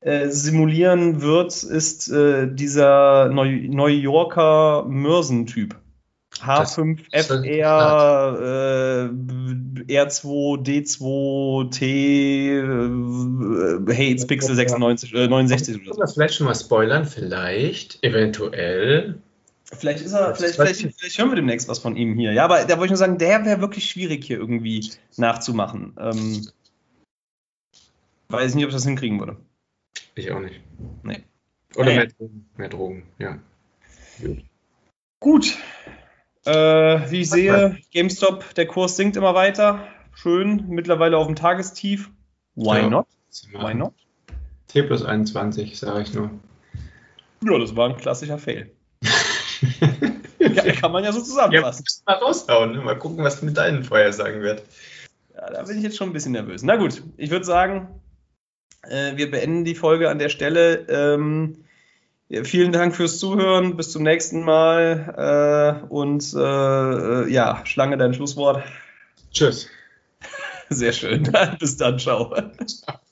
äh, 0.00 0.28
simulieren 0.28 1.22
wird, 1.22 1.62
ist 1.62 2.10
äh, 2.10 2.46
dieser 2.52 3.30
Neu 3.30 3.68
New 3.68 3.86
Yorker 3.86 4.84
Mörsen-Typ. 4.86 5.76
Das- 6.44 6.76
H5FR, 6.76 9.08
äh, 9.88 10.00
R2D2T, 10.00 12.60
äh, 12.60 13.94
Hates 13.94 14.26
Pixel 14.26 14.54
96, 14.54 15.14
äh, 15.14 15.28
69 15.28 15.76
oder 15.76 15.84
Können 15.84 15.94
so. 15.94 16.00
wir 16.00 16.08
vielleicht 16.08 16.34
schon 16.34 16.46
mal 16.46 16.54
spoilern? 16.54 17.04
Vielleicht, 17.06 18.02
eventuell. 18.02 19.18
Vielleicht 19.72 20.04
ist 20.04 20.12
er, 20.12 20.34
vielleicht, 20.34 20.54
vielleicht, 20.56 20.80
vielleicht 20.96 21.18
hören 21.18 21.30
wir 21.30 21.36
demnächst 21.36 21.68
was 21.68 21.78
von 21.80 21.96
ihm 21.96 22.14
hier. 22.16 22.32
Ja, 22.32 22.44
aber 22.44 22.64
da 22.64 22.74
wollte 22.78 22.84
ich 22.86 22.90
nur 22.90 22.98
sagen, 22.98 23.18
der 23.18 23.44
wäre 23.44 23.60
wirklich 23.60 23.88
schwierig 23.88 24.24
hier 24.24 24.38
irgendwie 24.38 24.90
nachzumachen. 25.16 25.92
Ähm, 25.98 26.46
weiß 28.28 28.54
nicht, 28.54 28.64
ob 28.64 28.68
ich 28.68 28.74
das 28.76 28.84
hinkriegen 28.84 29.18
würde. 29.18 29.36
Ich 30.14 30.30
auch 30.30 30.40
nicht. 30.40 30.60
Nee. 31.02 31.22
Oder 31.76 31.86
Nee. 31.86 31.96
mehr 31.96 32.06
Drogen. 32.06 32.46
Mehr 32.56 32.68
Drogen, 32.68 33.02
ja. 33.18 33.38
Gut. 34.20 34.44
Gut. 35.20 35.56
Äh, 36.46 37.10
wie 37.10 37.20
ich 37.22 37.30
sehe, 37.30 37.76
GameStop, 37.92 38.54
der 38.54 38.66
Kurs 38.66 38.96
sinkt 38.96 39.16
immer 39.16 39.34
weiter. 39.34 39.86
Schön, 40.14 40.64
mittlerweile 40.68 41.16
auf 41.18 41.26
dem 41.26 41.36
Tagestief. 41.36 42.10
Why 42.54 42.78
Ja. 42.82 42.90
not? 42.90 43.06
Why 43.52 43.74
not? 43.74 43.92
T 44.68 44.82
plus 44.82 45.04
21, 45.04 45.78
sage 45.78 46.02
ich 46.02 46.14
nur. 46.14 46.30
Ja, 47.44 47.58
das 47.58 47.76
war 47.76 47.88
ein 47.90 47.96
klassischer 47.96 48.38
Fail. 48.38 48.70
Ja, 50.38 50.70
kann 50.72 50.92
man 50.92 51.02
ja 51.02 51.12
so 51.12 51.18
Ja, 51.18 51.24
zusammenfassen. 51.24 51.82
musst 51.84 52.06
mal 52.06 52.12
raushauen. 52.14 52.72
ne? 52.72 52.80
Mal 52.82 52.98
gucken, 52.98 53.24
was 53.24 53.42
mit 53.42 53.56
deinen 53.56 53.82
Vorhersagen 53.84 54.42
wird. 54.42 54.62
Ja, 55.34 55.50
da 55.50 55.62
bin 55.62 55.78
ich 55.78 55.82
jetzt 55.82 55.96
schon 55.96 56.10
ein 56.10 56.12
bisschen 56.12 56.32
nervös. 56.32 56.62
Na 56.62 56.76
gut, 56.76 57.02
ich 57.16 57.30
würde 57.30 57.44
sagen, 57.44 58.00
äh, 58.82 59.16
wir 59.16 59.30
beenden 59.30 59.64
die 59.64 59.74
Folge 59.74 60.08
an 60.10 60.18
der 60.18 60.28
Stelle. 60.28 60.86
Ähm, 60.88 61.64
ja, 62.28 62.44
vielen 62.44 62.72
Dank 62.72 62.94
fürs 62.96 63.18
Zuhören. 63.18 63.76
Bis 63.76 63.92
zum 63.92 64.02
nächsten 64.02 64.42
Mal. 64.42 65.82
Äh, 65.84 65.86
und 65.88 66.34
äh, 66.34 66.38
äh, 66.38 67.30
ja, 67.30 67.64
Schlange, 67.64 67.96
dein 67.96 68.14
Schlusswort. 68.14 68.62
Tschüss. 69.32 69.68
Sehr 70.68 70.92
schön. 70.92 71.30
Bis 71.60 71.76
dann. 71.76 71.98
Ciao. 71.98 72.34
Ciao. 72.66 72.96